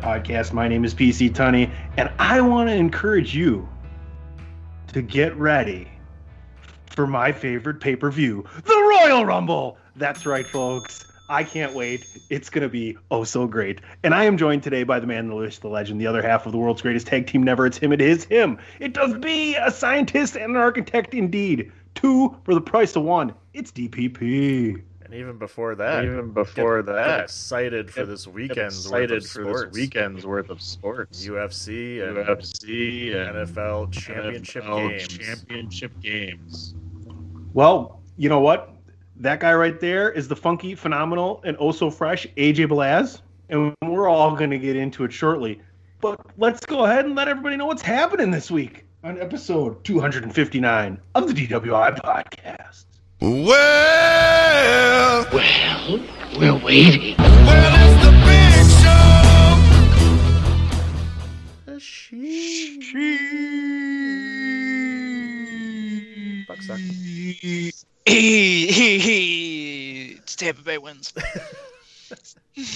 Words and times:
Podcast. 0.00 0.52
My 0.52 0.68
name 0.68 0.84
is 0.84 0.94
PC 0.94 1.30
Tunney, 1.30 1.70
and 1.96 2.10
I 2.18 2.40
want 2.40 2.68
to 2.68 2.74
encourage 2.74 3.34
you 3.34 3.68
to 4.88 5.02
get 5.02 5.36
ready 5.36 5.88
for 6.90 7.06
my 7.06 7.32
favorite 7.32 7.80
pay 7.80 7.96
per 7.96 8.10
view, 8.10 8.44
the 8.64 8.98
Royal 9.04 9.24
Rumble. 9.24 9.78
That's 9.96 10.26
right, 10.26 10.46
folks. 10.46 11.04
I 11.30 11.44
can't 11.44 11.74
wait. 11.74 12.06
It's 12.30 12.48
going 12.48 12.62
to 12.62 12.68
be 12.68 12.96
oh 13.10 13.24
so 13.24 13.46
great. 13.46 13.80
And 14.02 14.14
I 14.14 14.24
am 14.24 14.38
joined 14.38 14.62
today 14.62 14.82
by 14.82 14.98
the 14.98 15.06
man, 15.06 15.28
the 15.28 15.34
wish, 15.34 15.58
the 15.58 15.68
legend, 15.68 16.00
the 16.00 16.06
other 16.06 16.22
half 16.22 16.46
of 16.46 16.52
the 16.52 16.58
world's 16.58 16.80
greatest 16.80 17.06
tag 17.06 17.26
team 17.26 17.42
never. 17.42 17.66
It's 17.66 17.76
him, 17.76 17.92
it 17.92 18.00
is 18.00 18.24
him. 18.24 18.58
It 18.80 18.94
does 18.94 19.14
be 19.14 19.54
a 19.56 19.70
scientist 19.70 20.36
and 20.36 20.52
an 20.52 20.56
architect 20.56 21.12
indeed. 21.12 21.70
Two 21.94 22.36
for 22.44 22.54
the 22.54 22.60
price 22.60 22.96
of 22.96 23.02
one. 23.02 23.34
It's 23.52 23.72
DPP. 23.72 24.82
And 25.10 25.18
even 25.18 25.38
before 25.38 25.74
that, 25.76 26.04
Even 26.04 26.32
before 26.32 26.82
get, 26.82 26.92
that, 26.92 27.06
get 27.16 27.20
excited 27.24 27.90
for 27.90 28.00
get- 28.00 28.08
this 28.08 28.26
Get 28.26 28.34
weekend's 28.34 28.90
worth 28.90 29.02
excited 29.02 29.16
of 29.16 29.22
for 29.24 29.42
sports. 29.42 29.62
this 29.62 29.72
weekend's 29.74 30.26
worth 30.26 30.50
of 30.50 30.60
sports. 30.60 31.26
UFC 31.26 32.06
and 32.06 32.16
UFC 32.18 33.14
and 33.16 33.48
NFL 33.48 33.90
championship 33.92 34.64
NFL 34.64 34.88
games. 34.90 35.08
championship 35.18 36.00
games. 36.02 36.74
Well, 37.54 38.02
you 38.18 38.28
know 38.28 38.40
what? 38.40 38.74
That 39.16 39.40
guy 39.40 39.54
right 39.54 39.80
there 39.80 40.10
is 40.12 40.28
the 40.28 40.36
funky, 40.36 40.74
phenomenal, 40.74 41.40
and 41.44 41.56
oh 41.58 41.72
so 41.72 41.90
fresh 41.90 42.26
AJ 42.36 42.68
Blaz. 42.68 43.22
And 43.48 43.74
we're 43.82 44.08
all 44.08 44.36
going 44.36 44.50
to 44.50 44.58
get 44.58 44.76
into 44.76 45.04
it 45.04 45.12
shortly. 45.12 45.60
But 46.02 46.20
let's 46.36 46.64
go 46.66 46.84
ahead 46.84 47.06
and 47.06 47.14
let 47.16 47.28
everybody 47.28 47.56
know 47.56 47.64
what's 47.66 47.80
happening 47.82 48.30
this 48.30 48.50
week 48.50 48.84
on 49.02 49.18
episode 49.20 49.82
259 49.84 51.00
of 51.14 51.26
the 51.26 51.46
DWI 51.46 51.98
podcast. 52.02 52.84
Well, 53.20 54.17
Well, 55.32 56.00
we're 56.38 56.58
waiting. 56.64 57.14
well, 57.18 57.74
it's 57.80 58.04
the 58.04 58.12
big 58.26 58.66
show. 58.82 58.98
Buck 66.46 66.60
suck. 66.62 66.78
It's 70.20 70.36
Tampa 70.36 70.62
Bay 70.62 70.78
wins. 70.78 71.12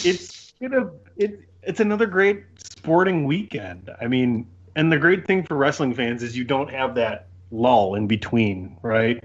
It's 0.04 0.53
gonna 0.60 0.91
it, 1.16 1.41
it's 1.62 1.80
another 1.80 2.06
great 2.06 2.44
sporting 2.62 3.24
weekend. 3.24 3.91
I 4.00 4.06
mean, 4.06 4.47
and 4.76 4.92
the 4.92 4.98
great 4.98 5.26
thing 5.26 5.42
for 5.42 5.56
wrestling 5.56 5.94
fans 5.94 6.22
is 6.22 6.36
you 6.36 6.44
don't 6.44 6.70
have 6.70 6.94
that 6.97 7.26
lull 7.50 7.94
in 7.97 8.06
between, 8.06 8.76
right? 8.82 9.24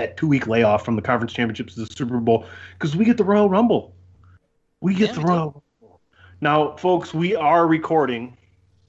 That 0.00 0.16
two 0.16 0.26
week 0.26 0.46
layoff 0.46 0.82
from 0.82 0.96
the 0.96 1.02
conference 1.02 1.34
championships 1.34 1.74
to 1.74 1.80
the 1.80 1.94
Super 1.94 2.18
Bowl 2.20 2.46
because 2.78 2.96
we 2.96 3.04
get 3.04 3.18
the 3.18 3.24
Royal 3.24 3.50
Rumble. 3.50 3.94
We 4.80 4.94
get 4.94 5.10
Yeah, 5.10 5.16
the 5.16 5.20
we. 5.20 5.26
Royal. 5.26 5.64
Rumble. 5.82 6.00
Now, 6.40 6.74
folks, 6.76 7.12
we 7.12 7.36
are 7.36 7.66
recording 7.66 8.34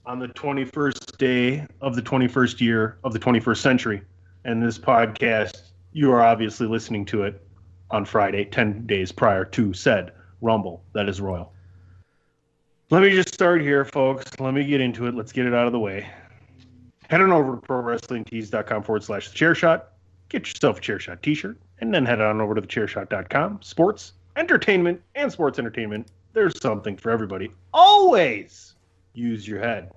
on 0.06 0.20
the 0.20 0.30
21st 0.30 1.18
day 1.18 1.68
of 1.82 1.98
the 1.98 2.02
21st 2.02 2.62
year 2.62 2.98
of 3.04 3.12
the 3.12 3.20
21st 3.20 3.58
century, 3.58 4.02
and 4.46 4.64
this 4.64 4.80
podcast 4.80 5.64
you 5.92 6.14
are 6.14 6.22
obviously 6.22 6.66
listening 6.66 7.04
to 7.08 7.24
it 7.24 7.46
on 7.90 8.06
Friday, 8.06 8.46
10 8.46 8.88
days 8.88 9.12
prior 9.12 9.44
to 9.44 9.74
said 9.74 10.14
Rumble. 10.40 10.82
That 10.94 11.10
is 11.10 11.20
Royal. 11.20 11.52
Let 12.90 13.02
me 13.02 13.10
just 13.10 13.34
start 13.34 13.60
here, 13.62 13.84
folks. 13.84 14.40
Let 14.40 14.54
me 14.54 14.64
get 14.64 14.80
into 14.80 15.08
it. 15.08 15.16
Let's 15.16 15.34
get 15.34 15.46
it 15.46 15.54
out 15.54 15.66
of 15.66 15.74
the 15.74 15.80
way. 15.80 16.08
Head 17.10 17.20
on 17.20 17.34
over 17.34 17.58
to 17.58 17.62
prowrestlingtees.com 17.62 18.84
forward 18.84 19.04
slash 19.04 19.28
the 19.28 19.36
chair 19.36 19.54
shot. 19.54 19.91
Get 20.32 20.48
yourself 20.48 20.78
a 20.78 20.82
chair 20.82 20.98
shot 20.98 21.22
t 21.22 21.36
shirt, 21.36 21.58
and 21.80 21.94
then 21.94 22.06
head 22.06 22.22
on 22.22 22.40
over 22.40 22.56
to 22.56 22.62
the 22.62 22.68
chairshot.com. 22.68 23.62
Sports, 23.62 24.14
entertainment, 24.38 25.02
and 25.16 25.30
sports 25.30 25.60
entertainment. 25.60 26.08
There's 26.32 26.58
something 26.62 26.96
for 26.96 27.12
everybody. 27.12 27.52
Always 27.74 28.76
use 29.14 29.46
your 29.46 29.60
head. 29.60 29.92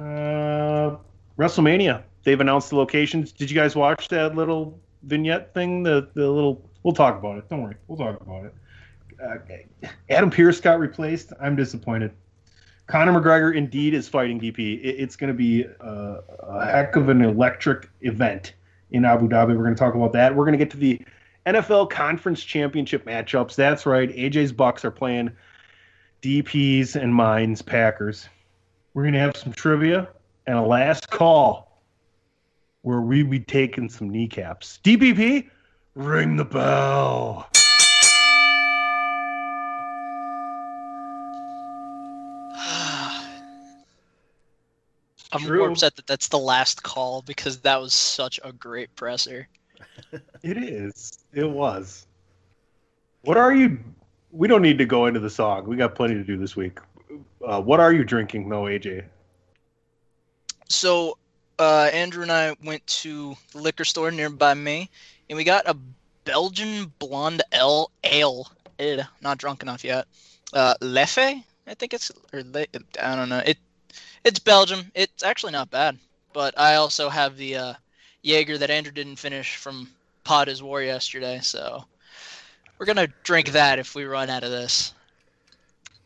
Uh, 0.00 0.96
WrestleMania. 1.38 2.02
They've 2.24 2.40
announced 2.40 2.70
the 2.70 2.76
locations. 2.76 3.30
Did 3.30 3.48
you 3.48 3.54
guys 3.54 3.76
watch 3.76 4.08
that 4.08 4.34
little 4.34 4.76
vignette 5.04 5.54
thing? 5.54 5.84
The 5.84 6.08
the 6.14 6.28
little. 6.28 6.68
We'll 6.82 6.94
talk 6.94 7.16
about 7.16 7.38
it. 7.38 7.48
Don't 7.48 7.62
worry. 7.62 7.76
We'll 7.86 7.98
talk 7.98 8.20
about 8.20 8.46
it. 8.46 8.54
Uh, 9.22 9.90
Adam 10.08 10.30
Pearce 10.30 10.60
got 10.60 10.80
replaced. 10.80 11.32
I'm 11.40 11.54
disappointed. 11.54 12.10
Conor 12.86 13.12
McGregor 13.20 13.54
indeed 13.54 13.94
is 13.94 14.08
fighting 14.08 14.40
DP. 14.40 14.80
It- 14.82 14.96
it's 14.98 15.14
going 15.14 15.28
to 15.28 15.34
be 15.36 15.62
a, 15.80 16.20
a 16.42 16.66
heck 16.66 16.96
of 16.96 17.08
an 17.08 17.22
electric 17.22 17.88
event 18.00 18.54
in 18.92 19.04
Abu 19.04 19.28
Dhabi. 19.28 19.48
We're 19.48 19.64
going 19.64 19.74
to 19.74 19.78
talk 19.78 19.94
about 19.94 20.12
that. 20.12 20.34
We're 20.34 20.44
going 20.44 20.58
to 20.58 20.64
get 20.64 20.70
to 20.72 20.76
the 20.76 21.00
NFL 21.46 21.90
Conference 21.90 22.42
Championship 22.42 23.06
matchups. 23.06 23.54
That's 23.54 23.86
right. 23.86 24.14
AJ's 24.14 24.52
Bucs 24.52 24.84
are 24.84 24.90
playing 24.90 25.30
DP's 26.22 26.96
and 26.96 27.14
mine's 27.14 27.62
Packers. 27.62 28.28
We're 28.94 29.02
going 29.02 29.14
to 29.14 29.20
have 29.20 29.36
some 29.36 29.52
trivia 29.52 30.08
and 30.46 30.58
a 30.58 30.62
last 30.62 31.10
call 31.10 31.82
where 32.82 33.00
we 33.00 33.22
be 33.22 33.40
taking 33.40 33.88
some 33.88 34.10
kneecaps. 34.10 34.80
DPP, 34.82 35.48
ring 35.94 36.36
the 36.36 36.44
bell. 36.44 37.48
I'm 45.32 45.42
True. 45.42 45.58
more 45.60 45.70
upset 45.70 45.96
that 45.96 46.06
that's 46.06 46.28
the 46.28 46.38
last 46.38 46.82
call 46.82 47.22
because 47.22 47.60
that 47.60 47.80
was 47.80 47.94
such 47.94 48.40
a 48.44 48.52
great 48.52 48.94
presser. 48.96 49.48
It 50.42 50.56
is. 50.56 51.18
It 51.32 51.48
was. 51.48 52.06
What 53.22 53.36
are 53.36 53.54
you? 53.54 53.78
We 54.30 54.48
don't 54.48 54.62
need 54.62 54.78
to 54.78 54.86
go 54.86 55.06
into 55.06 55.20
the 55.20 55.28
song. 55.28 55.66
We 55.66 55.76
got 55.76 55.94
plenty 55.94 56.14
to 56.14 56.24
do 56.24 56.36
this 56.36 56.56
week. 56.56 56.78
Uh, 57.44 57.60
what 57.60 57.80
are 57.80 57.92
you 57.92 58.04
drinking, 58.04 58.48
though, 58.48 58.62
AJ? 58.62 59.04
So, 60.68 61.18
uh, 61.58 61.90
Andrew 61.92 62.22
and 62.22 62.32
I 62.32 62.56
went 62.64 62.86
to 62.86 63.36
the 63.52 63.58
liquor 63.58 63.84
store 63.84 64.10
nearby 64.10 64.54
me, 64.54 64.88
and 65.28 65.36
we 65.36 65.44
got 65.44 65.68
a 65.68 65.76
Belgian 66.24 66.92
blonde 66.98 67.42
ale. 67.52 67.90
Ale. 68.04 68.46
Not 69.20 69.38
drunk 69.38 69.62
enough 69.62 69.84
yet. 69.84 70.06
Uh, 70.52 70.74
Leffe, 70.80 71.44
I 71.66 71.74
think 71.74 71.92
it's 71.92 72.10
or 72.32 72.42
Le, 72.42 72.66
I 73.02 73.16
don't 73.16 73.28
know. 73.28 73.42
It 73.44 73.58
it's 74.24 74.38
Belgium. 74.38 74.90
It's 74.94 75.22
actually 75.22 75.52
not 75.52 75.70
bad. 75.70 75.98
But 76.32 76.58
I 76.58 76.76
also 76.76 77.08
have 77.08 77.36
the 77.36 77.56
uh, 77.56 77.74
Jaeger 78.22 78.58
that 78.58 78.70
Andrew 78.70 78.92
didn't 78.92 79.16
finish 79.16 79.56
from 79.56 79.88
Pod 80.24 80.48
is 80.48 80.62
War 80.62 80.82
yesterday, 80.82 81.40
so 81.42 81.84
we're 82.78 82.86
gonna 82.86 83.08
drink 83.24 83.50
that 83.52 83.78
if 83.78 83.94
we 83.94 84.04
run 84.04 84.30
out 84.30 84.44
of 84.44 84.50
this. 84.50 84.94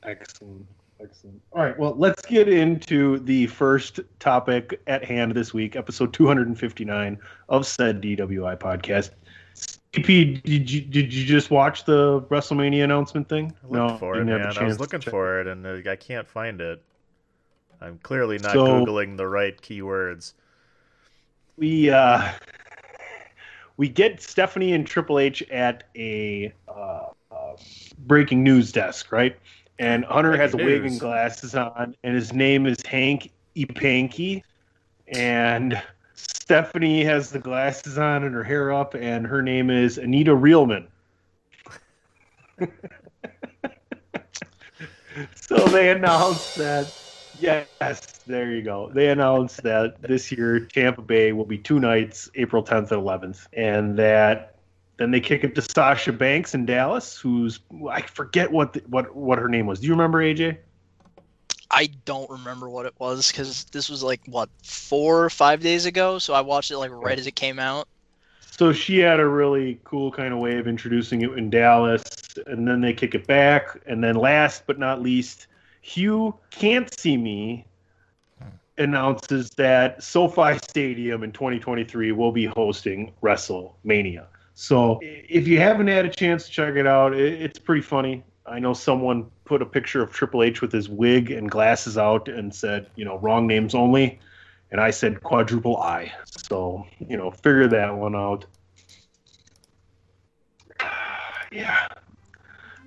Excellent. 0.02 0.66
Excellent. 1.00 1.43
All 1.52 1.62
right. 1.62 1.78
Well, 1.78 1.94
let's 1.96 2.25
get 2.25 2.49
into 2.49 3.19
the 3.19 3.46
first 3.49 4.00
topic 4.20 4.81
at 4.87 5.05
hand 5.05 5.32
this 5.32 5.52
week, 5.52 5.76
episode 5.76 6.12
259 6.12 7.19
of 7.49 7.66
said 7.66 8.00
DWI 8.00 8.56
podcast. 8.58 9.11
CP, 9.55 10.43
did 10.43 10.70
you 10.70 10.81
did 10.81 11.12
you 11.12 11.25
just 11.25 11.50
watch 11.50 11.84
the 11.84 12.22
WrestleMania 12.22 12.84
announcement 12.84 13.28
thing? 13.28 13.52
No, 13.69 13.84
I 13.84 13.87
looked 13.88 14.00
for 14.00 14.16
it, 14.16 14.25
man. 14.25 14.40
a 14.40 14.49
I 14.49 14.52
chance 14.52 14.69
was 14.70 14.81
looking 14.81 15.00
for 15.00 15.40
it, 15.40 15.46
and 15.46 15.66
uh, 15.66 15.90
I 15.90 15.96
can't 15.96 16.28
find 16.28 16.61
it. 16.61 16.82
I'm 17.81 17.99
clearly 17.99 18.38
not 18.38 18.53
So- 18.53 18.65
googling 18.67 19.17
the 19.17 19.26
right 19.26 19.56
keywords. 19.61 20.35
we 21.56 21.91
uh 21.91 22.32
we 23.76 23.88
get 23.88 24.23
Stephanie 24.23 24.73
and 24.73 24.87
Triple 24.87 25.19
H 25.19 25.43
at 25.50 25.85
a 25.97 26.53
uh, 26.69 27.06
uh, 27.31 27.56
breaking 27.99 28.43
news 28.44 28.71
desk, 28.73 29.11
right? 29.11 29.37
And 29.79 30.05
Hunter 30.05 30.37
has 30.37 30.55
a 30.55 30.56
Breaking 30.56 30.82
wig 30.82 30.93
and 30.93 31.00
glasses 31.00 31.55
on, 31.56 31.97
and 32.05 32.15
his 32.15 32.32
name 32.32 32.67
is 32.67 32.76
Hank 32.87 33.32
Epanky, 33.56 34.43
and 35.09 35.82
Stephanie 36.15 37.03
has 37.05 37.31
the 37.31 37.41
glasses 37.41 37.99
on 37.99 38.23
and 38.23 38.32
her 38.35 38.44
hair 38.44 38.73
up, 38.73 38.94
and 38.94 39.26
her 39.26 39.43
name 39.43 39.71
is 39.71 39.99
Anita 39.99 40.31
Reelman. 40.31 40.87
so 45.35 45.56
they 45.69 45.91
announced 45.91 46.55
that 46.56 46.93
yes, 47.38 48.20
there 48.26 48.52
you 48.52 48.62
go. 48.62 48.90
They 48.92 49.08
announced 49.08 49.62
that 49.62 50.00
this 50.02 50.31
year 50.32 50.60
Tampa 50.60 51.02
Bay 51.02 51.32
will 51.32 51.44
be 51.44 51.58
two 51.58 51.81
nights, 51.81 52.31
April 52.34 52.62
10th 52.62 52.92
and 52.92 53.02
11th, 53.02 53.46
and 53.52 53.98
that 53.98 54.54
then 54.96 55.10
they 55.10 55.20
kick 55.20 55.42
it 55.42 55.54
to 55.56 55.62
Sasha 55.62 56.12
Banks 56.12 56.54
in 56.54 56.66
Dallas, 56.66 57.16
who's 57.16 57.60
I 57.90 58.02
forget 58.02 58.52
what 58.52 58.75
the, 58.75 58.82
what 58.88 59.14
what 59.14 59.38
her 59.38 59.48
name 59.48 59.66
was. 59.66 59.81
Do 59.81 59.86
you 59.86 59.92
remember 59.92 60.19
AJ? 60.19 60.58
I 61.70 61.88
don't 62.04 62.31
remember 62.31 62.69
what 62.69 62.86
it 62.86 62.94
was 62.98 63.32
because 63.32 63.64
this 63.64 63.88
was 63.88 64.02
like 64.02 64.20
what 64.26 64.48
four 64.62 65.25
or 65.25 65.30
five 65.30 65.60
days 65.60 65.87
ago. 65.87 66.19
So 66.19 66.32
I 66.32 66.40
watched 66.40 66.70
it 66.70 66.78
like 66.78 66.92
right 66.92 67.19
as 67.19 67.26
it 67.26 67.34
came 67.34 67.58
out. 67.58 67.88
So 68.40 68.72
she 68.72 68.98
had 68.98 69.19
a 69.19 69.26
really 69.26 69.80
cool 69.82 70.12
kind 70.12 70.32
of 70.32 70.38
way 70.38 70.58
of 70.58 70.69
introducing 70.69 71.22
it 71.22 71.32
in 71.32 71.50
Dallas, 71.50 72.04
and 72.46 72.69
then 72.69 72.80
they 72.80 72.92
kick 72.92 73.16
it 73.16 73.26
back, 73.26 73.80
and 73.87 74.04
then 74.04 74.14
last 74.14 74.62
but 74.69 74.78
not 74.78 75.02
least, 75.02 75.48
Hugh 75.84 76.34
can't 76.48 76.98
see 76.98 77.19
me 77.19 77.66
announces 78.78 79.50
that 79.50 80.02
SoFi 80.02 80.56
Stadium 80.66 81.22
in 81.22 81.31
2023 81.31 82.10
will 82.12 82.32
be 82.32 82.46
hosting 82.46 83.12
WrestleMania. 83.22 84.25
So 84.54 84.98
if 85.02 85.46
you 85.46 85.60
haven't 85.60 85.88
had 85.88 86.06
a 86.06 86.08
chance 86.08 86.46
to 86.46 86.50
check 86.50 86.76
it 86.76 86.86
out, 86.86 87.12
it's 87.12 87.58
pretty 87.58 87.82
funny. 87.82 88.25
I 88.46 88.60
know 88.60 88.72
someone 88.72 89.31
put 89.44 89.60
a 89.60 89.66
picture 89.66 90.02
of 90.02 90.10
Triple 90.10 90.42
H 90.42 90.62
with 90.62 90.72
his 90.72 90.88
wig 90.88 91.31
and 91.31 91.50
glasses 91.50 91.98
out 91.98 92.28
and 92.28 92.54
said, 92.54 92.88
you 92.96 93.04
know, 93.04 93.19
wrong 93.19 93.46
names 93.46 93.75
only. 93.75 94.19
And 94.70 94.80
I 94.80 94.90
said 94.90 95.22
quadruple 95.22 95.76
I. 95.76 96.10
So, 96.25 96.87
you 97.06 97.19
know, 97.19 97.30
figure 97.30 97.69
that 97.69 97.94
one 97.94 98.16
out. 98.16 98.46
Yeah. 101.52 101.87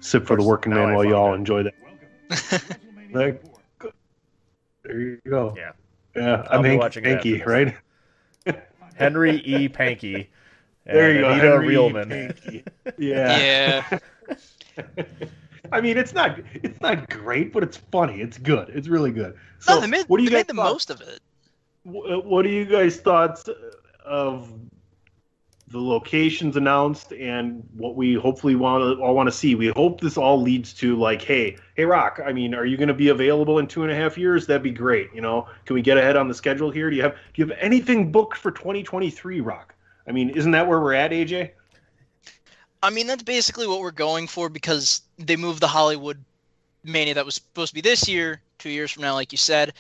Sip 0.01 0.25
for 0.25 0.35
the 0.35 0.43
working 0.43 0.73
man 0.73 0.93
while 0.93 1.05
y'all 1.05 1.33
enjoy 1.33 1.63
that. 1.63 2.77
Like, 3.13 3.43
there 4.83 4.99
you 4.99 5.21
go. 5.29 5.53
Yeah. 5.57 5.71
Yeah, 6.15 6.47
I'll 6.49 6.59
I'm 6.59 6.65
Hank, 6.65 6.81
watching 6.81 7.05
it 7.05 7.09
Hanky, 7.09 7.39
after 7.41 7.49
right? 8.45 8.57
Henry 8.95 9.37
E. 9.45 9.67
Panky. 9.69 10.29
There 10.85 11.09
and 11.09 11.15
you 11.17 11.21
go. 11.21 11.29
Anita 11.31 11.47
Henry 11.49 11.75
Reelman. 11.75 12.09
Panky. 12.09 12.63
Yeah. 12.97 13.83
Yeah. 14.77 15.03
I 15.73 15.81
mean, 15.81 15.97
it's 15.97 16.13
not 16.13 16.39
it's 16.53 16.79
not 16.79 17.09
great, 17.09 17.51
but 17.51 17.61
it's 17.61 17.75
funny. 17.75 18.21
It's 18.21 18.37
good. 18.37 18.69
It's 18.69 18.87
really 18.87 19.11
good. 19.11 19.35
So, 19.59 19.75
no, 19.75 19.81
they 19.81 19.87
made, 19.87 20.05
what 20.07 20.17
do 20.17 20.23
you 20.23 20.29
they 20.29 20.35
guys 20.37 20.39
made 20.39 20.47
the 20.47 20.53
thought- 20.53 20.71
most 20.71 20.89
of 20.89 21.01
it. 21.01 21.19
wh- 21.83 22.25
What 22.25 22.45
are 22.45 22.49
you 22.49 22.63
guys 22.63 22.97
thoughts 23.01 23.49
of 24.05 24.49
the 25.69 25.79
locations 25.79 26.55
announced 26.55 27.11
and 27.11 27.61
what 27.75 27.95
we 27.95 28.13
hopefully 28.13 28.55
want 28.55 28.81
to 28.81 29.03
all 29.03 29.13
want 29.13 29.27
to 29.27 29.31
see? 29.31 29.55
We 29.55 29.67
hope 29.67 29.99
this 29.99 30.17
all 30.17 30.41
leads 30.41 30.73
to 30.75 30.95
like, 30.95 31.21
hey, 31.21 31.57
hey, 31.75 31.85
Rock. 31.85 32.19
I 32.25 32.31
mean, 32.31 32.53
are 32.53 32.65
you 32.65 32.77
going 32.77 32.87
to 32.87 32.93
be 32.93 33.09
available 33.09 33.59
in 33.59 33.67
two 33.67 33.83
and 33.83 33.91
a 33.91 33.95
half 33.95 34.17
years? 34.17 34.47
That'd 34.47 34.63
be 34.63 34.71
great. 34.71 35.09
You 35.13 35.21
know, 35.21 35.47
can 35.65 35.73
we 35.73 35.81
get 35.81 35.97
ahead 35.97 36.15
on 36.15 36.27
the 36.27 36.33
schedule 36.33 36.71
here? 36.71 36.89
Do 36.89 36.95
you 36.95 37.03
have 37.03 37.13
do 37.13 37.41
you 37.41 37.47
have 37.47 37.57
anything 37.59 38.11
booked 38.11 38.37
for 38.37 38.51
2023, 38.51 39.41
Rock? 39.41 39.75
I 40.07 40.11
mean, 40.11 40.29
isn't 40.29 40.51
that 40.51 40.67
where 40.67 40.79
we're 40.79 40.93
at, 40.93 41.11
AJ? 41.11 41.51
I 42.81 42.89
mean, 42.89 43.07
that's 43.07 43.23
basically 43.23 43.67
what 43.67 43.81
we're 43.81 43.91
going 43.91 44.27
for 44.27 44.49
because 44.49 45.01
they 45.17 45.35
moved 45.35 45.61
the 45.61 45.67
Hollywood 45.67 46.23
Mania 46.83 47.15
that 47.15 47.25
was 47.25 47.35
supposed 47.35 47.71
to 47.71 47.75
be 47.75 47.81
this 47.81 48.07
year, 48.07 48.41
two 48.59 48.69
years 48.69 48.91
from 48.91 49.01
now, 49.01 49.15
like 49.15 49.31
you 49.31 49.37
said. 49.37 49.73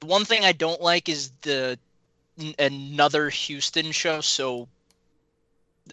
The 0.00 0.06
one 0.06 0.24
thing 0.24 0.44
I 0.44 0.52
don't 0.52 0.80
like 0.80 1.08
is 1.08 1.32
the 1.42 1.78
another 2.58 3.28
Houston 3.28 3.92
show. 3.92 4.20
So 4.20 4.68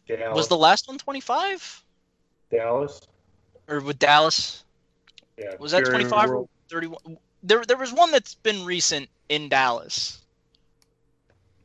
Dallas. 0.08 0.36
was 0.36 0.48
the 0.48 0.58
last 0.58 0.88
one 0.88 0.98
25 0.98 1.84
Dallas? 2.52 3.02
or 3.68 3.80
with 3.82 4.00
Dallas? 4.00 4.64
Yeah. 5.38 5.56
Was 5.60 5.72
that 5.72 5.86
25 5.86 6.32
or 6.32 6.48
31? 6.70 7.18
There, 7.44 7.64
there 7.66 7.78
was 7.78 7.94
one 7.94 8.12
that's 8.12 8.36
been 8.36 8.66
recent 8.66 9.08
in 9.30 9.48
Dallas. 9.50 10.20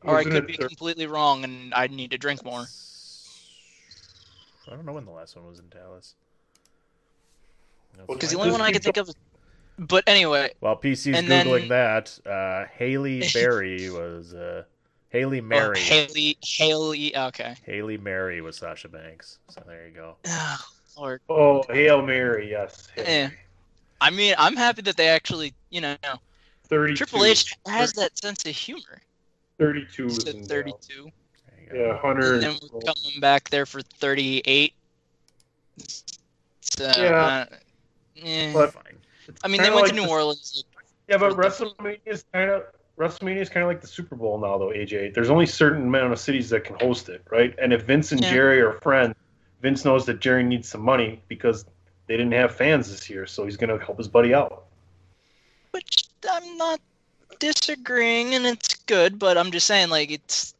Or 0.03 0.11
I 0.11 0.17
Wasn't 0.17 0.33
could 0.35 0.47
be 0.47 0.55
thir- 0.57 0.67
completely 0.67 1.07
wrong, 1.07 1.43
and 1.43 1.73
I 1.73 1.87
need 1.87 2.11
to 2.11 2.17
drink 2.17 2.45
more. 2.45 2.65
I 4.67 4.71
don't 4.75 4.85
know 4.85 4.93
when 4.93 5.05
the 5.05 5.11
last 5.11 5.35
one 5.35 5.45
was 5.47 5.59
in 5.59 5.67
Dallas. 5.69 6.15
That's 7.95 8.07
Well, 8.07 8.15
Because 8.17 8.31
the 8.31 8.37
only 8.37 8.51
one 8.51 8.61
I 8.61 8.71
can 8.71 8.81
think 8.81 8.97
of. 8.97 9.09
But 9.77 10.03
anyway, 10.07 10.53
While 10.61 10.77
PC's 10.77 11.17
and 11.17 11.27
googling 11.27 11.67
then- 11.67 11.69
that, 11.69 12.19
uh, 12.25 12.65
Haley 12.77 13.23
Berry 13.33 13.89
was 13.89 14.33
uh, 14.33 14.63
Haley 15.15 15.39
oh, 15.39 15.43
Mary. 15.43 15.79
Haley, 15.79 16.37
Haley, 16.43 17.15
okay. 17.15 17.55
Haley 17.65 17.97
Mary 17.97 18.41
was 18.41 18.57
Sasha 18.57 18.89
Banks. 18.89 19.39
So 19.49 19.63
there 19.65 19.87
you 19.87 19.93
go. 19.93 20.17
Oh, 20.27 20.57
Lord. 20.97 21.21
Oh, 21.29 21.63
Hail 21.69 22.01
Mary, 22.01 22.49
yes. 22.49 22.89
Hail 22.95 23.05
Eh. 23.07 23.27
Mary. 23.27 23.37
I 24.01 24.09
mean, 24.09 24.35
I'm 24.37 24.57
happy 24.57 24.81
that 24.81 24.97
they 24.97 25.07
actually, 25.07 25.53
you 25.69 25.79
know, 25.79 25.95
32. 26.67 26.97
Triple 26.97 27.23
H 27.23 27.53
has 27.65 27.93
that 27.93 28.17
sense 28.17 28.45
of 28.45 28.51
humor. 28.53 29.01
32 29.57 30.05
is 30.05 30.15
He's 30.15 30.23
in 30.25 30.41
at 30.41 30.47
Dallas. 30.49 30.49
32. 30.49 31.11
There 31.47 31.63
you 31.63 31.71
go. 31.71 31.87
Yeah, 31.93 31.97
Hunter. 31.99 32.33
And 32.33 32.43
then 32.43 32.55
we're 32.73 32.81
coming 32.81 33.19
back 33.21 33.49
there 33.49 33.65
for 33.65 33.81
38. 33.81 34.73
So, 36.61 36.91
Yeah. 36.97 37.03
uh, 37.03 37.45
eh. 38.21 38.51
But- 38.51 38.73
Fine. 38.73 38.83
I 39.43 39.47
mean, 39.47 39.61
they 39.61 39.69
went 39.69 39.83
like 39.83 39.89
to 39.91 39.95
New 39.95 40.03
the- 40.03 40.09
Orleans. 40.09 40.63
Like, 40.75 40.85
Yeah, 41.07 41.17
but 41.17 41.33
for 41.33 41.41
the- 41.41 41.47
WrestleMania 41.47 41.99
is 42.05 42.25
kind 42.33 42.51
of 42.51 42.63
WrestleMania 42.97 43.41
is 43.41 43.49
kind 43.49 43.63
of 43.63 43.67
like 43.67 43.81
the 43.81 43.87
Super 43.87 44.15
Bowl 44.15 44.39
now, 44.39 44.57
though. 44.57 44.69
AJ, 44.69 45.13
there's 45.13 45.29
only 45.29 45.45
certain 45.45 45.83
amount 45.83 46.13
of 46.13 46.19
cities 46.19 46.49
that 46.49 46.63
can 46.63 46.77
host 46.79 47.09
it, 47.09 47.21
right? 47.29 47.53
And 47.61 47.73
if 47.73 47.83
Vince 47.83 48.11
and 48.11 48.21
Yeah. 48.21 48.31
Jerry 48.31 48.61
are 48.61 48.73
friends, 48.81 49.15
Vince 49.61 49.83
knows 49.83 50.05
that 50.05 50.21
Jerry 50.21 50.43
needs 50.43 50.69
some 50.69 50.81
money 50.81 51.21
because 51.27 51.65
they 52.07 52.15
didn't 52.15 52.33
have 52.33 52.55
fans 52.55 52.89
this 52.89 53.09
year, 53.09 53.25
so 53.25 53.45
he's 53.45 53.57
going 53.57 53.77
to 53.77 53.83
help 53.83 53.97
his 53.97 54.07
buddy 54.07 54.33
out. 54.33 54.63
which 55.71 56.07
I'm 56.31 56.55
not 56.55 56.79
disagreeing, 57.39 58.33
and 58.33 58.45
it's 58.45 58.75
good, 58.75 59.19
but 59.19 59.37
I'm 59.37 59.51
just 59.51 59.67
saying, 59.67 59.89
like, 59.89 60.09
it's 60.09 60.53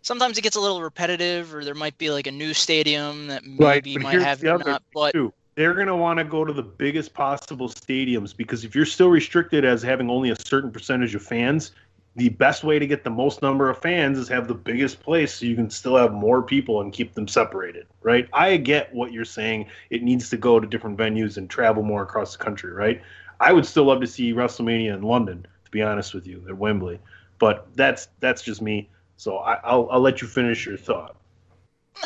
sometimes 0.00 0.38
it 0.38 0.42
gets 0.42 0.56
a 0.56 0.60
little 0.60 0.80
repetitive, 0.80 1.54
or 1.54 1.62
there 1.62 1.74
might 1.74 1.98
be 1.98 2.10
like 2.10 2.26
a 2.26 2.30
new 2.30 2.54
stadium 2.54 3.26
that 3.26 3.44
maybe 3.44 3.94
but 3.94 4.02
might 4.02 4.20
have 4.22 4.40
the 4.40 4.46
it 4.46 4.50
or 4.50 4.54
other 4.54 4.64
not. 4.64 4.82
But 4.94 5.12
Too. 5.12 5.32
They're 5.54 5.74
going 5.74 5.88
to 5.88 5.96
want 5.96 6.18
to 6.18 6.24
go 6.24 6.44
to 6.44 6.52
the 6.52 6.62
biggest 6.62 7.12
possible 7.12 7.68
stadiums 7.68 8.36
because 8.36 8.64
if 8.64 8.74
you're 8.74 8.86
still 8.86 9.10
restricted 9.10 9.64
as 9.64 9.82
having 9.82 10.08
only 10.08 10.30
a 10.30 10.36
certain 10.36 10.70
percentage 10.70 11.14
of 11.14 11.22
fans, 11.22 11.72
the 12.16 12.28
best 12.28 12.64
way 12.64 12.78
to 12.78 12.86
get 12.86 13.04
the 13.04 13.10
most 13.10 13.40
number 13.42 13.70
of 13.70 13.78
fans 13.78 14.18
is 14.18 14.28
have 14.28 14.48
the 14.48 14.54
biggest 14.54 15.00
place 15.00 15.34
so 15.34 15.46
you 15.46 15.54
can 15.54 15.70
still 15.70 15.96
have 15.96 16.12
more 16.12 16.42
people 16.42 16.80
and 16.80 16.92
keep 16.92 17.14
them 17.14 17.28
separated, 17.28 17.86
right? 18.02 18.28
I 18.32 18.56
get 18.56 18.92
what 18.92 19.12
you're 19.12 19.24
saying. 19.24 19.66
It 19.90 20.02
needs 20.02 20.28
to 20.30 20.36
go 20.36 20.58
to 20.58 20.66
different 20.66 20.98
venues 20.98 21.36
and 21.36 21.48
travel 21.48 21.82
more 21.82 22.02
across 22.02 22.36
the 22.36 22.42
country, 22.42 22.72
right? 22.72 23.00
I 23.38 23.52
would 23.52 23.64
still 23.64 23.84
love 23.84 24.00
to 24.00 24.06
see 24.06 24.32
WrestleMania 24.34 24.94
in 24.94 25.02
London, 25.02 25.46
to 25.64 25.70
be 25.70 25.82
honest 25.82 26.12
with 26.12 26.26
you, 26.26 26.44
at 26.48 26.56
Wembley. 26.56 27.00
But 27.38 27.68
that's 27.74 28.08
that's 28.18 28.42
just 28.42 28.60
me. 28.60 28.88
So 29.16 29.38
I, 29.38 29.54
I'll 29.64 29.88
I'll 29.90 30.00
let 30.00 30.20
you 30.20 30.28
finish 30.28 30.66
your 30.66 30.76
thought. 30.76 31.16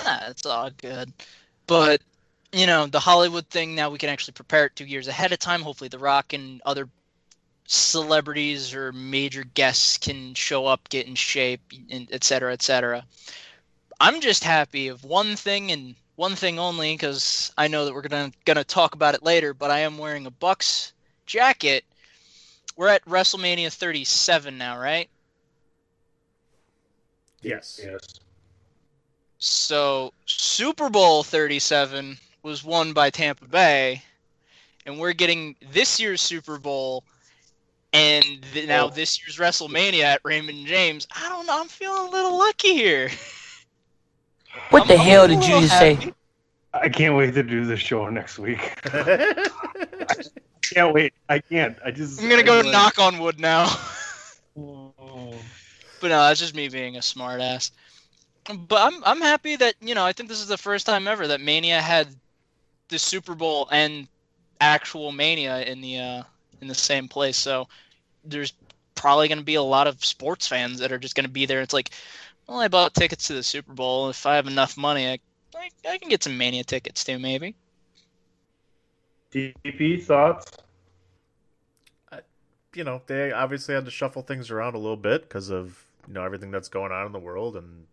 Nah, 0.05 0.29
it's 0.29 0.47
all 0.47 0.71
good. 0.71 1.13
But 1.67 2.03
you 2.54 2.66
know, 2.66 2.87
the 2.87 3.00
Hollywood 3.00 3.49
thing 3.49 3.75
now 3.75 3.90
we 3.90 3.99
can 3.99 4.08
actually 4.08 4.32
prepare 4.32 4.66
it 4.66 4.76
two 4.76 4.84
years 4.84 5.08
ahead 5.08 5.32
of 5.32 5.38
time. 5.38 5.62
Hopefully, 5.62 5.88
The 5.88 5.99
Rock 5.99 6.32
and 6.32 6.62
other 6.64 6.88
celebrities 7.66 8.75
or 8.75 8.92
major 8.92 9.44
guests 9.44 9.99
can 9.99 10.34
show 10.34 10.66
up, 10.66 10.88
get 10.88 11.06
in 11.06 11.14
shape, 11.14 11.61
and 11.90 12.08
et 12.12 12.25
cetera, 12.25 12.52
et 12.52 12.62
cetera. 12.62 13.04
I'm 14.00 14.20
just 14.20 14.44
happy 14.44 14.88
of 14.88 15.04
one 15.04 15.37
thing 15.37 15.73
and 15.73 15.94
one 16.16 16.37
thing 16.37 16.58
only 16.58 16.94
because 16.94 17.52
I 17.56 17.68
know 17.68 17.84
that 17.84 17.94
we're 17.94 18.02
gonna 18.02 18.32
gonna 18.44 18.64
talk 18.64 18.94
about 18.94 19.14
it 19.14 19.23
later. 19.23 19.54
But 19.54 19.70
I 19.70 19.80
am 19.80 19.99
wearing 19.99 20.26
a 20.26 20.30
Bucs 20.30 20.92
jacket. 21.26 21.84
We're 22.76 22.88
at 22.88 23.04
WrestleMania 23.04 23.73
37 23.73 24.58
now, 24.58 24.78
right? 24.78 25.08
Yes. 27.42 27.80
Yes. 27.82 28.20
So 29.38 30.12
Super 30.26 30.88
Bowl 30.88 31.23
37 31.23 32.18
was 32.45 32.63
won 32.63 32.93
by 32.93 33.11
Tampa 33.11 33.47
Bay, 33.49 34.03
and 34.87 35.01
we're 35.01 35.15
getting 35.15 35.57
this 35.73 35.99
year's 35.99 36.21
Super 36.21 36.59
Bowl 36.59 37.03
and 37.93 38.25
th- 38.53 38.69
now 38.69 38.87
Oh. 38.87 38.91
this 38.91 39.19
year's 39.21 39.39
WrestleMania 39.39 40.03
at 40.05 40.21
Raymond 40.25 40.67
James. 40.67 41.09
I 41.17 41.29
don't 41.29 41.47
know. 41.47 41.61
I'm 41.61 41.69
feeling 41.69 42.09
a 42.09 42.11
little 42.11 42.39
lucky 42.39 42.75
here. 42.75 43.11
What 44.71 44.87
the 44.87 44.95
I'm- 44.95 45.01
I'm 45.01 45.07
hell 45.09 45.27
did 45.27 45.35
you 45.45 45.55
little 45.55 45.61
just 45.63 45.79
say? 45.79 46.13
I 46.73 46.89
can't 46.89 47.17
wait 47.17 47.35
to 47.35 47.43
do 47.43 47.65
the 47.65 47.77
show 47.77 48.09
next 48.09 48.39
week. 48.39 48.61
I 48.95 50.15
can't 50.63 50.95
wait. 50.95 51.13
I 51.29 51.41
can't. 51.41 51.77
I 51.85 51.91
just. 51.91 52.23
I'm 52.23 52.29
gonna 52.29 52.45
go 52.45 52.61
like- 52.61 52.67
knock 52.73 52.99
on 53.01 53.19
wood 53.19 53.41
now. 53.41 53.67
Oh. 54.57 55.35
But 56.01 56.09
no, 56.09 56.19
that's 56.29 56.39
just 56.39 56.55
me 56.55 56.69
being 56.69 56.95
a 56.97 57.01
smartass. 57.01 57.73
But 58.69 58.81
I'm 58.81 59.03
I'm 59.05 59.21
happy 59.21 59.57
that 59.57 59.75
you 59.81 59.97
know 59.97 60.05
I 60.05 60.13
think 60.13 60.29
this 60.29 60.41
is 60.41 60.47
the 60.47 60.57
first 60.57 60.87
time 60.87 61.09
ever 61.09 61.27
that 61.27 61.41
Mania 61.41 61.81
had 61.81 62.07
the 62.88 62.99
Super 62.99 63.35
Bowl 63.35 63.69
and 63.71 64.09
actual 64.61 65.12
Mania 65.12 65.62
in 65.62 65.81
the 65.81 65.99
uh, 65.99 66.23
in 66.61 66.69
the 66.69 66.75
same 66.75 67.09
place. 67.09 67.37
So 67.37 67.69
there's 68.25 68.53
probably 68.95 69.29
going 69.29 69.38
to 69.38 69.45
be 69.45 69.57
a 69.57 69.62
lot 69.62 69.87
of 69.87 70.05
sports 70.05 70.47
fans 70.47 70.79
that 70.79 70.93
are 70.93 70.99
just 70.99 71.14
going 71.14 71.26
to 71.26 71.33
be 71.33 71.47
there. 71.47 71.61
It's 71.61 71.75
like, 71.75 71.91
well, 72.47 72.61
I 72.61 72.69
bought 72.69 72.95
tickets 72.95 73.26
to 73.26 73.35
the 73.35 73.43
Super 73.43 73.73
Bowl. 73.73 74.09
If 74.09 74.26
I 74.26 74.37
have 74.37 74.47
enough 74.47 74.76
money, 74.76 75.09
I 75.09 75.19
I, 75.57 75.71
I 75.88 75.99
can 75.99 76.09
get 76.09 76.23
some 76.23 76.37
Mania 76.37 76.64
tickets 76.64 77.05
too, 77.05 77.19
maybe. 77.19 77.55
DP 79.33 80.03
thoughts? 80.03 80.47
you 82.75 82.85
know, 82.85 83.03
they 83.07 83.33
obviously 83.33 83.75
had 83.75 83.85
to 83.85 83.91
shuffle 83.91 84.23
things 84.23 84.50
around 84.50 84.75
a 84.75 84.79
little 84.79 84.97
bit 84.97 85.23
because 85.23 85.50
of 85.50 85.85
you 86.07 86.14
know 86.14 86.25
everything 86.25 86.50
that's 86.50 86.69
going 86.69 86.93
on 86.93 87.07
in 87.07 87.12
the 87.12 87.19
world, 87.19 87.57
and 87.57 87.87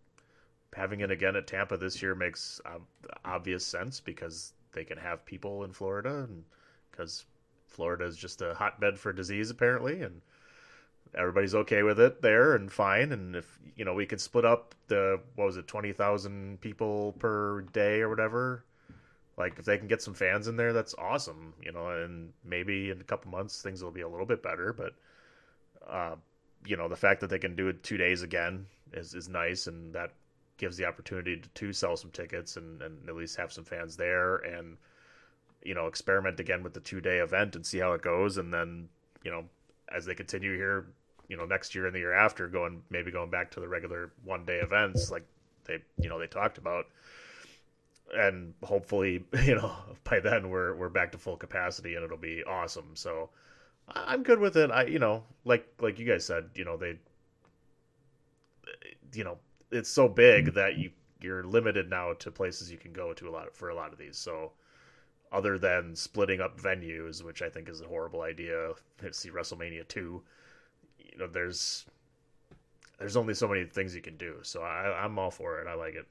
having 0.74 1.00
it 1.00 1.10
again 1.10 1.36
at 1.36 1.46
Tampa 1.46 1.76
this 1.76 2.02
year 2.02 2.14
makes 2.14 2.60
um, 2.66 2.86
obvious 3.24 3.64
sense 3.64 4.00
because 4.00 4.52
they 4.72 4.84
can 4.84 4.98
have 4.98 5.24
people 5.24 5.64
in 5.64 5.72
Florida, 5.72 6.24
and 6.28 6.44
because 6.90 7.24
Florida 7.66 8.04
is 8.04 8.16
just 8.16 8.42
a 8.42 8.54
hotbed 8.54 8.98
for 8.98 9.12
disease 9.12 9.50
apparently, 9.50 10.02
and 10.02 10.20
everybody's 11.14 11.54
okay 11.54 11.82
with 11.82 12.00
it 12.00 12.22
there 12.22 12.54
and 12.54 12.72
fine. 12.72 13.12
And 13.12 13.36
if 13.36 13.58
you 13.76 13.84
know 13.84 13.94
we 13.94 14.06
could 14.06 14.20
split 14.20 14.44
up 14.44 14.74
the 14.88 15.20
what 15.34 15.46
was 15.46 15.56
it 15.56 15.66
twenty 15.66 15.92
thousand 15.92 16.60
people 16.60 17.12
per 17.18 17.62
day 17.72 18.00
or 18.00 18.08
whatever, 18.08 18.64
like 19.36 19.58
if 19.58 19.64
they 19.64 19.78
can 19.78 19.88
get 19.88 20.02
some 20.02 20.14
fans 20.14 20.48
in 20.48 20.56
there, 20.56 20.72
that's 20.72 20.94
awesome. 20.98 21.54
You 21.62 21.72
know, 21.72 21.88
and 21.88 22.32
maybe 22.44 22.90
in 22.90 23.00
a 23.00 23.04
couple 23.04 23.30
months 23.30 23.62
things 23.62 23.82
will 23.82 23.90
be 23.90 24.02
a 24.02 24.08
little 24.08 24.26
bit 24.26 24.42
better. 24.42 24.72
But 24.72 24.94
uh, 25.88 26.16
you 26.66 26.76
know, 26.76 26.88
the 26.88 26.96
fact 26.96 27.20
that 27.20 27.30
they 27.30 27.38
can 27.38 27.56
do 27.56 27.68
it 27.68 27.82
two 27.82 27.96
days 27.96 28.22
again 28.22 28.66
is 28.92 29.14
is 29.14 29.28
nice, 29.28 29.66
and 29.66 29.94
that 29.94 30.12
gives 30.62 30.76
the 30.76 30.86
opportunity 30.86 31.38
to, 31.38 31.48
to 31.48 31.72
sell 31.72 31.96
some 31.96 32.12
tickets 32.12 32.56
and, 32.56 32.80
and 32.82 32.96
at 33.08 33.16
least 33.16 33.36
have 33.36 33.52
some 33.52 33.64
fans 33.64 33.96
there 33.96 34.36
and 34.36 34.76
you 35.64 35.74
know 35.74 35.88
experiment 35.88 36.38
again 36.38 36.62
with 36.62 36.72
the 36.72 36.78
two 36.78 37.00
day 37.00 37.18
event 37.18 37.56
and 37.56 37.66
see 37.66 37.78
how 37.78 37.94
it 37.94 38.00
goes. 38.00 38.38
And 38.38 38.54
then 38.54 38.88
you 39.24 39.32
know 39.32 39.44
as 39.92 40.04
they 40.04 40.14
continue 40.14 40.56
here 40.56 40.86
you 41.26 41.36
know 41.36 41.46
next 41.46 41.74
year 41.74 41.86
and 41.86 41.94
the 41.94 41.98
year 41.98 42.12
after 42.12 42.46
going 42.46 42.80
maybe 42.90 43.10
going 43.10 43.28
back 43.28 43.50
to 43.50 43.60
the 43.60 43.66
regular 43.66 44.12
one 44.22 44.44
day 44.44 44.58
events 44.58 45.10
like 45.10 45.24
they 45.64 45.78
you 45.98 46.08
know 46.08 46.20
they 46.20 46.28
talked 46.28 46.58
about. 46.58 46.86
And 48.14 48.54
hopefully 48.62 49.24
you 49.42 49.56
know 49.56 49.72
by 50.04 50.20
then 50.20 50.48
we're 50.48 50.76
we're 50.76 50.90
back 50.90 51.10
to 51.10 51.18
full 51.18 51.36
capacity 51.36 51.96
and 51.96 52.04
it'll 52.04 52.16
be 52.16 52.44
awesome. 52.44 52.94
So 52.94 53.30
i'm 53.88 54.22
good 54.22 54.38
with 54.38 54.56
it. 54.56 54.70
I 54.70 54.84
you 54.84 55.00
know 55.00 55.24
like 55.44 55.66
like 55.80 55.98
you 55.98 56.06
guys 56.06 56.24
said 56.24 56.50
you 56.54 56.64
know 56.64 56.76
they 56.76 57.00
you 59.12 59.24
know 59.24 59.38
it's 59.72 59.90
so 59.90 60.08
big 60.08 60.46
mm-hmm. 60.46 60.54
that 60.56 60.78
you 60.78 60.90
you're 61.20 61.44
limited 61.44 61.88
now 61.88 62.12
to 62.14 62.30
places 62.30 62.70
you 62.70 62.78
can 62.78 62.92
go 62.92 63.12
to 63.12 63.28
a 63.28 63.30
lot 63.30 63.54
for 63.54 63.68
a 63.70 63.74
lot 63.74 63.92
of 63.92 63.98
these. 63.98 64.18
So 64.18 64.52
other 65.30 65.58
than 65.58 65.96
splitting 65.96 66.42
up 66.42 66.60
venues 66.60 67.24
which 67.24 67.40
i 67.40 67.48
think 67.48 67.66
is 67.66 67.80
a 67.80 67.86
horrible 67.86 68.20
idea 68.20 68.72
to 68.98 69.12
see 69.14 69.30
wrestlemania 69.30 69.88
2 69.88 70.22
you 70.98 71.18
know 71.18 71.26
there's 71.26 71.86
there's 73.02 73.16
only 73.16 73.34
so 73.34 73.48
many 73.48 73.64
things 73.64 73.96
you 73.96 74.00
can 74.00 74.16
do. 74.16 74.36
So 74.42 74.62
I, 74.62 75.04
i'm 75.04 75.18
all 75.18 75.30
for 75.30 75.60
it. 75.60 75.66
I 75.66 75.74
like 75.74 75.94
it. 75.94 76.06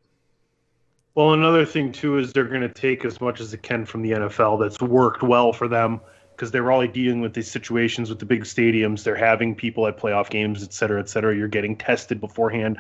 Well, 1.16 1.34
another 1.34 1.66
thing 1.66 1.92
too 1.92 2.18
is 2.18 2.34
they're 2.34 2.44
going 2.44 2.62
to 2.62 2.70
take 2.70 3.06
as 3.06 3.22
much 3.22 3.40
as 3.40 3.52
they 3.52 3.58
can 3.58 3.86
from 3.86 4.02
the 4.02 4.12
NFL 4.12 4.60
that's 4.60 4.82
worked 4.82 5.24
well 5.24 5.54
for 5.54 5.68
them 5.68 6.02
because 6.42 6.50
they're 6.50 6.72
already 6.72 6.92
dealing 6.92 7.22
with 7.22 7.36
these 7.36 7.52
situations 7.52 8.10
with 8.10 8.18
the 8.18 8.26
big 8.26 8.46
stadiums. 8.46 9.04
They're 9.04 9.14
having 9.14 9.54
people 9.54 9.86
at 9.86 10.00
playoff 10.00 10.32
games, 10.32 10.64
et 10.64 10.74
cetera, 10.74 11.00
et 11.00 11.08
cetera. 11.08 11.38
You're 11.38 11.48
getting 11.48 11.76
tested 11.76 12.20
beforehand. 12.20 12.80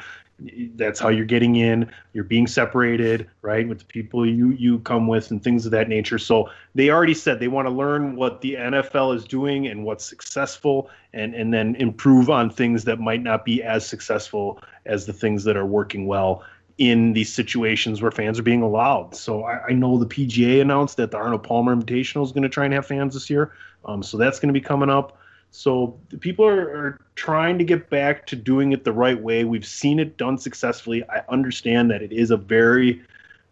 That's 0.75 0.99
how 0.99 1.09
you're 1.09 1.25
getting 1.25 1.57
in. 1.57 1.91
You're 2.13 2.23
being 2.23 2.47
separated, 2.47 3.29
right, 3.43 3.69
with 3.69 3.77
the 3.77 3.85
people 3.85 4.25
you 4.25 4.49
you 4.53 4.79
come 4.79 5.05
with 5.05 5.29
and 5.29 5.43
things 5.43 5.67
of 5.67 5.71
that 5.73 5.87
nature. 5.89 6.17
So 6.17 6.49
they 6.73 6.89
already 6.89 7.13
said 7.13 7.39
they 7.39 7.49
want 7.49 7.67
to 7.67 7.71
learn 7.71 8.15
what 8.15 8.41
the 8.41 8.55
NFL 8.55 9.15
is 9.15 9.25
doing 9.25 9.67
and 9.67 9.85
what's 9.85 10.05
successful, 10.05 10.89
and 11.13 11.35
and 11.35 11.53
then 11.53 11.75
improve 11.75 12.31
on 12.31 12.49
things 12.49 12.85
that 12.85 12.99
might 12.99 13.21
not 13.21 13.45
be 13.45 13.61
as 13.61 13.85
successful 13.85 14.59
as 14.87 15.05
the 15.05 15.13
things 15.13 15.43
that 15.43 15.55
are 15.55 15.67
working 15.67 16.07
well 16.07 16.43
in 16.81 17.13
these 17.13 17.31
situations 17.31 18.01
where 18.01 18.09
fans 18.09 18.39
are 18.39 18.43
being 18.43 18.63
allowed. 18.63 19.13
So 19.13 19.43
I, 19.43 19.67
I 19.67 19.71
know 19.71 19.99
the 19.99 20.07
PGA 20.07 20.61
announced 20.61 20.97
that 20.97 21.11
the 21.11 21.17
Arnold 21.17 21.43
Palmer 21.43 21.75
Invitational 21.75 22.25
is 22.25 22.31
going 22.31 22.41
to 22.41 22.49
try 22.49 22.65
and 22.65 22.73
have 22.73 22.87
fans 22.87 23.13
this 23.13 23.29
year. 23.29 23.53
Um, 23.85 24.01
so 24.01 24.17
that's 24.17 24.39
going 24.39 24.51
to 24.51 24.59
be 24.59 24.65
coming 24.65 24.89
up. 24.89 25.15
So 25.51 25.95
people 26.21 26.43
are, 26.43 26.59
are 26.75 26.99
trying 27.13 27.59
to 27.59 27.63
get 27.63 27.91
back 27.91 28.25
to 28.27 28.35
doing 28.35 28.71
it 28.71 28.83
the 28.83 28.93
right 28.93 29.21
way. 29.21 29.43
We've 29.43 29.65
seen 29.65 29.99
it 29.99 30.17
done 30.17 30.39
successfully. 30.39 31.07
I 31.07 31.21
understand 31.29 31.91
that 31.91 32.01
it 32.01 32.11
is 32.11 32.31
a 32.31 32.37
very, 32.37 33.03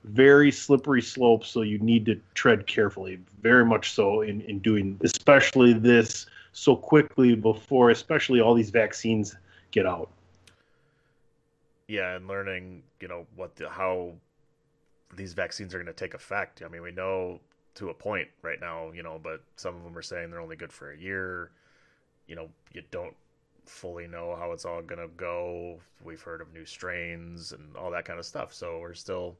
very 0.05 0.51
slippery 0.51 1.03
slope. 1.03 1.45
So 1.45 1.62
you 1.62 1.77
need 1.77 2.07
to 2.07 2.19
tread 2.33 2.65
carefully, 2.65 3.19
very 3.43 3.63
much 3.63 3.91
so 3.91 4.21
in, 4.21 4.41
in 4.41 4.57
doing, 4.57 5.00
especially 5.03 5.74
this 5.74 6.25
so 6.53 6.75
quickly 6.75 7.36
before, 7.36 7.91
especially 7.91 8.41
all 8.41 8.55
these 8.55 8.71
vaccines 8.71 9.36
get 9.69 9.86
out. 9.86 10.09
Yeah 11.89 12.15
and 12.15 12.27
learning 12.27 12.84
you 13.01 13.08
know 13.08 13.25
what 13.36 13.55
the, 13.58 13.67
how 13.67 14.13
these 15.17 15.34
vaccines 15.34 15.74
are 15.74 15.77
going 15.77 15.88
to 15.88 15.93
take 15.93 16.13
effect. 16.13 16.62
I 16.63 16.69
mean 16.69 16.84
we 16.84 16.91
know 16.91 17.41
to 17.75 17.89
a 17.89 17.93
point 17.93 18.27
right 18.43 18.62
now 18.62 18.91
you 18.91 19.03
know 19.03 19.19
but 19.22 19.41
some 19.55 19.75
of 19.75 19.84
them 19.84 19.98
are 19.98 20.01
saying 20.01 20.29
they're 20.29 20.39
only 20.39 20.55
good 20.55 20.72
for 20.72 20.91
a 20.91 20.98
year. 20.98 21.51
You 22.27 22.36
know 22.36 22.48
you 22.72 22.84
don't 22.91 23.15
fully 23.65 24.08
know 24.08 24.36
how 24.38 24.51
it's 24.51 24.65
all 24.65 24.81
going 24.81 25.01
to 25.01 25.13
go. 25.15 25.79
We've 26.03 26.22
heard 26.22 26.41
of 26.41 26.53
new 26.53 26.65
strains 26.65 27.51
and 27.51 27.75
all 27.75 27.91
that 27.91 28.05
kind 28.05 28.19
of 28.19 28.25
stuff. 28.25 28.53
So 28.53 28.79
we're 28.79 28.93
still 28.93 29.36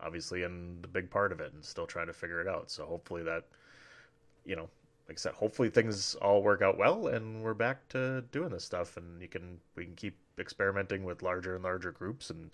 obviously 0.00 0.44
in 0.44 0.78
the 0.82 0.88
big 0.88 1.10
part 1.10 1.32
of 1.32 1.40
it 1.40 1.52
and 1.52 1.64
still 1.64 1.86
trying 1.86 2.06
to 2.06 2.12
figure 2.12 2.40
it 2.40 2.46
out. 2.46 2.70
So 2.70 2.86
hopefully 2.86 3.24
that 3.24 3.44
you 4.44 4.54
know 4.54 4.68
like 5.08 5.18
I 5.18 5.20
said, 5.20 5.32
hopefully 5.32 5.70
things 5.70 6.14
all 6.16 6.42
work 6.42 6.62
out 6.62 6.76
well 6.76 7.06
and 7.06 7.42
we're 7.42 7.54
back 7.54 7.88
to 7.90 8.22
doing 8.30 8.50
this 8.50 8.64
stuff 8.64 8.96
and 8.96 9.20
you 9.22 9.28
can 9.28 9.58
we 9.74 9.84
can 9.84 9.94
keep 9.94 10.18
experimenting 10.38 11.04
with 11.04 11.22
larger 11.22 11.54
and 11.54 11.64
larger 11.64 11.90
groups 11.90 12.30
and 12.30 12.50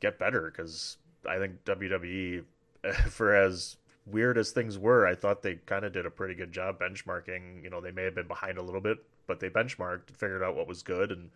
get 0.00 0.18
better 0.18 0.50
because 0.50 0.96
I 1.28 1.38
think 1.38 1.64
WWE 1.64 2.44
for 3.08 3.34
as 3.34 3.76
weird 4.06 4.38
as 4.38 4.50
things 4.50 4.78
were, 4.78 5.06
I 5.06 5.14
thought 5.14 5.42
they 5.42 5.56
kind 5.66 5.84
of 5.84 5.92
did 5.92 6.06
a 6.06 6.10
pretty 6.10 6.34
good 6.34 6.52
job 6.52 6.80
benchmarking. 6.80 7.62
You 7.62 7.70
know, 7.70 7.80
they 7.80 7.90
may 7.90 8.04
have 8.04 8.14
been 8.14 8.28
behind 8.28 8.58
a 8.58 8.62
little 8.62 8.80
bit, 8.80 8.98
but 9.26 9.40
they 9.40 9.50
benchmarked, 9.50 10.10
figured 10.16 10.42
out 10.42 10.56
what 10.56 10.66
was 10.68 10.82
good, 10.82 11.12
and 11.12 11.30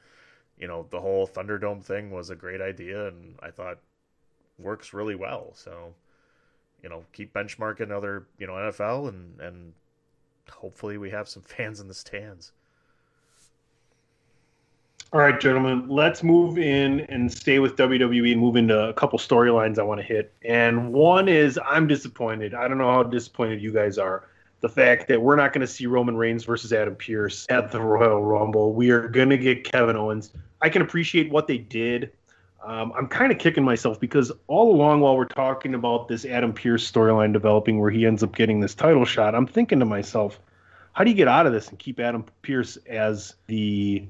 you 0.59 0.67
know, 0.67 0.87
the 0.91 1.01
whole 1.01 1.27
Thunderdome 1.27 1.83
thing 1.83 2.11
was 2.11 2.31
a 2.31 2.37
great 2.37 2.61
idea, 2.61 3.09
and 3.09 3.37
I 3.43 3.51
thought 3.51 3.79
works 4.59 4.93
really 4.93 5.15
well. 5.15 5.53
So, 5.55 5.95
you 6.83 6.89
know, 6.89 7.05
keep 7.13 7.33
benchmarking 7.33 7.91
other, 7.91 8.27
you 8.39 8.47
know, 8.47 8.55
NFL, 8.55 9.09
and 9.09 9.41
and 9.41 9.73
hopefully 10.51 10.99
we 10.99 11.11
have 11.11 11.29
some 11.29 11.43
fans 11.47 11.81
in 11.81 11.89
the 11.89 11.95
stands. 11.95 12.53
All 15.13 15.21
right, 15.21 15.39
gentlemen, 15.39 15.89
let's 15.91 16.23
move 16.23 16.57
in 16.57 17.01
and 17.01 17.31
stay 17.31 17.59
with 17.59 17.77
WWE 17.77 18.33
and 18.33 18.41
move 18.41 18.57
into 18.57 18.89
a 18.89 18.95
couple 18.95 19.19
storylines 19.19 19.79
I 19.79 19.83
want 19.83 20.01
to 20.01 20.07
hit. 20.07 20.33
And 20.43 20.91
one 20.91 21.29
is 21.29 21.61
I'm 21.67 21.87
disappointed. 21.87 22.55
I 22.55 22.67
don't 22.67 22.79
know 22.79 22.91
how 22.91 23.03
disappointed 23.03 23.61
you 23.61 23.75
guys 23.75 23.99
are. 23.99 24.31
The 24.63 24.71
fact 24.71 25.09
that 25.09 25.21
we're 25.21 25.37
not 25.37 25.53
going 25.53 25.61
to 25.61 25.67
see 25.67 25.85
Roman 25.85 26.17
Reigns 26.17 26.45
versus 26.45 26.73
Adam 26.73 26.95
Pearce 26.95 27.47
at 27.51 27.71
the 27.71 27.81
Royal 27.81 28.23
Rumble. 28.23 28.73
We 28.73 28.89
are 28.89 29.07
going 29.07 29.29
to 29.29 29.37
get 29.37 29.65
Kevin 29.65 29.97
Owens. 29.97 30.33
I 30.63 30.71
can 30.71 30.81
appreciate 30.81 31.31
what 31.31 31.47
they 31.47 31.59
did. 31.59 32.13
Um, 32.65 32.93
I'm 32.97 33.09
kind 33.09 33.33
of 33.33 33.39
kicking 33.39 33.65
myself 33.65 33.99
because 33.99 34.31
all 34.47 34.75
along 34.75 35.01
while 35.01 35.17
we're 35.17 35.25
talking 35.25 35.75
about 35.75 36.09
this 36.09 36.25
Adam 36.25 36.53
Pearce 36.53 36.89
storyline 36.89 37.33
developing 37.33 37.81
where 37.81 37.91
he 37.91 38.07
ends 38.07 38.23
up 38.23 38.35
getting 38.35 38.61
this 38.61 38.75
title 38.75 39.05
shot, 39.05 39.35
I'm 39.35 39.47
thinking 39.47 39.81
to 39.81 39.85
myself, 39.85 40.39
how 40.93 41.03
do 41.05 41.11
you 41.11 41.17
get 41.17 41.29
out 41.29 41.47
of 41.47 41.53
this 41.53 41.69
and 41.69 41.79
keep 41.79 41.99
Adam 41.99 42.25
Pearce 42.43 42.77
as 42.87 43.35
the 43.47 44.07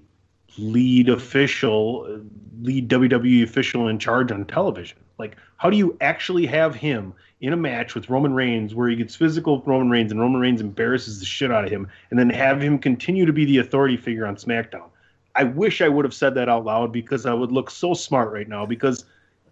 lead 0.59 1.09
official, 1.09 2.21
lead 2.61 2.89
WWE 2.89 3.43
official 3.43 3.89
in 3.89 3.99
charge 3.99 4.31
on 4.33 4.45
television. 4.45 4.99
Like, 5.19 5.37
how 5.57 5.71
do 5.71 5.77
you 5.77 5.97
actually 6.01 6.47
have 6.47 6.75
him 6.75 7.15
in 7.41 7.53
a 7.53 7.57
match 7.57 7.95
with 7.95 8.09
Roman 8.09 8.35
Reigns 8.35 8.75
where 8.75 8.89
he 8.89 8.97
gets 8.97 9.17
physical 9.17 9.59
with 9.59 9.67
Roman 9.67 9.91
Reigns 9.91 10.13
and 10.13 10.21
Roman 10.21 10.41
Reigns 10.41 10.61
embarrasses 10.61 11.21
the 11.21 11.27
shit 11.27 11.51
out 11.51 11.65
of 11.65 11.71
him, 11.71 11.89
and 12.11 12.19
then 12.19 12.31
have 12.31 12.61
him 12.61 12.79
continue 12.79 13.27
to 13.27 13.33
be 13.33 13.45
the 13.45 13.59
authority 13.59 13.97
figure 13.97 14.27
on 14.27 14.37
SmackDown? 14.37 14.89
I 15.35 15.45
wish 15.45 15.81
I 15.81 15.89
would 15.89 16.05
have 16.05 16.15
said 16.15 16.35
that 16.35 16.49
out 16.49 16.65
loud 16.65 16.93
because 16.93 17.27
I 17.27 17.33
would 17.33 17.53
look 17.53 17.71
so 17.71 17.95
smart 17.95 18.33
right 18.33 18.49
now 18.49 18.67
because 18.67 19.05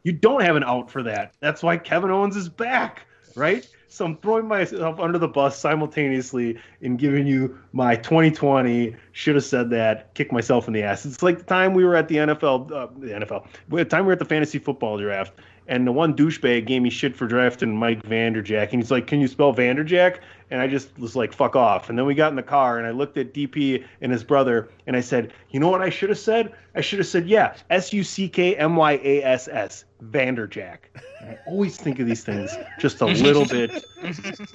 you 0.03 0.13
don't 0.13 0.43
have 0.43 0.57
an 0.57 0.65
out 0.65 0.91
for 0.91 1.03
that. 1.03 1.35
That's 1.41 1.63
why 1.63 1.77
Kevin 1.77 2.11
Owens 2.11 2.37
is 2.37 2.49
back, 2.49 3.07
right? 3.35 3.69
So 3.89 4.05
I'm 4.05 4.17
throwing 4.19 4.47
myself 4.47 5.01
under 5.01 5.19
the 5.19 5.27
bus 5.27 5.59
simultaneously 5.59 6.59
in 6.81 6.97
giving 6.97 7.27
you 7.27 7.59
my 7.73 7.97
2020 7.97 8.95
should 9.13 9.35
have 9.35 9.45
said 9.45 9.71
that, 9.71 10.15
kick 10.15 10.31
myself 10.31 10.69
in 10.69 10.75
the 10.75 10.83
ass. 10.83 11.05
It's 11.05 11.25
like 11.25 11.39
the 11.39 11.45
time 11.45 11.75
we 11.75 11.85
were 11.85 11.97
at 11.97 12.07
the 12.07 12.17
NFL, 12.17 12.71
uh, 12.71 12.87
the 12.99 13.09
NFL, 13.09 13.47
the 13.69 13.85
time 13.85 14.05
we 14.05 14.07
were 14.07 14.13
at 14.13 14.21
the 14.21 14.25
fantasy 14.25 14.61
football 14.61 14.97
draft, 14.97 15.33
and 15.71 15.87
the 15.87 15.93
one 15.93 16.15
douchebag 16.15 16.67
gave 16.67 16.83
me 16.83 16.91
shit 16.91 17.17
for 17.17 17.27
drafting 17.27 17.75
Mike 17.75 18.03
Vanderjagt, 18.03 18.73
and 18.73 18.83
he's 18.83 18.91
like, 18.91 19.07
"Can 19.07 19.21
you 19.21 19.29
spell 19.29 19.55
Vanderjagt?" 19.55 20.19
And 20.51 20.61
I 20.61 20.67
just 20.67 20.99
was 20.99 21.15
like, 21.15 21.33
"Fuck 21.33 21.55
off." 21.55 21.89
And 21.89 21.97
then 21.99 22.05
we 22.07 22.15
got 22.15 22.31
in 22.31 22.37
the 22.37 22.43
car, 22.43 22.77
and 22.77 22.87
I 22.87 22.91
looked 22.91 23.17
at 23.17 23.33
DP 23.33 23.85
and 24.03 24.11
his 24.11 24.25
brother, 24.25 24.69
and 24.89 24.97
I 24.97 25.01
said, 25.01 25.33
"You 25.51 25.61
know 25.61 25.69
what 25.69 25.81
I 25.81 25.89
should 25.89 26.09
have 26.11 26.19
said? 26.19 26.53
I 26.75 26.81
should 26.81 26.99
have 26.99 27.07
said, 27.09 27.27
yeah, 27.29 27.55
S 27.71 27.93
U 27.93 28.03
C 28.03 28.29
K 28.29 28.57
M 28.57 28.75
Y 28.77 29.01
A 29.03 29.23
S 29.23 29.49
S, 29.49 29.85
Vanderjagt." 30.03 30.91
And 31.21 31.31
I 31.31 31.39
always 31.47 31.77
think 31.77 32.01
of 32.01 32.07
these 32.07 32.25
things 32.25 32.51
just 32.81 33.01
a 33.01 33.07
little 33.27 33.47
bit 33.47 33.85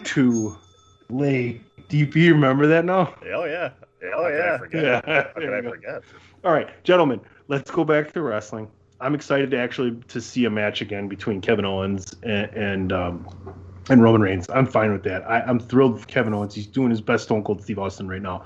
too 0.03 0.57
late. 1.09 1.61
DP, 1.87 2.29
remember 2.29 2.67
that 2.67 2.83
now? 2.83 3.13
Oh 3.33 3.45
yeah, 3.45 3.69
Oh, 4.03 4.23
How 4.23 4.27
could 4.27 4.33
yeah. 4.33 4.53
I 4.53 4.57
forget? 4.57 4.83
Yeah. 5.07 5.23
How 5.33 5.39
could 5.39 5.53
I 5.53 5.61
forget? 5.69 6.01
All 6.43 6.51
right, 6.51 6.83
gentlemen, 6.83 7.21
let's 7.47 7.71
go 7.71 7.83
back 7.85 8.11
to 8.13 8.21
wrestling. 8.21 8.67
I'm 9.01 9.13
excited 9.13 9.51
to 9.51 9.57
actually 9.57 9.97
to 10.07 10.21
see 10.21 10.45
a 10.45 10.49
match 10.49 10.81
again 10.81 11.07
between 11.07 11.41
Kevin 11.41 11.65
Owens 11.65 12.13
and 12.23 12.51
and, 12.53 12.93
um, 12.93 13.27
and 13.89 14.01
Roman 14.01 14.21
Reigns. 14.21 14.49
I'm 14.49 14.65
fine 14.65 14.91
with 14.91 15.03
that. 15.03 15.29
I, 15.29 15.41
I'm 15.41 15.59
thrilled 15.59 15.93
with 15.93 16.07
Kevin 16.07 16.33
Owens. 16.33 16.55
He's 16.55 16.67
doing 16.67 16.89
his 16.89 17.01
best 17.01 17.25
Stone 17.25 17.43
Cold 17.43 17.61
Steve 17.61 17.79
Austin 17.79 18.07
right 18.07 18.21
now. 18.21 18.45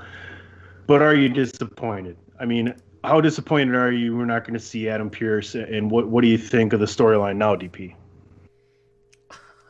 But 0.87 1.01
are 1.01 1.15
you 1.15 1.29
disappointed? 1.29 2.17
I 2.39 2.45
mean, 2.45 2.73
how 3.03 3.21
disappointed 3.21 3.75
are 3.75 3.91
you 3.91 4.17
we're 4.17 4.25
not 4.25 4.43
going 4.43 4.55
to 4.55 4.59
see 4.59 4.89
Adam 4.89 5.09
Pearce? 5.09 5.55
And 5.55 5.91
what 5.91 6.07
what 6.07 6.21
do 6.21 6.27
you 6.27 6.37
think 6.37 6.73
of 6.73 6.79
the 6.79 6.87
storyline 6.87 7.37
now, 7.37 7.55
DP? 7.55 7.93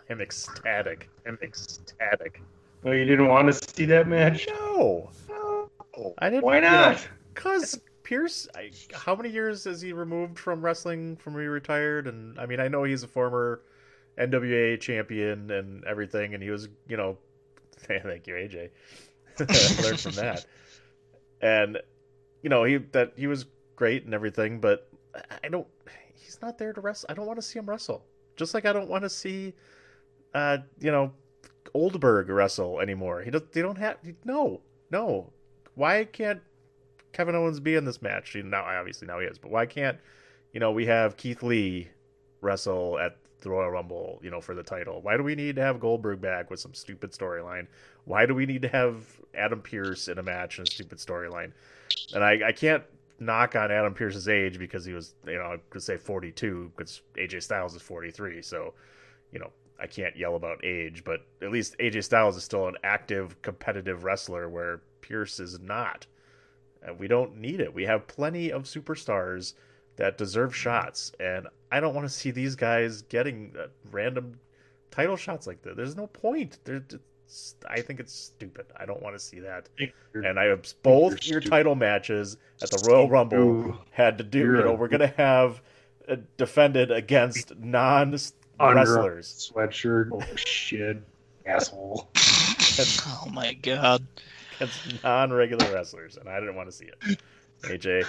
I'm 0.09 0.21
ecstatic. 0.21 1.09
I'm 1.27 1.37
ecstatic. 1.43 2.41
Oh, 2.85 2.91
you 2.91 3.05
didn't 3.05 3.27
want 3.27 3.47
to 3.47 3.53
see 3.53 3.85
that 3.85 4.07
match? 4.07 4.47
No, 4.47 5.11
I 6.17 6.29
didn't. 6.29 6.43
Why 6.43 6.61
not? 6.61 7.05
Cause 7.35 7.79
Pearce, 8.09 8.47
I, 8.55 8.71
how 8.91 9.15
many 9.15 9.29
years 9.29 9.65
has 9.65 9.81
he 9.81 9.93
removed 9.93 10.39
from 10.39 10.65
wrestling 10.65 11.15
from 11.17 11.35
when 11.35 11.43
he 11.43 11.47
retired? 11.47 12.07
And 12.07 12.39
I 12.39 12.47
mean, 12.47 12.59
I 12.59 12.67
know 12.67 12.83
he's 12.83 13.03
a 13.03 13.07
former 13.07 13.61
NWA 14.17 14.79
champion 14.79 15.51
and 15.51 15.85
everything, 15.85 16.33
and 16.33 16.41
he 16.41 16.49
was, 16.49 16.69
you 16.87 16.97
know, 16.97 17.19
thank 17.77 18.25
you, 18.25 18.33
AJ. 18.33 18.71
Learned 19.83 19.99
from 19.99 20.13
that, 20.13 20.43
and 21.39 21.77
you 22.41 22.49
know 22.49 22.63
he 22.63 22.77
that 22.77 23.13
he 23.15 23.27
was 23.27 23.45
great 23.75 24.05
and 24.05 24.15
everything, 24.15 24.59
but 24.59 24.89
I 25.43 25.47
don't. 25.47 25.67
He's 26.15 26.41
not 26.41 26.57
there 26.57 26.73
to 26.73 26.81
wrestle. 26.81 27.05
I 27.11 27.13
don't 27.13 27.27
want 27.27 27.37
to 27.37 27.43
see 27.43 27.59
him 27.59 27.69
wrestle. 27.69 28.03
Just 28.35 28.55
like 28.55 28.65
I 28.65 28.73
don't 28.73 28.89
want 28.89 29.03
to 29.03 29.09
see, 29.09 29.53
uh, 30.33 30.57
you 30.79 30.91
know, 30.91 31.13
Oldberg 31.75 32.29
wrestle 32.29 32.79
anymore. 32.79 33.21
He 33.21 33.29
don't. 33.29 33.51
They 33.51 33.61
don't 33.61 33.77
have. 33.77 33.97
No, 34.25 34.61
no. 34.89 35.31
Why 35.75 36.05
can't 36.05 36.41
Kevin 37.11 37.35
Owens 37.35 37.59
be 37.59 37.75
in 37.75 37.85
this 37.85 38.01
match? 38.01 38.35
Now, 38.35 38.63
obviously, 38.63 39.07
now 39.07 39.19
he 39.19 39.25
is. 39.25 39.37
But 39.37 39.51
why 39.51 39.65
can't, 39.65 39.97
you 40.53 40.59
know, 40.59 40.71
we 40.71 40.85
have 40.85 41.17
Keith 41.17 41.43
Lee 41.43 41.89
wrestle 42.41 42.99
at 42.99 43.17
the 43.41 43.49
Royal 43.49 43.71
Rumble, 43.71 44.19
you 44.21 44.29
know, 44.29 44.41
for 44.41 44.55
the 44.55 44.63
title? 44.63 45.01
Why 45.01 45.17
do 45.17 45.23
we 45.23 45.35
need 45.35 45.55
to 45.55 45.61
have 45.61 45.79
Goldberg 45.79 46.21
back 46.21 46.49
with 46.49 46.59
some 46.59 46.73
stupid 46.73 47.11
storyline? 47.11 47.67
Why 48.05 48.25
do 48.25 48.35
we 48.35 48.45
need 48.45 48.61
to 48.63 48.67
have 48.69 49.05
Adam 49.33 49.61
Pearce 49.61 50.07
in 50.07 50.17
a 50.17 50.23
match 50.23 50.57
and 50.57 50.67
a 50.67 50.71
stupid 50.71 50.97
storyline? 50.97 51.51
And 52.13 52.23
I, 52.23 52.47
I 52.47 52.51
can't 52.51 52.83
knock 53.19 53.55
on 53.55 53.71
Adam 53.71 53.93
Pearce's 53.93 54.29
age 54.29 54.57
because 54.57 54.85
he 54.85 54.93
was, 54.93 55.13
you 55.25 55.37
know, 55.37 55.43
I 55.43 55.57
could 55.69 55.83
say 55.83 55.97
42 55.97 56.71
because 56.75 57.01
AJ 57.15 57.43
Styles 57.43 57.75
is 57.75 57.81
43. 57.81 58.41
So, 58.41 58.73
you 59.31 59.39
know, 59.39 59.51
I 59.79 59.87
can't 59.87 60.15
yell 60.15 60.35
about 60.35 60.63
age, 60.63 61.03
but 61.03 61.21
at 61.41 61.51
least 61.51 61.77
AJ 61.79 62.03
Styles 62.03 62.35
is 62.35 62.43
still 62.43 62.67
an 62.67 62.75
active, 62.83 63.41
competitive 63.41 64.03
wrestler 64.03 64.49
where 64.49 64.81
Pearce 65.01 65.39
is 65.39 65.59
not. 65.59 66.05
And 66.81 66.97
we 66.97 67.07
don't 67.07 67.37
need 67.37 67.59
it. 67.59 67.73
We 67.73 67.83
have 67.85 68.07
plenty 68.07 68.51
of 68.51 68.63
superstars 68.63 69.53
that 69.97 70.17
deserve 70.17 70.55
shots, 70.55 71.11
and 71.19 71.47
I 71.71 71.79
don't 71.81 71.93
want 71.93 72.07
to 72.07 72.13
see 72.13 72.31
these 72.31 72.55
guys 72.55 73.01
getting 73.03 73.53
uh, 73.59 73.67
random 73.91 74.39
title 74.91 75.17
shots 75.17 75.45
like 75.45 75.61
that. 75.63 75.75
There's 75.75 75.97
no 75.97 76.07
point. 76.07 76.59
There, 76.63 76.77
it's- 76.77 76.99
I 77.69 77.81
think 77.81 77.99
it's 77.99 78.13
stupid. 78.15 78.65
I 78.75 78.85
don't 78.87 79.03
want 79.03 79.15
to 79.15 79.19
see 79.19 79.39
that. 79.41 79.69
And 80.15 80.39
I 80.39 80.45
have 80.45 80.63
both 80.81 81.11
your 81.27 81.41
stupid. 81.41 81.49
title 81.51 81.75
matches 81.75 82.37
at 82.63 82.71
the 82.71 82.83
Royal 82.89 83.07
Rumble 83.07 83.37
Ooh. 83.37 83.77
had 83.91 84.17
to 84.17 84.23
do. 84.23 84.39
You 84.39 84.63
know, 84.63 84.73
we're 84.73 84.87
gonna 84.87 85.13
have 85.15 85.61
uh, 86.07 86.15
defended 86.37 86.89
against 86.89 87.55
non 87.59 88.15
Under- 88.59 88.75
wrestlers. 88.79 89.51
Sweatshirt. 89.53 90.09
Oh 90.11 90.23
shit, 90.37 91.03
asshole. 91.45 92.09
Oh 92.79 93.27
my 93.33 93.53
god. 93.55 94.05
Against 94.59 95.03
non-regular 95.03 95.71
wrestlers, 95.73 96.17
and 96.17 96.27
I 96.29 96.39
didn't 96.39 96.55
want 96.55 96.69
to 96.69 96.75
see 96.75 96.85
it. 96.85 97.19
AJ, 97.63 98.05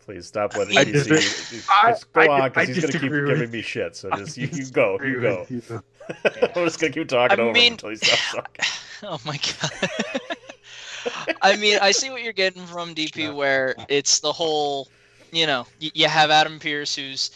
please 0.00 0.26
stop 0.26 0.56
letting 0.56 0.76
I 0.78 0.84
me 0.84 0.92
see. 0.98 1.10
you. 1.10 1.62
Just 1.88 2.12
go 2.12 2.20
I- 2.22 2.42
on, 2.42 2.48
because 2.50 2.68
he's 2.68 2.80
gonna 2.80 2.98
keep 2.98 3.10
with 3.12 3.26
giving 3.26 3.50
me 3.50 3.62
shit. 3.62 3.96
So 3.96 4.10
just 4.10 4.36
you, 4.36 4.48
you 4.52 4.66
go, 4.70 4.98
you 5.02 5.20
go. 5.20 5.46
You. 5.48 5.62
I'm 6.24 6.64
just 6.64 6.80
gonna 6.80 6.92
keep 6.92 7.08
talking 7.08 7.38
I 7.38 7.42
over 7.42 7.52
mean- 7.52 7.66
him 7.66 7.72
until 7.74 7.90
he 7.90 7.96
stops 7.96 8.34
talking. 8.34 8.64
Oh 9.02 9.20
my 9.26 9.36
god. 9.36 9.90
I 11.42 11.56
mean, 11.56 11.78
I 11.82 11.90
see 11.92 12.08
what 12.08 12.22
you're 12.22 12.32
getting 12.32 12.64
from 12.64 12.94
DP, 12.94 13.32
where 13.34 13.74
it's 13.90 14.20
the 14.20 14.32
whole, 14.32 14.88
you 15.30 15.46
know, 15.46 15.66
you 15.78 16.08
have 16.08 16.30
Adam 16.30 16.58
Pearce, 16.58 16.96
who's, 16.96 17.30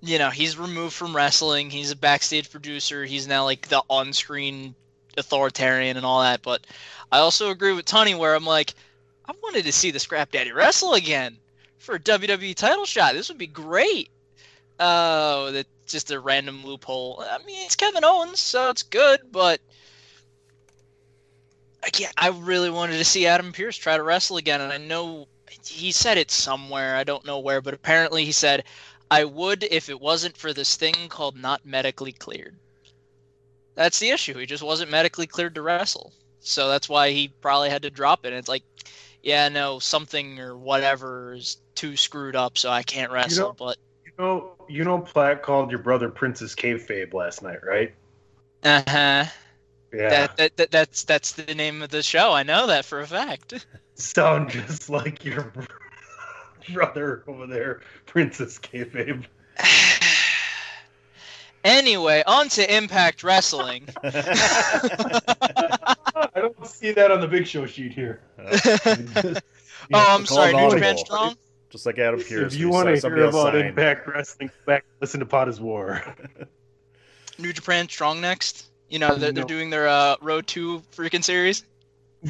you 0.00 0.18
know, 0.18 0.30
he's 0.30 0.58
removed 0.58 0.94
from 0.94 1.14
wrestling. 1.14 1.68
He's 1.68 1.90
a 1.90 1.96
backstage 1.96 2.50
producer. 2.50 3.04
He's 3.04 3.28
now 3.28 3.44
like 3.44 3.68
the 3.68 3.82
on-screen 3.90 4.74
authoritarian 5.18 5.98
and 5.98 6.06
all 6.06 6.22
that. 6.22 6.40
But 6.42 6.66
I 7.12 7.18
also 7.18 7.50
agree 7.50 7.74
with 7.74 7.84
Tony, 7.84 8.14
where 8.14 8.34
I'm 8.34 8.46
like, 8.46 8.74
I 9.26 9.34
wanted 9.42 9.66
to 9.66 9.72
see 9.72 9.90
the 9.90 10.00
Scrap 10.00 10.32
Daddy 10.32 10.50
wrestle 10.50 10.94
again 10.94 11.36
for 11.78 11.96
a 11.96 12.00
WWE 12.00 12.54
title 12.54 12.86
shot. 12.86 13.12
This 13.12 13.28
would 13.28 13.36
be 13.36 13.46
great. 13.46 14.10
Oh, 14.80 15.50
that's 15.52 15.68
just 15.86 16.10
a 16.10 16.18
random 16.18 16.64
loophole. 16.64 17.22
I 17.30 17.38
mean, 17.44 17.66
it's 17.66 17.76
Kevin 17.76 18.02
Owens, 18.02 18.40
so 18.40 18.70
it's 18.70 18.82
good, 18.82 19.20
but 19.30 19.60
I 21.84 21.90
can't. 21.90 22.14
I 22.16 22.28
really 22.30 22.70
wanted 22.70 22.96
to 22.96 23.04
see 23.04 23.26
Adam 23.26 23.52
Pearce 23.52 23.76
try 23.76 23.96
to 23.96 24.02
wrestle 24.02 24.38
again, 24.38 24.62
and 24.62 24.72
I 24.72 24.78
know 24.78 25.28
he 25.66 25.92
said 25.92 26.16
it 26.16 26.30
somewhere. 26.30 26.96
I 26.96 27.04
don't 27.04 27.26
know 27.26 27.40
where, 27.40 27.60
but 27.60 27.74
apparently 27.74 28.24
he 28.24 28.32
said, 28.32 28.64
"I 29.10 29.24
would 29.24 29.64
if 29.64 29.90
it 29.90 30.00
wasn't 30.00 30.36
for 30.36 30.54
this 30.54 30.76
thing 30.76 30.94
called 31.10 31.36
not 31.36 31.66
medically 31.66 32.12
cleared." 32.12 32.56
That's 33.74 33.98
the 33.98 34.10
issue. 34.10 34.38
He 34.38 34.46
just 34.46 34.62
wasn't 34.62 34.90
medically 34.90 35.26
cleared 35.26 35.54
to 35.56 35.62
wrestle, 35.62 36.12
so 36.42 36.68
that's 36.68 36.88
why 36.88 37.10
he 37.10 37.28
probably 37.40 37.70
had 37.70 37.82
to 37.82 37.90
drop 37.90 38.24
it. 38.26 38.32
It's 38.32 38.48
like, 38.48 38.62
yeah, 39.22 39.48
no, 39.48 39.78
something 39.78 40.40
or 40.40 40.56
whatever 40.56 41.34
is 41.34 41.58
too 41.74 41.96
screwed 41.96 42.36
up, 42.36 42.58
so 42.58 42.70
I 42.70 42.82
can't 42.82 43.10
wrestle. 43.12 43.48
know- 43.48 43.54
but 43.58 43.76
You 44.04 44.12
know, 44.18 44.52
you 44.68 44.84
know, 44.84 44.98
Platt 44.98 45.42
called 45.42 45.70
your 45.70 45.80
brother 45.80 46.08
Princess 46.10 46.54
Kayfabe 46.54 47.14
last 47.14 47.42
night, 47.42 47.64
right? 47.64 47.94
uh 48.64 48.82
huh. 48.86 49.24
Yeah. 49.94 50.08
That, 50.08 50.36
that, 50.36 50.56
that 50.56 50.70
that's 50.70 51.04
that's 51.04 51.32
the 51.32 51.54
name 51.54 51.82
of 51.82 51.90
the 51.90 52.02
show. 52.02 52.32
I 52.32 52.42
know 52.44 52.66
that 52.68 52.84
for 52.86 53.00
a 53.00 53.06
fact. 53.06 53.66
Sound 53.94 54.48
just 54.50 54.88
like 54.88 55.22
your 55.24 55.52
brother 56.72 57.22
over 57.26 57.46
there, 57.46 57.80
Princess 58.06 58.58
Kayfabe. 58.58 59.24
anyway, 61.64 62.22
on 62.26 62.48
to 62.50 62.74
Impact 62.76 63.22
Wrestling. 63.22 63.86
I 66.42 66.46
don't 66.46 66.66
see 66.66 66.90
that 66.90 67.12
on 67.12 67.20
the 67.20 67.28
Big 67.28 67.46
Show 67.46 67.66
sheet 67.66 67.92
here. 67.92 68.20
oh, 68.40 69.36
I'm 69.92 70.26
sorry, 70.26 70.52
New. 70.52 70.70
Japan 70.70 70.98
Strong. 70.98 71.36
Just 71.70 71.86
like 71.86 71.98
Adam 71.98 72.20
Pearce. 72.20 72.52
if 72.52 72.58
you 72.58 72.68
want 72.68 72.88
to 72.88 72.96
somebody 72.96 73.22
hear 73.22 73.30
about 73.30 73.52
sign. 73.52 73.66
Impact 73.66 74.08
Wrestling, 74.08 74.48
go 74.48 74.54
back 74.66 74.84
listen 75.00 75.20
to 75.20 75.26
Pod 75.26 75.48
is 75.48 75.60
War. 75.60 76.02
New 77.38 77.52
Japan 77.52 77.88
Strong 77.88 78.20
next. 78.20 78.66
You 78.90 78.98
know 78.98 79.14
they're, 79.14 79.30
they're 79.30 79.44
doing 79.44 79.70
their 79.70 79.86
uh, 79.86 80.16
Road 80.20 80.48
Two 80.48 80.82
freaking 80.92 81.22
series. 81.22 81.64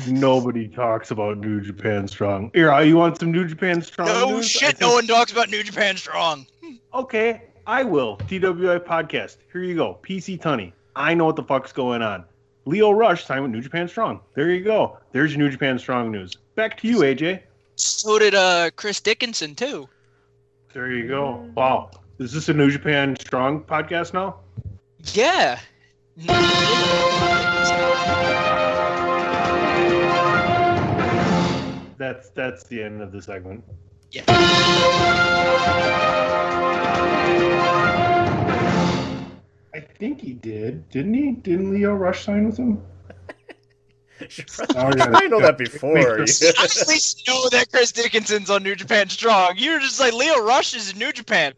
Nobody 0.06 0.68
talks 0.68 1.10
about 1.10 1.38
New 1.38 1.62
Japan 1.62 2.06
Strong. 2.06 2.50
Here, 2.54 2.70
uh, 2.70 2.80
you 2.80 2.98
want 2.98 3.18
some 3.18 3.32
New 3.32 3.46
Japan 3.46 3.80
Strong? 3.80 4.08
No 4.08 4.30
news? 4.32 4.44
I 4.44 4.48
shit, 4.48 4.80
no 4.80 4.92
one 4.92 5.06
talks 5.06 5.32
about 5.32 5.48
New 5.48 5.62
Japan 5.62 5.96
Strong. 5.96 6.46
Okay, 6.94 7.44
I 7.66 7.84
will. 7.84 8.18
TWI 8.18 8.78
podcast. 8.78 9.38
Here 9.50 9.62
you 9.62 9.74
go. 9.74 9.98
PC 10.02 10.38
Tunney. 10.38 10.74
I 10.94 11.14
know 11.14 11.24
what 11.24 11.36
the 11.36 11.42
fuck's 11.42 11.72
going 11.72 12.02
on. 12.02 12.26
Lio 12.64 12.90
Rush 12.92 13.24
signed 13.24 13.42
with 13.42 13.50
New 13.50 13.60
Japan 13.60 13.88
Strong. 13.88 14.20
There 14.34 14.50
you 14.50 14.62
go. 14.62 14.98
There's 15.12 15.32
your 15.32 15.40
New 15.40 15.50
Japan 15.50 15.78
Strong 15.78 16.12
news. 16.12 16.36
Back 16.54 16.78
to 16.78 16.88
you, 16.88 16.98
AJ. 16.98 17.40
So 17.76 18.18
did 18.18 18.34
uh, 18.34 18.70
Chris 18.76 19.00
Dickinson 19.00 19.54
too. 19.54 19.88
There 20.72 20.92
you 20.92 21.08
go. 21.08 21.48
Wow. 21.54 21.90
Is 22.18 22.32
this 22.32 22.48
a 22.48 22.54
New 22.54 22.70
Japan 22.70 23.16
Strong 23.20 23.64
podcast 23.64 24.14
now? 24.14 24.36
Yeah. 25.12 25.58
That's 31.98 32.30
that's 32.30 32.64
the 32.64 32.82
end 32.82 33.02
of 33.02 33.12
the 33.12 33.22
segment. 33.22 33.64
Yeah. 34.10 34.24
I 40.02 40.04
think 40.04 40.20
he 40.20 40.32
did, 40.32 40.88
didn't 40.90 41.14
he? 41.14 41.30
Didn't 41.30 41.70
Lio 41.70 41.94
Rush 41.94 42.24
sign 42.24 42.46
with 42.46 42.56
him? 42.56 42.82
Yeah. 44.20 45.06
I 45.14 45.28
know 45.28 45.40
that 45.40 45.56
before. 45.56 45.94
Make 45.94 46.28
I 46.58 46.64
at 46.64 46.88
least 46.88 47.22
know 47.28 47.48
that 47.50 47.70
Chris 47.70 47.92
Dickinson's 47.92 48.50
on 48.50 48.64
New 48.64 48.74
Japan 48.74 49.08
Strong. 49.08 49.54
You 49.58 49.74
were 49.74 49.78
just 49.78 50.00
like 50.00 50.12
Lio 50.12 50.44
Rush 50.44 50.74
is 50.74 50.90
in 50.90 50.98
New 50.98 51.12
Japan. 51.12 51.52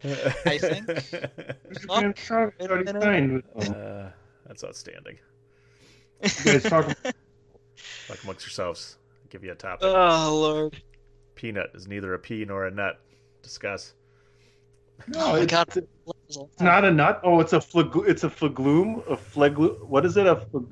I 0.45 0.59
think. 0.59 0.87
New 0.89 1.75
Japan 1.75 2.15
Strong 2.19 2.53
signed 2.61 3.33
with 3.33 3.55
them. 3.55 3.75
Uh, 3.75 4.11
that's 4.47 4.63
outstanding. 4.63 5.19
You 6.23 6.29
guys 6.45 6.65
talk 6.65 6.87
Talk 8.09 8.23
amongst 8.25 8.45
yourselves. 8.45 8.99
I'll 9.23 9.29
give 9.31 9.43
you 9.43 9.53
a 9.53 9.55
topic. 9.55 9.89
Oh 9.91 10.39
Lord. 10.39 10.83
Peanut 11.35 11.71
is 11.73 11.89
neither 11.89 12.13
a 12.13 12.19
pea 12.19 12.45
nor 12.45 12.67
a 12.67 12.71
nut. 12.71 13.01
Discuss. 13.43 13.95
No, 15.09 15.21
Oh 15.21 15.33
my 15.33 15.41
it's, 15.41 15.79
God. 16.35 16.49
it's 16.53 16.63
not 16.63 16.85
a 16.85 16.91
nut. 16.91 17.21
Oh, 17.23 17.41
it's 17.41 17.53
a 17.53 17.61
flag. 17.61 17.91
It's 18.07 18.25
a 18.25 18.31
flagloom. 18.31 19.03
A 19.09 19.17
flagloom. 19.17 19.77
What 19.89 20.05
is 20.05 20.17
it? 20.17 20.27
A. 20.27 20.37
flag- 20.37 20.67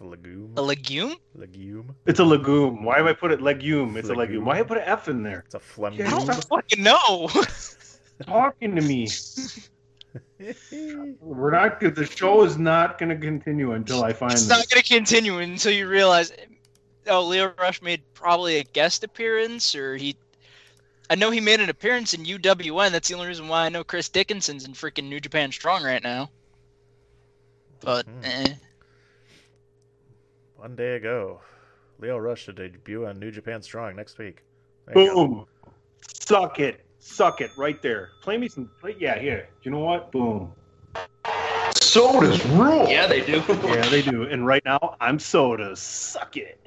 Legume. 0.00 0.52
A 0.56 0.62
legume? 0.62 1.14
Legume. 1.34 1.94
It's 2.06 2.20
a 2.20 2.24
legume. 2.24 2.84
Why 2.84 2.98
have 2.98 3.06
I 3.06 3.14
put 3.14 3.32
it 3.32 3.40
legume? 3.40 3.96
It's 3.96 4.10
a 4.10 4.14
Legume. 4.14 4.44
Why 4.44 4.56
Why 4.56 4.60
I 4.60 4.62
put 4.62 4.76
an 4.76 4.84
F 4.84 5.08
in 5.08 5.22
there? 5.22 5.44
It's 5.46 5.54
a 5.54 5.60
phlegm. 5.60 5.94
Yeah, 5.94 6.08
I 6.08 6.10
don't 6.10 6.44
fucking 6.44 6.82
know. 6.82 7.30
talking 8.26 8.76
to 8.76 8.82
me. 8.82 9.08
We're 11.20 11.50
not. 11.50 11.80
The 11.80 12.04
show 12.04 12.44
is 12.44 12.58
not 12.58 12.98
going 12.98 13.08
to 13.08 13.16
continue 13.16 13.72
until 13.72 14.04
I 14.04 14.12
find. 14.12 14.32
it's 14.32 14.42
this. 14.42 14.50
not 14.50 14.68
gonna 14.68 14.82
continue 14.82 15.38
until 15.38 15.72
you 15.72 15.88
realize 15.88 16.32
oh, 17.08 17.26
Lio 17.26 17.52
Rush 17.58 17.82
made 17.82 18.02
probably 18.14 18.58
a 18.58 18.64
guest 18.64 19.04
appearance, 19.04 19.74
or 19.74 19.96
he. 19.96 20.16
I 21.10 21.16
know 21.16 21.30
he 21.30 21.40
made 21.40 21.60
an 21.60 21.68
appearance 21.68 22.14
in 22.14 22.24
UWN. 22.24 22.90
That's 22.92 23.08
the 23.08 23.14
only 23.14 23.26
reason 23.26 23.48
why 23.48 23.66
I 23.66 23.68
know 23.68 23.84
Chris 23.84 24.08
Dickinson's 24.08 24.64
in 24.64 24.72
freaking 24.72 25.08
New 25.08 25.20
Japan 25.20 25.52
Strong 25.52 25.84
right 25.84 26.02
now. 26.02 26.30
But 27.80 28.06
Hmm. 28.06 28.24
eh. 28.24 28.54
One 30.56 30.76
day 30.76 30.96
ago, 30.96 31.40
Lio 31.98 32.16
Rush 32.16 32.46
to 32.46 32.52
debut 32.54 33.06
on 33.06 33.18
New 33.18 33.30
Japan 33.30 33.60
Strong 33.60 33.96
next 33.96 34.16
week. 34.18 34.42
There 34.86 34.94
go. 34.94 35.14
Boom. 35.14 35.46
Suck 36.20 36.58
it. 36.58 36.80
Suck 37.00 37.42
it 37.42 37.50
right 37.58 37.80
there. 37.82 38.12
Play 38.22 38.38
me 38.38 38.48
some. 38.48 38.70
Play, 38.80 38.96
yeah, 38.98 39.18
here. 39.18 39.48
You 39.62 39.70
know 39.70 39.80
what? 39.80 40.10
Boom. 40.10 40.52
Sodas 41.76 42.44
rule. 42.46 42.88
Yeah, 42.88 43.06
they 43.06 43.20
do. 43.20 43.42
Yeah, 43.64 43.86
they 43.90 44.00
do. 44.00 44.22
And 44.22 44.46
right 44.46 44.64
now, 44.64 44.96
I'm 45.00 45.18
soda. 45.18 45.76
Suck 45.76 46.36
it. 46.38 46.58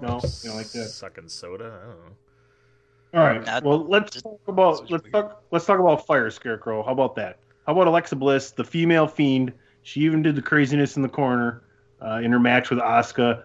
No, 0.00 0.20
Oh, 0.22 0.28
you 0.42 0.48
don't 0.50 0.56
like 0.56 0.70
that? 0.72 0.88
Sucking 0.88 1.28
soda. 1.28 1.80
I 1.82 1.86
don't 1.86 1.98
know. 2.04 2.16
All 3.14 3.20
right. 3.20 3.44
That- 3.44 3.62
well, 3.64 3.86
let's 3.86 4.20
talk 4.22 4.40
about 4.46 4.90
let's 4.90 5.08
talk 5.10 5.42
let's 5.50 5.64
talk 5.64 5.80
about 5.80 6.06
Fire 6.06 6.30
Scarecrow. 6.30 6.82
How 6.82 6.92
about 6.92 7.14
that? 7.16 7.38
How 7.66 7.72
about 7.72 7.86
Alexa 7.86 8.16
Bliss, 8.16 8.52
the 8.52 8.64
female 8.64 9.06
fiend? 9.06 9.52
She 9.82 10.00
even 10.00 10.22
did 10.22 10.34
the 10.34 10.42
craziness 10.42 10.96
in 10.96 11.02
the 11.02 11.08
corner 11.08 11.62
uh, 12.04 12.20
in 12.22 12.32
her 12.32 12.40
match 12.40 12.70
with 12.70 12.78
Asuka. 12.78 13.44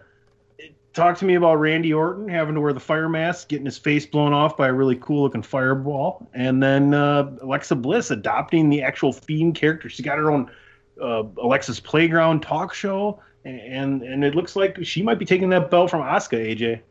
Talk 0.93 1.17
to 1.19 1.25
me 1.25 1.35
about 1.35 1.55
Randy 1.55 1.93
Orton 1.93 2.27
having 2.27 2.55
to 2.55 2.61
wear 2.61 2.73
the 2.73 2.79
fire 2.79 3.07
mask, 3.07 3.47
getting 3.47 3.65
his 3.65 3.77
face 3.77 4.05
blown 4.05 4.33
off 4.33 4.57
by 4.57 4.67
a 4.67 4.73
really 4.73 4.97
cool 4.97 5.23
looking 5.23 5.41
fireball, 5.41 6.27
and 6.33 6.61
then 6.61 6.93
uh, 6.93 7.31
Alexa 7.41 7.75
Bliss 7.75 8.11
adopting 8.11 8.69
the 8.69 8.81
actual 8.81 9.13
fiend 9.13 9.55
character. 9.55 9.87
She 9.87 10.03
got 10.03 10.17
her 10.17 10.29
own 10.29 10.51
uh, 11.01 11.23
Alexa's 11.41 11.79
Playground 11.79 12.41
talk 12.41 12.73
show, 12.73 13.21
and 13.45 14.01
and 14.01 14.25
it 14.25 14.35
looks 14.35 14.55
like 14.55 14.83
she 14.83 15.01
might 15.01 15.17
be 15.17 15.25
taking 15.25 15.49
that 15.49 15.71
belt 15.71 15.89
from 15.89 16.01
Asuka. 16.01 16.57
AJ. 16.57 16.81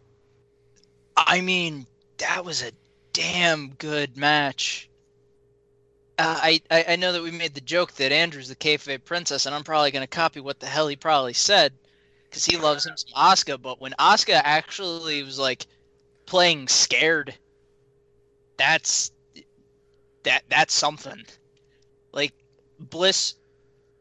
I 1.16 1.42
mean, 1.42 1.86
that 2.20 2.44
was 2.44 2.62
a 2.62 2.72
damn 3.12 3.70
good 3.74 4.16
match. 4.16 4.88
Uh, 6.18 6.38
I, 6.42 6.60
I 6.70 6.84
I 6.88 6.96
know 6.96 7.12
that 7.12 7.22
we 7.22 7.30
made 7.30 7.54
the 7.54 7.60
joke 7.60 7.92
that 7.94 8.12
Andrew's 8.12 8.48
the 8.48 8.56
kayfabe 8.56 9.04
princess, 9.04 9.46
and 9.46 9.54
I'm 9.54 9.64
probably 9.64 9.90
gonna 9.90 10.06
copy 10.06 10.40
what 10.40 10.60
the 10.60 10.66
hell 10.66 10.88
he 10.88 10.96
probably 10.96 11.32
said, 11.32 11.72
because 12.24 12.44
he 12.44 12.56
loves 12.56 12.86
him 12.86 12.96
some 12.96 13.12
Asuka. 13.16 13.60
But 13.60 13.80
when 13.80 13.92
Asuka 13.98 14.40
actually 14.44 15.22
was 15.22 15.38
like 15.38 15.66
playing 16.26 16.68
scared, 16.68 17.34
that's 18.58 19.12
that 20.24 20.42
that's 20.48 20.74
something. 20.74 21.24
Like 22.12 22.34
Bliss, 22.78 23.34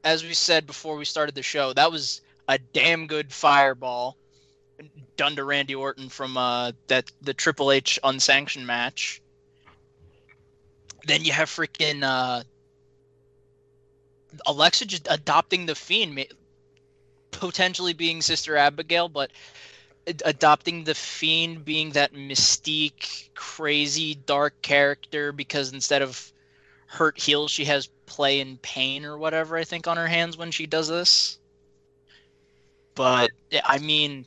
as 0.04 0.24
we 0.24 0.34
said 0.34 0.68
before 0.68 0.98
we 0.98 1.06
started 1.06 1.36
the 1.36 1.44
show, 1.44 1.72
that 1.74 1.92
was 1.92 2.22
a 2.50 2.58
damn 2.58 3.08
good 3.08 3.32
fireball 3.32 4.18
done 5.20 5.36
to 5.36 5.44
Randy 5.44 5.76
Orton 5.76 6.08
from 6.08 6.38
uh, 6.38 6.72
that 6.88 7.12
the 7.22 7.34
Triple 7.34 7.74
H 7.74 8.00
unsanctioned 8.06 8.66
match. 8.66 9.22
Then 11.04 11.26
you 11.26 11.34
have 11.34 11.50
freaking 11.50 12.04
uh, 12.04 12.44
Alexa 14.48 14.86
just 14.86 15.10
adopting 15.12 15.66
the 15.66 15.76
Fiend, 15.76 16.26
potentially 17.32 17.92
being 17.92 18.22
Sister 18.22 18.56
Abigail, 18.56 19.10
but 19.10 19.32
adopting 20.24 20.86
the 20.86 20.96
Fiend 20.96 21.66
being 21.66 21.90
that 21.92 22.14
mystique, 22.14 23.28
crazy, 23.36 24.16
dark 24.16 24.62
character 24.62 25.34
because 25.34 25.74
instead 25.74 26.02
of 26.02 26.32
hurt 26.86 27.20
heal, 27.20 27.50
she 27.50 27.66
has 27.66 27.88
play 28.06 28.40
and 28.40 28.62
pain 28.62 29.04
or 29.04 29.18
whatever. 29.18 29.58
I 29.58 29.66
think 29.66 29.86
on 29.86 29.98
her 29.98 30.08
hands 30.08 30.38
when 30.38 30.52
she 30.52 30.66
does 30.66 30.88
this. 30.88 31.40
But 32.96 33.32
I 33.66 33.80
mean, 33.80 34.26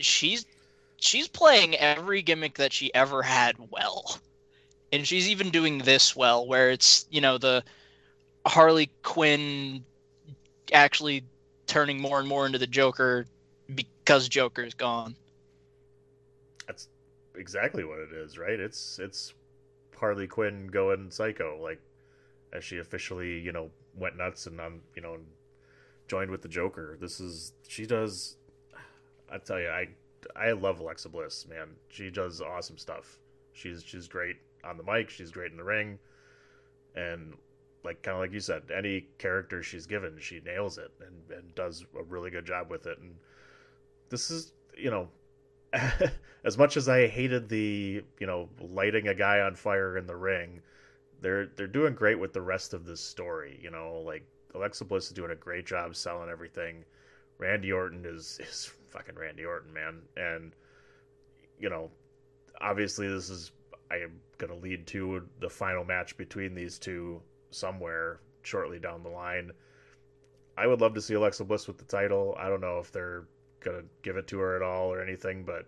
she's 0.00 0.46
she's 0.96 1.28
playing 1.28 1.74
every 1.76 2.22
gimmick 2.22 2.54
that 2.54 2.72
she 2.72 2.92
ever 2.94 3.22
had 3.22 3.54
well 3.70 4.18
and 4.92 5.06
she's 5.06 5.28
even 5.28 5.50
doing 5.50 5.78
this 5.78 6.16
well 6.16 6.46
where 6.46 6.70
it's 6.70 7.06
you 7.10 7.20
know 7.20 7.38
the 7.38 7.62
harley 8.46 8.90
quinn 9.02 9.84
actually 10.72 11.22
turning 11.66 12.00
more 12.00 12.18
and 12.18 12.28
more 12.28 12.46
into 12.46 12.58
the 12.58 12.66
joker 12.66 13.26
because 13.74 14.28
joker's 14.28 14.74
gone 14.74 15.14
That's 16.66 16.88
exactly 17.34 17.84
what 17.84 17.98
it 17.98 18.12
is, 18.12 18.38
right? 18.38 18.58
It's 18.58 18.98
it's 18.98 19.34
Harley 19.96 20.26
Quinn 20.26 20.66
going 20.68 21.10
psycho, 21.10 21.58
like 21.62 21.80
as 22.52 22.64
she 22.64 22.78
officially, 22.78 23.38
you 23.40 23.52
know, 23.52 23.70
went 23.96 24.16
nuts 24.16 24.46
and 24.46 24.60
um, 24.60 24.80
you 24.94 25.02
know, 25.02 25.16
joined 26.08 26.30
with 26.30 26.42
the 26.42 26.48
Joker. 26.48 26.96
This 27.00 27.20
is 27.20 27.52
she 27.68 27.86
does. 27.86 28.36
I 29.32 29.38
tell 29.38 29.60
you, 29.60 29.68
I 29.68 29.88
I 30.36 30.52
love 30.52 30.80
Alexa 30.80 31.08
Bliss, 31.08 31.46
man. 31.48 31.68
She 31.88 32.10
does 32.10 32.40
awesome 32.40 32.78
stuff. 32.78 33.18
She's 33.52 33.82
she's 33.84 34.08
great 34.08 34.36
on 34.64 34.76
the 34.76 34.84
mic. 34.84 35.10
She's 35.10 35.30
great 35.30 35.50
in 35.50 35.56
the 35.56 35.64
ring, 35.64 35.98
and 36.94 37.34
like 37.84 38.02
kind 38.02 38.14
of 38.14 38.20
like 38.20 38.32
you 38.32 38.40
said, 38.40 38.62
any 38.74 39.06
character 39.18 39.62
she's 39.62 39.86
given, 39.86 40.16
she 40.20 40.40
nails 40.40 40.78
it 40.78 40.90
and, 41.00 41.38
and 41.38 41.54
does 41.54 41.84
a 41.98 42.02
really 42.02 42.30
good 42.30 42.46
job 42.46 42.70
with 42.70 42.86
it. 42.86 42.98
And 42.98 43.14
this 44.08 44.30
is, 44.30 44.52
you 44.76 44.90
know, 44.90 45.08
as 46.44 46.56
much 46.56 46.76
as 46.76 46.88
I 46.88 47.08
hated 47.08 47.48
the, 47.48 48.02
you 48.20 48.26
know, 48.26 48.48
lighting 48.60 49.08
a 49.08 49.14
guy 49.14 49.40
on 49.40 49.54
fire 49.54 49.96
in 49.96 50.06
the 50.06 50.16
ring, 50.16 50.60
they're 51.20 51.46
they're 51.56 51.66
doing 51.66 51.94
great 51.94 52.18
with 52.18 52.32
the 52.32 52.42
rest 52.42 52.74
of 52.74 52.84
this 52.84 53.00
story. 53.00 53.58
You 53.62 53.70
know, 53.70 54.02
like 54.04 54.24
Alexa 54.54 54.84
Bliss 54.84 55.06
is 55.06 55.12
doing 55.12 55.30
a 55.30 55.36
great 55.36 55.66
job 55.66 55.96
selling 55.96 56.30
everything. 56.30 56.84
Randy 57.38 57.72
Orton 57.72 58.04
is 58.06 58.38
is 58.42 58.72
fucking 58.92 59.16
Randy 59.16 59.44
Orton, 59.44 59.72
man, 59.72 60.02
and 60.16 60.52
you 61.58 61.70
know, 61.70 61.90
obviously 62.60 63.08
this 63.08 63.30
is 63.30 63.52
I 63.90 63.96
am 63.96 64.20
gonna 64.38 64.56
lead 64.56 64.86
to 64.88 65.22
the 65.40 65.50
final 65.50 65.84
match 65.84 66.16
between 66.16 66.54
these 66.54 66.78
two 66.78 67.20
somewhere 67.50 68.20
shortly 68.42 68.78
down 68.78 69.02
the 69.02 69.08
line. 69.08 69.52
I 70.56 70.66
would 70.66 70.80
love 70.80 70.94
to 70.94 71.00
see 71.00 71.14
Alexa 71.14 71.44
Bliss 71.44 71.66
with 71.66 71.78
the 71.78 71.84
title. 71.84 72.36
I 72.38 72.48
don't 72.48 72.60
know 72.60 72.78
if 72.78 72.92
they're 72.92 73.24
gonna 73.60 73.84
give 74.02 74.16
it 74.16 74.26
to 74.28 74.38
her 74.38 74.56
at 74.56 74.62
all 74.62 74.92
or 74.92 75.02
anything, 75.02 75.44
but 75.44 75.66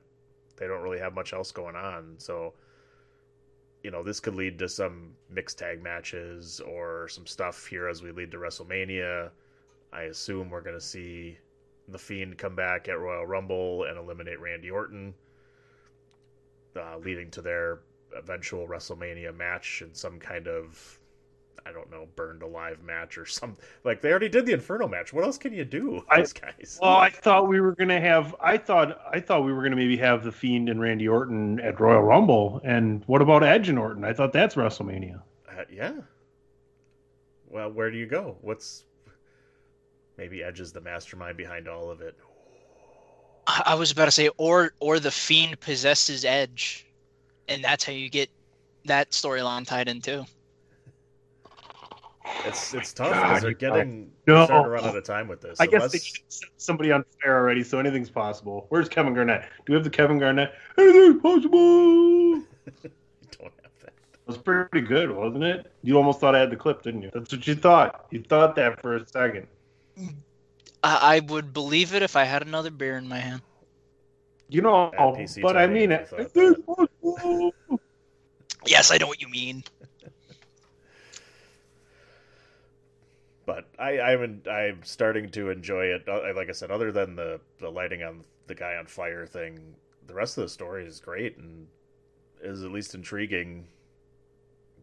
they 0.56 0.66
don't 0.66 0.82
really 0.82 0.98
have 0.98 1.14
much 1.14 1.32
else 1.32 1.52
going 1.52 1.76
on. 1.76 2.14
So, 2.18 2.54
you 3.82 3.90
know, 3.90 4.02
this 4.02 4.20
could 4.20 4.34
lead 4.34 4.58
to 4.58 4.68
some 4.68 5.14
mixed 5.30 5.58
tag 5.58 5.82
matches 5.82 6.60
or 6.60 7.08
some 7.08 7.26
stuff 7.26 7.66
here 7.66 7.88
as 7.88 8.02
we 8.02 8.12
lead 8.12 8.30
to 8.32 8.38
WrestleMania. 8.38 9.30
I 9.92 10.02
assume 10.02 10.50
we're 10.50 10.60
gonna 10.60 10.80
see 10.80 11.38
the 11.88 11.99
Fiend 11.99 12.38
come 12.38 12.55
back 12.55 12.88
at 12.88 12.99
Royal 12.99 13.27
Rumble 13.27 13.85
and 13.85 13.99
eliminate 13.99 14.40
Randy 14.40 14.70
Orton, 14.70 15.14
uh, 16.77 16.99
leading 16.99 17.31
to 17.33 17.42
their 17.42 17.81
eventual 18.16 18.66
WrestleMania 18.66 19.37
match 19.37 19.83
in 19.83 19.94
some 19.94 20.18
kind 20.18 20.47
of 20.49 20.99
I 21.66 21.73
don't 21.73 21.90
know, 21.90 22.07
burned 22.14 22.42
alive 22.42 22.83
match 22.83 23.16
or 23.16 23.25
something. 23.25 23.62
Like 23.85 24.03
they 24.03 24.11
already 24.11 24.29
did 24.29 24.44
the 24.44 24.53
Inferno 24.53 24.87
match. 24.87 25.12
What 25.14 25.25
else 25.25 25.38
can 25.38 25.53
you 25.53 25.64
do, 25.64 26.05
I- 26.11 26.18
these 26.20 26.33
guys? 26.33 26.79
Well, 26.81 26.97
I 26.97 27.09
thought 27.11 27.49
we 27.49 27.61
were 27.61 27.75
gonna 27.75 28.01
have. 28.01 28.35
I 28.40 28.59
thought. 28.59 29.01
I 29.11 29.20
thought 29.20 29.44
we 29.44 29.53
were 29.53 29.62
gonna 29.62 29.77
maybe 29.77 29.97
have 29.97 30.25
the 30.25 30.33
Fiend 30.33 30.68
and 30.68 30.81
Randy 30.81 31.09
Orton 31.09 31.61
at 31.61 31.81
Royal 31.81 32.03
Rumble. 32.03 32.61
And 32.64 33.03
what 33.07 33.23
about 33.23 33.42
Edge 33.42 33.68
and 33.70 33.79
Orton? 33.79 34.05
I 34.05 34.12
thought 34.12 34.33
that's 34.33 34.57
WrestleMania. 34.57 35.23
Uh, 35.49 35.64
yeah. 35.73 35.94
Well, 37.49 37.70
where 37.70 37.90
do 37.90 37.97
you 37.97 38.07
go? 38.07 38.37
What's 38.42 38.85
maybe 40.16 40.42
Edge 40.42 40.61
is 40.61 40.72
the 40.72 40.81
mastermind 40.81 41.37
behind 41.37 41.68
all 41.68 41.90
of 41.90 42.00
it. 42.00 42.16
I, 43.46 43.62
I 43.66 43.74
was 43.74 43.90
about 43.90 44.07
to 44.07 44.11
say 44.11 44.31
or 44.38 44.72
or 44.81 44.98
the 44.98 45.11
fiend 45.11 45.61
possesses 45.61 46.24
edge 46.24 46.87
and 47.48 47.62
that's 47.62 47.85
how 47.85 47.92
you 47.92 48.09
get 48.09 48.31
that 48.87 49.11
storyline 49.11 49.66
tied 49.66 49.88
in 49.88 50.00
too 50.00 50.24
It's 52.46 52.72
it's 52.74 52.92
tough 52.92 53.11
because 53.11 53.42
they're 53.42 53.53
getting 53.53 54.11
No. 54.27 54.44
starting 54.46 54.64
to 54.64 54.70
run 54.70 54.85
out 54.85 54.96
of 54.96 55.05
time 55.05 55.29
with 55.29 55.40
this. 55.42 55.61
I 55.61 55.66
guess 55.66 55.92
they 55.92 55.98
set 56.29 56.48
somebody 56.57 56.90
on 56.90 57.05
fire 57.22 57.37
already, 57.37 57.62
so 57.62 57.79
anything's 57.79 58.11
possible. 58.11 58.66
Where's 58.70 58.88
Kevin 58.88 59.12
Garnett? 59.14 59.42
Do 59.66 59.72
we 59.72 59.74
have 59.74 59.85
the 59.85 59.90
Kevin 59.90 60.18
Garnett? 60.18 60.55
Anything's 60.79 61.20
possible. 61.20 61.57
you 61.59 62.44
don't 63.31 63.53
have 63.62 63.72
that. 63.83 63.92
It 64.14 64.27
was 64.27 64.38
pretty 64.38 64.81
good, 64.81 65.11
wasn't 65.11 65.44
it? 65.44 65.70
You 65.83 65.96
almost 65.98 66.18
thought 66.20 66.35
I 66.35 66.40
had 66.40 66.50
the 66.50 66.57
clip, 66.57 66.83
didn't 66.83 67.03
you? 67.03 67.11
That's 67.12 67.31
what 67.31 67.46
you 67.46 67.55
thought. 67.55 68.07
You 68.11 68.22
thought 68.22 68.57
that 68.57 68.81
for 68.81 68.96
a 68.96 69.07
second. 69.07 69.46
I, 70.83 71.16
I 71.16 71.20
would 71.20 71.52
believe 71.52 71.94
it 71.94 72.02
if 72.02 72.16
I 72.16 72.24
had 72.24 72.42
another 72.42 72.70
beer 72.70 72.96
in 72.96 73.09
my 73.09 73.18
hand 73.18 73.42
You 74.48 74.62
know, 74.62 74.87
At 74.92 75.14
PC 75.14 75.42
but 75.42 75.57
I 75.57 75.66
mean 75.66 75.92
it. 75.92 76.09
thought 76.09 76.20
Anything's 76.20 76.64
possible. 76.64 77.54
yes 78.66 78.90
i 78.90 78.96
know 78.96 79.07
what 79.07 79.20
you 79.20 79.28
mean 79.28 79.62
but 83.46 83.66
I, 83.78 84.00
I'm 84.00 84.42
I'm 84.50 84.83
starting 84.85 85.28
to 85.30 85.50
enjoy 85.50 85.87
it. 85.87 86.09
Uh, 86.09 86.33
Like 86.35 86.48
I 86.48 86.52
said, 86.52 86.70
other 86.70 86.92
than 86.92 87.16
the 87.16 87.40
the 87.59 87.70
lighting 87.70 88.02
on 88.02 88.24
the 88.46 88.54
guy 88.54 88.76
on 88.76 88.87
fire 88.87 89.26
thing, 89.26 89.74
the 90.07 90.14
rest 90.14 90.38
of 90.38 90.42
the 90.44 90.48
story 90.48 90.87
is 90.87 91.00
great 91.00 91.37
and 91.37 91.66
is 92.42 92.62
at 92.62 92.70
least 92.72 92.94
intriguing 92.94 93.66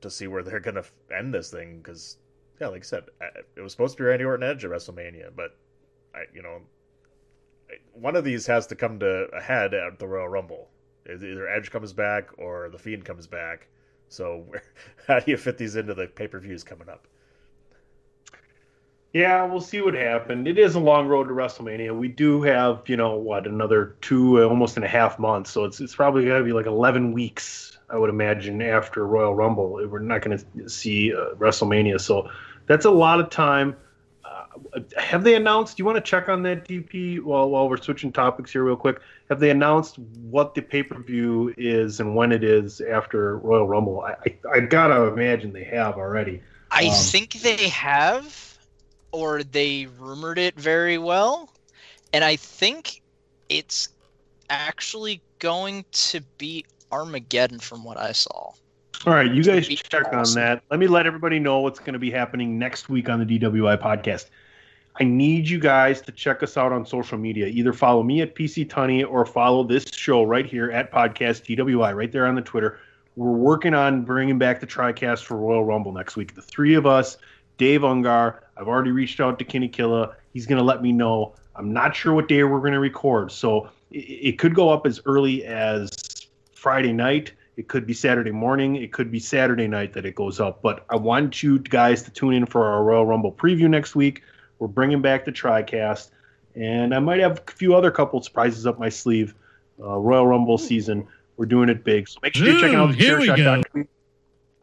to 0.02 0.10
see 0.10 0.28
where 0.28 0.44
they're 0.44 0.60
gonna 0.60 0.84
end 1.16 1.34
this 1.34 1.50
thing. 1.52 1.78
Because 1.78 2.18
yeah, 2.62 2.68
like 2.68 2.82
I 2.82 2.86
said, 2.86 3.04
it 3.56 3.62
was 3.62 3.72
supposed 3.72 3.98
to 3.98 4.04
be 4.04 4.08
Randy 4.08 4.24
Orton 4.24 4.48
Edge 4.48 4.64
at 4.64 4.72
WrestleMania, 4.72 5.32
but 5.36 5.58
I 6.16 6.26
you 6.34 6.42
know 6.42 6.62
one 7.94 8.16
of 8.16 8.24
these 8.24 8.46
has 8.48 8.68
to 8.68 8.76
come 8.76 9.00
to 9.00 9.28
a 9.34 9.42
head 9.42 9.74
at 9.74 10.00
the 10.00 10.08
Royal 10.08 10.28
Rumble. 10.28 10.70
Either 11.10 11.48
Edge 11.48 11.72
comes 11.72 11.94
back 11.94 12.30
or 12.38 12.70
the 12.70 12.78
Fiend 12.78 13.04
comes 13.06 13.28
back. 13.28 13.68
So 14.10 14.46
how 15.08 15.20
do 15.20 15.32
you 15.32 15.38
fit 15.38 15.58
these 15.58 15.76
into 15.76 15.94
the 15.94 16.08
pay 16.08 16.28
per 16.28 16.40
views 16.40 16.64
coming 16.64 16.90
up? 16.90 17.08
Yeah, 19.14 19.44
we'll 19.46 19.60
see 19.60 19.82
what 19.82 19.94
happens. 19.94 20.48
It 20.48 20.58
is 20.58 20.76
a 20.76 20.80
long 20.80 21.08
road 21.08 21.28
to 21.28 21.34
WrestleMania. 21.34 21.98
We 21.98 22.08
do 22.08 22.44
have, 22.44 22.84
you 22.88 22.96
know, 22.96 23.18
what 23.18 23.46
another 23.46 23.98
two, 24.00 24.42
almost 24.42 24.78
and 24.78 24.86
a 24.86 24.88
half 24.88 25.20
months. 25.20 25.52
So 25.52 25.66
it's 25.66 25.82
it's 25.82 25.96
probably 25.96 26.26
going 26.26 26.40
to 26.40 26.46
be 26.46 26.54
like 26.54 26.66
eleven 26.66 27.12
weeks, 27.12 27.78
I 27.90 27.98
would 27.98 28.10
imagine, 28.10 28.62
after 28.62 29.06
Royal 29.06 29.36
Rumble. 29.36 29.74
We're 29.90 30.00
not 30.00 30.22
going 30.22 30.38
to 30.38 30.70
see 30.70 31.14
uh, 31.14 31.36
WrestleMania, 31.36 32.00
so 32.00 32.30
that's 32.68 32.86
a 32.86 32.92
lot 32.92 33.20
of 33.20 33.30
time. 33.30 33.76
Uh, 34.24 34.80
have 34.98 35.24
they 35.24 35.36
announced? 35.36 35.78
Do 35.78 35.82
you 35.82 35.86
want 35.86 35.98
to 35.98 36.02
check 36.02 36.30
on 36.30 36.44
that, 36.44 36.66
DP? 36.68 37.20
While 37.20 37.50
while 37.50 37.70
we're 37.70 37.78
switching 37.78 38.12
topics 38.12 38.52
here, 38.52 38.64
real 38.64 38.76
quick, 38.76 39.00
have 39.30 39.40
they 39.40 39.50
announced 39.50 39.98
what 40.00 40.54
the 40.56 40.62
pay 40.62 40.84
per 40.84 41.02
view 41.02 41.54
is 41.58 42.00
and 42.00 42.16
when 42.16 42.32
it 42.32 42.44
is 42.44 42.82
after 42.82 43.38
Royal 43.40 43.68
Rumble? 43.68 44.02
I 44.02 44.16
I, 44.26 44.58
I 44.58 44.60
gotta 44.62 45.04
imagine 45.08 45.54
they 45.54 45.64
have 45.66 45.96
already. 45.98 46.42
I 46.72 46.90
Um, 46.90 46.90
think 46.90 47.34
they 47.42 47.70
have, 47.70 48.58
or 49.12 49.44
they 49.44 49.86
rumored 49.88 50.38
it 50.40 50.60
very 50.60 50.98
well, 50.98 51.54
and 52.14 52.24
I 52.24 52.36
think 52.38 53.02
it's 53.50 53.90
actually 54.50 55.22
going 55.40 55.86
to 55.92 56.22
be 56.38 56.66
Armageddon 56.92 57.60
from 57.60 57.84
what 57.84 57.98
I 57.98 58.12
saw. 58.14 58.54
All 59.08 59.14
right, 59.14 59.34
you 59.34 59.44
guys 59.44 59.68
check 59.68 60.14
on 60.14 60.32
that. 60.36 60.62
Let 60.70 60.80
me 60.80 60.86
let 60.86 61.08
everybody 61.08 61.40
know 61.40 61.62
what's 61.62 61.80
going 61.80 61.94
to 61.94 62.00
be 62.00 62.12
happening 62.12 62.60
next 62.60 62.88
week 62.88 63.10
on 63.10 63.26
the 63.26 63.40
DWI 63.40 63.82
podcast. 63.82 64.28
I 65.00 65.06
need 65.06 65.50
you 65.50 65.60
guys 65.60 66.02
to 66.02 66.12
check 66.12 66.44
us 66.44 66.56
out 66.56 66.72
on 66.72 66.86
social 66.86 67.18
media. 67.18 67.48
Either 67.48 67.74
follow 67.74 68.04
me 68.04 68.22
at 68.22 68.36
PC 68.36 68.68
Tunney 68.68 69.04
or 69.04 69.26
follow 69.26 69.64
this 69.64 69.92
show 69.92 70.22
right 70.22 70.46
here 70.46 70.70
at 70.70 70.92
Podcast 70.92 71.48
DWI, 71.48 71.96
right 71.96 72.12
there 72.12 72.28
on 72.28 72.36
the 72.36 72.44
Twitter. 72.44 72.78
We're 73.16 73.32
working 73.32 73.74
on 73.74 74.04
bringing 74.04 74.38
back 74.38 74.60
the 74.60 74.68
TriCast 74.68 75.24
for 75.24 75.36
Royal 75.36 75.66
Rumble 75.66 75.94
next 75.94 76.16
week. 76.16 76.36
The 76.36 76.44
three 76.44 76.76
of 76.76 76.86
us, 76.86 77.18
Dave 77.58 77.82
Ungar. 77.82 78.42
I've 78.56 78.68
already 78.68 78.92
reached 78.92 79.20
out 79.20 79.40
to 79.40 79.46
Kenny 79.46 79.68
Killa. 79.68 80.16
He's 80.32 80.46
going 80.46 80.60
to 80.60 80.64
let 80.64 80.84
me 80.84 80.92
know. 80.92 81.34
I'm 81.56 81.74
not 81.74 81.96
sure 81.96 82.14
what 82.14 82.28
day 82.28 82.44
we're 82.44 82.60
going 82.60 82.74
to 82.74 82.80
record, 82.80 83.32
so 83.32 83.68
it, 83.90 83.98
it 83.98 84.40
could 84.40 84.54
go 84.54 84.70
up 84.70 84.86
as 84.86 85.02
early 85.06 85.44
as 85.44 85.90
Friday 86.54 86.94
night. 86.94 87.32
It 87.62 87.68
could 87.68 87.86
be 87.86 87.94
Saturday 87.94 88.32
morning. 88.32 88.78
It 88.78 88.92
could 88.92 89.12
be 89.12 89.20
Saturday 89.20 89.68
night 89.68 89.94
that 89.94 90.04
it 90.04 90.16
goes 90.16 90.40
up. 90.40 90.64
But 90.64 90.84
I 90.90 90.96
want 90.96 91.44
you 91.44 91.60
guys 91.60 92.02
to 92.02 92.10
tune 92.10 92.34
in 92.34 92.48
for 92.48 92.66
our 92.66 92.84
Royal 92.84 93.06
Rumble 93.06 93.32
preview 93.32 93.70
next 93.70 93.94
week. 93.94 94.24
We're 94.58 94.68
bringing 94.68 95.00
back 95.00 95.26
the 95.26 95.32
TriCast, 95.32 96.10
and 96.56 96.92
I 96.92 96.98
might 96.98 97.20
have 97.20 97.44
a 97.48 97.52
few 97.52 97.76
other 97.76 97.92
couple 97.92 98.20
surprises 98.24 98.66
up 98.66 98.80
my 98.80 98.90
sleeve. 98.90 99.36
Uh, 99.80 99.96
Royal 100.00 100.26
Rumble 100.26 100.58
season. 100.58 101.08
We're 101.38 101.46
doing 101.46 101.70
it 101.70 101.84
big. 101.84 102.10
So 102.10 102.18
make 102.24 102.34
sure 102.34 102.48
you're 102.48 102.60
checking 102.60 102.78
out 102.78 102.88
the 102.88 102.96
here 102.96 103.20
we 103.20 103.28
go. 103.28 103.36
chairshot.com. 103.36 103.88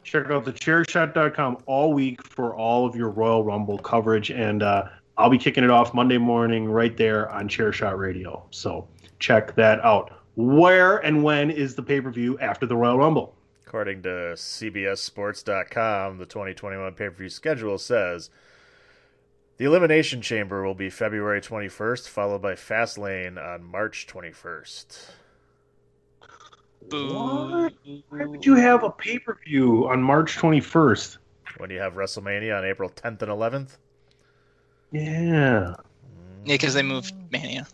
Check 0.02 0.26
out 0.28 0.44
the 0.44 0.52
chairshot.com 0.52 1.58
all 1.66 1.92
week 1.92 2.20
for 2.26 2.56
all 2.56 2.84
of 2.84 2.96
your 2.96 3.10
Royal 3.10 3.44
Rumble 3.44 3.78
coverage. 3.78 4.32
And 4.32 4.64
uh, 4.64 4.88
I'll 5.16 5.30
be 5.30 5.38
kicking 5.38 5.62
it 5.62 5.70
off 5.70 5.94
Monday 5.94 6.18
morning 6.18 6.68
right 6.68 6.96
there 6.96 7.30
on 7.30 7.48
Chairshot 7.48 7.96
Radio. 7.96 8.44
So 8.50 8.88
check 9.20 9.54
that 9.54 9.84
out. 9.84 10.17
Where 10.38 10.98
and 10.98 11.24
when 11.24 11.50
is 11.50 11.74
the 11.74 11.82
pay 11.82 12.00
per 12.00 12.12
view 12.12 12.38
after 12.38 12.64
the 12.64 12.76
Royal 12.76 12.96
Rumble? 12.96 13.34
According 13.66 14.02
to 14.02 14.34
CBSSports.com, 14.36 16.18
the 16.18 16.26
2021 16.26 16.94
pay 16.94 17.08
per 17.08 17.10
view 17.10 17.28
schedule 17.28 17.76
says 17.76 18.30
the 19.56 19.64
Elimination 19.64 20.22
Chamber 20.22 20.62
will 20.62 20.76
be 20.76 20.90
February 20.90 21.40
21st, 21.40 22.08
followed 22.08 22.40
by 22.40 22.54
Fastlane 22.54 23.36
on 23.36 23.64
March 23.64 24.06
21st. 24.06 25.10
What? 26.90 27.72
Why 28.08 28.24
would 28.24 28.46
you 28.46 28.54
have 28.54 28.84
a 28.84 28.90
pay 28.90 29.18
per 29.18 29.36
view 29.44 29.88
on 29.88 30.00
March 30.00 30.36
21st? 30.36 31.18
When 31.56 31.70
you 31.70 31.80
have 31.80 31.94
WrestleMania 31.94 32.56
on 32.56 32.64
April 32.64 32.88
10th 32.90 33.22
and 33.22 33.32
11th? 33.32 33.76
Yeah. 34.92 35.74
Yeah, 36.44 36.54
because 36.54 36.74
they 36.74 36.84
moved 36.84 37.12
Mania. 37.32 37.66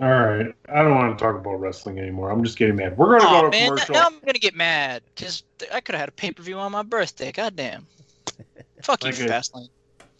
All 0.00 0.08
right. 0.10 0.52
I 0.68 0.82
don't 0.82 0.94
want 0.94 1.16
to 1.16 1.22
talk 1.24 1.36
about 1.36 1.60
wrestling 1.60 1.98
anymore. 2.00 2.30
I'm 2.30 2.42
just 2.42 2.58
getting 2.58 2.76
mad. 2.76 2.98
We're 2.98 3.18
going 3.18 3.20
to 3.20 3.26
Oh 3.28 3.30
go 3.30 3.42
to 3.42 3.50
man, 3.50 3.68
commercial. 3.68 3.94
now 3.94 4.06
I'm 4.06 4.18
gonna 4.20 4.32
get 4.40 4.54
mad 4.54 5.02
because 5.14 5.44
I 5.72 5.80
could 5.80 5.94
have 5.94 6.00
had 6.00 6.08
a 6.08 6.12
pay 6.12 6.32
per 6.32 6.42
view 6.42 6.58
on 6.58 6.72
my 6.72 6.82
birthday. 6.82 7.30
Goddamn. 7.30 7.86
Fuck 8.82 9.04
you, 9.04 9.10
Okay. 9.10 9.26
Fastlane. 9.26 9.68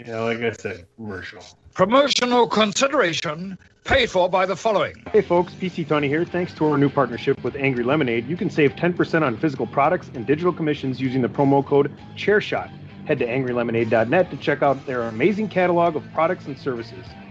Yeah, 0.05 0.21
like 0.21 0.39
I 0.41 0.53
said, 0.53 0.87
commercial. 0.97 1.43
Promotional 1.75 2.47
consideration 2.47 3.59
paid 3.85 4.11
for 4.11 4.29
by 4.29 4.47
the 4.47 4.55
following. 4.57 4.95
Hey 5.13 5.23
folks, 5.23 5.55
PC 5.55 5.87
Tony 5.89 6.09
here. 6.09 6.25
Thanks 6.25 6.55
to 6.55 6.67
our 6.67 6.79
new 6.79 6.89
partnership 6.89 7.43
with 7.43 7.57
Angry 7.57 7.83
Lemonade, 7.85 8.27
you 8.29 8.37
can 8.37 8.49
save 8.51 8.75
10% 8.77 9.23
on 9.23 9.37
physical 9.37 9.67
products 9.67 10.11
and 10.15 10.25
digital 10.27 10.53
commissions 10.53 11.01
using 11.01 11.21
the 11.21 11.29
promo 11.29 11.65
code 11.67 11.93
ChairShot. 12.17 12.71
Head 13.07 13.19
to 13.19 13.27
angrylemonade.net 13.27 14.31
to 14.31 14.37
check 14.39 14.63
out 14.63 14.85
their 14.87 15.03
amazing 15.03 15.49
catalog 15.49 15.97
of 15.97 16.05
products 16.13 16.47
and 16.47 16.57
services. 16.59 17.05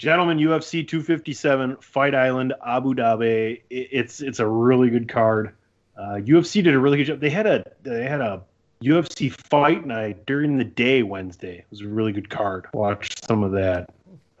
Gentlemen, 0.00 0.38
UFC 0.38 0.88
257, 0.88 1.76
Fight 1.82 2.14
Island, 2.14 2.54
Abu 2.66 2.94
Dhabi. 2.94 3.60
It's 3.68 4.22
it's 4.22 4.38
a 4.38 4.46
really 4.46 4.88
good 4.88 5.10
card. 5.10 5.54
Uh, 5.94 6.14
UFC 6.24 6.64
did 6.64 6.72
a 6.72 6.78
really 6.78 6.96
good 6.96 7.04
job. 7.04 7.20
They 7.20 7.28
had 7.28 7.46
a 7.46 7.70
they 7.82 8.04
had 8.04 8.22
a 8.22 8.42
UFC 8.82 9.30
fight 9.30 9.84
night 9.84 10.24
during 10.24 10.56
the 10.56 10.64
day 10.64 11.02
Wednesday. 11.02 11.58
It 11.58 11.66
was 11.68 11.82
a 11.82 11.86
really 11.86 12.12
good 12.12 12.30
card. 12.30 12.66
Watched 12.72 13.26
some 13.26 13.42
of 13.42 13.52
that. 13.52 13.90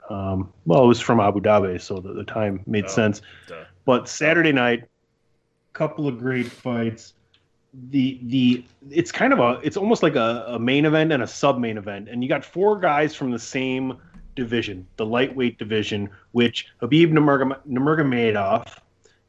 Um, 0.08 0.50
well, 0.64 0.82
it 0.82 0.86
was 0.86 0.98
from 0.98 1.20
Abu 1.20 1.40
Dhabi, 1.40 1.78
so 1.78 1.96
the, 2.00 2.14
the 2.14 2.24
time 2.24 2.62
made 2.66 2.86
Oh, 2.86 2.88
sense. 2.88 3.20
duh. 3.46 3.64
But 3.84 4.08
Saturday 4.08 4.52
night, 4.52 4.88
couple 5.74 6.08
of 6.08 6.18
great 6.18 6.46
fights. 6.46 7.12
The 7.90 8.18
the 8.22 8.64
it's 8.90 9.12
kind 9.12 9.34
of 9.34 9.40
a 9.40 9.60
it's 9.62 9.76
almost 9.76 10.02
like 10.02 10.16
a, 10.16 10.44
a 10.48 10.58
main 10.58 10.86
event 10.86 11.12
and 11.12 11.22
a 11.22 11.26
sub 11.26 11.58
main 11.58 11.76
event, 11.76 12.08
and 12.08 12.22
you 12.22 12.30
got 12.30 12.46
four 12.46 12.78
guys 12.80 13.14
from 13.14 13.30
the 13.30 13.38
same 13.38 13.98
division, 14.40 14.86
the 14.96 15.06
lightweight 15.06 15.58
division, 15.58 16.10
which 16.32 16.66
Khabib 16.80 17.12
Nurmagom- 17.12 17.60
Nurmagomedov 17.68 18.78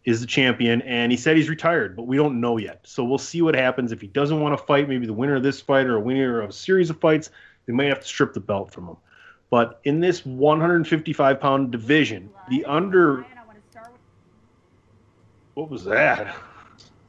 is 0.06 0.21
the 0.21 0.26
champion, 0.26 0.82
and 0.82 1.12
he 1.12 1.17
said 1.17 1.38
he's 1.38 1.50
retired, 1.50 1.95
but 1.95 2.08
we 2.08 2.17
don't 2.17 2.41
know 2.41 2.58
yet. 2.58 2.80
So 2.84 3.04
we'll 3.04 3.19
see 3.19 3.41
what 3.41 3.54
happens 3.54 3.91
if 3.91 4.02
he 4.02 4.08
doesn't 4.08 4.39
want 4.39 4.58
to 4.58 4.65
fight. 4.65 4.89
Maybe 4.89 5.06
the 5.06 5.13
winner 5.13 5.36
of 5.36 5.43
this 5.43 5.62
fight 5.62 5.86
or 5.86 5.95
a 5.95 6.00
winner 6.00 6.41
of 6.41 6.50
a 6.50 6.54
series 6.54 6.89
of 6.89 7.00
fights, 7.00 7.30
they 7.67 7.74
might 7.74 7.89
have 7.89 8.00
to 8.00 8.08
strip 8.08 8.34
the 8.34 8.39
belt 8.39 8.74
from 8.74 8.88
him. 8.88 8.97
But 9.52 9.82
in 9.84 10.00
this 10.00 10.26
155 10.26 11.39
pound 11.39 11.71
division, 11.71 12.30
the 12.50 12.65
under 12.65 13.26
what 15.54 15.69
was 15.69 15.84
that? 15.84 16.34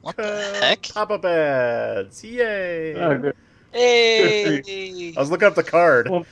What 0.02 0.16
the 0.16 0.58
heck? 0.60 0.82
Pop 0.88 1.12
up 1.12 1.24
ads. 1.24 2.24
Yay. 2.24 2.96
Oh, 2.96 3.16
good. 3.16 3.36
Hey. 3.72 5.14
I 5.16 5.20
was 5.20 5.30
looking 5.30 5.48
up 5.48 5.54
the 5.54 5.62
card. 5.62 6.08
Well, 6.08 6.26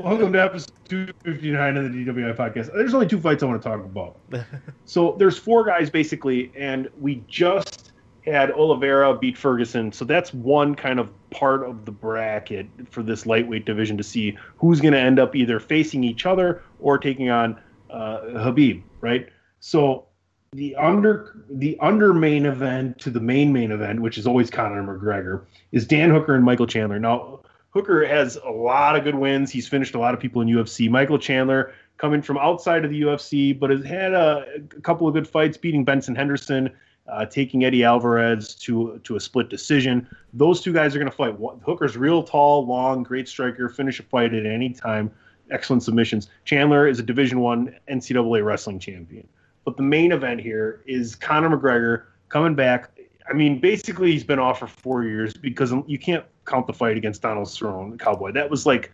welcome 0.00 0.32
to 0.32 0.42
episode 0.42 0.72
259 0.88 1.76
of 1.76 1.92
the 1.92 2.04
DWI 2.04 2.36
podcast. 2.36 2.72
There's 2.72 2.94
only 2.94 3.06
two 3.06 3.20
fights 3.20 3.42
I 3.42 3.46
want 3.46 3.62
to 3.62 3.68
talk 3.68 3.84
about. 3.84 4.18
so 4.84 5.16
there's 5.18 5.38
four 5.38 5.64
guys 5.64 5.88
basically, 5.90 6.52
and 6.56 6.88
we 7.00 7.24
just 7.26 7.92
had 8.24 8.52
Oliveira 8.52 9.16
beat 9.16 9.36
Ferguson. 9.36 9.92
So 9.92 10.04
that's 10.04 10.32
one 10.32 10.74
kind 10.74 11.00
of 11.00 11.08
part 11.30 11.64
of 11.64 11.84
the 11.86 11.90
bracket 11.90 12.66
for 12.88 13.02
this 13.02 13.26
lightweight 13.26 13.64
division 13.64 13.96
to 13.96 14.04
see 14.04 14.36
who's 14.56 14.80
going 14.80 14.92
to 14.92 15.00
end 15.00 15.18
up 15.18 15.34
either 15.34 15.58
facing 15.58 16.04
each 16.04 16.26
other 16.26 16.62
or 16.80 16.98
taking 16.98 17.30
on 17.30 17.58
uh, 17.90 18.20
Khabib, 18.20 18.82
right? 19.00 19.28
So 19.60 20.06
the 20.52 20.76
under 20.76 21.44
the 21.48 21.78
under 21.80 22.12
main 22.12 22.44
event 22.44 22.98
to 22.98 23.10
the 23.10 23.20
main 23.20 23.52
main 23.52 23.72
event, 23.72 24.00
which 24.00 24.18
is 24.18 24.26
always 24.26 24.50
Conor 24.50 24.82
McGregor, 24.82 25.44
is 25.72 25.86
Dan 25.86 26.10
Hooker 26.10 26.34
and 26.34 26.44
Michael 26.44 26.66
Chandler. 26.66 26.98
Now 26.98 27.40
Hooker 27.70 28.04
has 28.04 28.36
a 28.44 28.50
lot 28.50 28.94
of 28.94 29.04
good 29.04 29.14
wins. 29.14 29.50
He's 29.50 29.66
finished 29.66 29.94
a 29.94 29.98
lot 29.98 30.12
of 30.12 30.20
people 30.20 30.42
in 30.42 30.48
UFC. 30.48 30.90
Michael 30.90 31.18
Chandler 31.18 31.72
coming 31.96 32.20
from 32.20 32.36
outside 32.36 32.84
of 32.84 32.90
the 32.90 33.00
UFC, 33.00 33.58
but 33.58 33.70
has 33.70 33.82
had 33.82 34.12
a, 34.12 34.44
a 34.76 34.80
couple 34.82 35.08
of 35.08 35.14
good 35.14 35.26
fights, 35.26 35.56
beating 35.56 35.84
Benson 35.84 36.14
Henderson, 36.14 36.68
uh, 37.08 37.24
taking 37.24 37.64
Eddie 37.64 37.84
Alvarez 37.84 38.54
to 38.56 39.00
to 39.04 39.16
a 39.16 39.20
split 39.20 39.48
decision. 39.48 40.06
Those 40.34 40.60
two 40.60 40.74
guys 40.74 40.94
are 40.94 40.98
going 40.98 41.10
to 41.10 41.16
fight. 41.16 41.34
Hooker's 41.64 41.96
real 41.96 42.22
tall, 42.22 42.66
long, 42.66 43.02
great 43.02 43.26
striker, 43.26 43.70
finish 43.70 44.00
a 44.00 44.02
fight 44.02 44.34
at 44.34 44.44
any 44.44 44.74
time. 44.74 45.10
Excellent 45.50 45.82
submissions. 45.82 46.28
Chandler 46.44 46.86
is 46.86 46.98
a 46.98 47.02
Division 47.02 47.40
One 47.40 47.74
NCAA 47.90 48.44
wrestling 48.44 48.78
champion. 48.78 49.26
But 49.64 49.76
the 49.76 49.82
main 49.82 50.12
event 50.12 50.40
here 50.40 50.82
is 50.86 51.14
Conor 51.14 51.56
McGregor 51.56 52.04
coming 52.28 52.54
back. 52.54 52.90
I 53.28 53.32
mean, 53.32 53.60
basically, 53.60 54.12
he's 54.12 54.24
been 54.24 54.38
off 54.38 54.58
for 54.58 54.66
four 54.66 55.04
years 55.04 55.34
because 55.34 55.72
you 55.86 55.98
can't 55.98 56.24
count 56.44 56.66
the 56.66 56.72
fight 56.72 56.96
against 56.96 57.22
Donald 57.22 57.46
Cerrone, 57.46 57.98
Cowboy. 57.98 58.32
That 58.32 58.50
was 58.50 58.66
like 58.66 58.92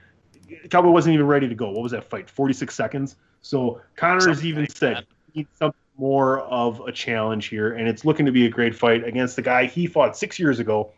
Cowboy 0.70 0.90
wasn't 0.90 1.14
even 1.14 1.26
ready 1.26 1.48
to 1.48 1.54
go. 1.54 1.70
What 1.70 1.83
was 1.83 1.92
that 1.92 2.04
fight? 2.04 2.28
Forty 2.28 2.54
six 2.54 2.74
seconds. 2.74 3.16
So 3.40 3.81
Conor 3.96 4.28
has 4.28 4.44
even 4.44 4.68
said 4.68 5.07
he 5.33 5.40
needs 5.40 5.50
something 5.59 5.78
more 5.96 6.40
of 6.40 6.81
a 6.81 6.92
challenge 6.92 7.46
here, 7.46 7.72
and 7.72 7.88
it's 7.88 8.04
looking 8.04 8.26
to 8.26 8.33
be 8.33 8.46
a 8.46 8.50
great 8.50 8.74
fight 8.74 9.04
against 9.04 9.37
the 9.37 9.42
guy 9.42 9.66
he 9.66 9.87
fought 9.87 10.16
six 10.16 10.38
years 10.38 10.59
ago 10.59 10.92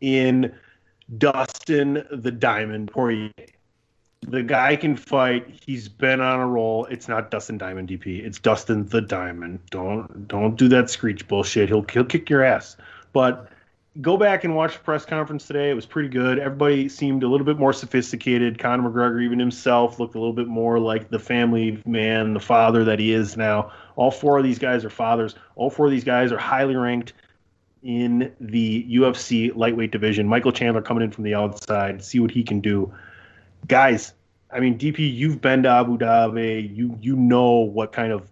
in 0.00 0.54
Dustin 1.18 2.04
the 2.10 2.30
Diamond 2.30 2.90
Poirier. 2.90 3.30
The 4.22 4.42
guy 4.42 4.76
can 4.76 4.96
fight. 4.96 5.46
He's 5.66 5.88
been 5.88 6.20
on 6.20 6.40
a 6.40 6.46
roll. 6.46 6.84
It's 6.86 7.08
not 7.08 7.30
Dustin 7.30 7.58
Diamond 7.58 7.88
DP. 7.88 8.24
It's 8.24 8.38
Dustin 8.38 8.86
the 8.88 9.00
Diamond. 9.00 9.58
Don't 9.70 10.28
don't 10.28 10.56
do 10.56 10.68
that 10.68 10.90
screech 10.90 11.26
bullshit. 11.26 11.68
He'll 11.68 11.84
he'll 11.92 12.04
kick 12.04 12.30
your 12.30 12.42
ass. 12.42 12.76
But 13.12 13.48
go 14.00 14.16
back 14.16 14.44
and 14.44 14.56
watch 14.56 14.74
the 14.74 14.80
press 14.80 15.04
conference 15.04 15.46
today. 15.46 15.70
It 15.70 15.74
was 15.74 15.86
pretty 15.86 16.08
good. 16.08 16.38
Everybody 16.38 16.88
seemed 16.88 17.22
a 17.22 17.28
little 17.28 17.44
bit 17.44 17.58
more 17.58 17.72
sophisticated. 17.72 18.58
Conor 18.58 18.88
McGregor, 18.88 19.22
even 19.22 19.38
himself, 19.38 19.98
looked 19.98 20.14
a 20.14 20.18
little 20.18 20.32
bit 20.32 20.46
more 20.46 20.78
like 20.78 21.10
the 21.10 21.18
family 21.18 21.82
man, 21.84 22.32
the 22.32 22.40
father 22.40 22.84
that 22.84 22.98
he 22.98 23.12
is 23.12 23.36
now. 23.36 23.72
All 23.96 24.10
four 24.10 24.38
of 24.38 24.44
these 24.44 24.58
guys 24.58 24.84
are 24.84 24.90
fathers. 24.90 25.34
All 25.56 25.68
four 25.68 25.86
of 25.86 25.92
these 25.92 26.04
guys 26.04 26.32
are 26.32 26.38
highly 26.38 26.76
ranked 26.76 27.12
in 27.82 28.32
the 28.40 28.86
UFC 28.88 29.54
lightweight 29.54 29.90
division. 29.90 30.26
Michael 30.26 30.52
Chandler 30.52 30.82
coming 30.82 31.02
in 31.02 31.10
from 31.10 31.24
the 31.24 31.34
outside, 31.34 32.02
see 32.02 32.20
what 32.20 32.30
he 32.30 32.42
can 32.42 32.60
do. 32.60 32.92
Guys, 33.68 34.12
I 34.52 34.60
mean, 34.60 34.78
DP, 34.78 35.14
you've 35.14 35.40
been 35.40 35.62
to 35.62 35.68
Abu 35.68 35.98
Dhabi. 35.98 36.74
You 36.74 36.98
you 37.00 37.16
know 37.16 37.50
what 37.52 37.92
kind 37.92 38.12
of 38.12 38.28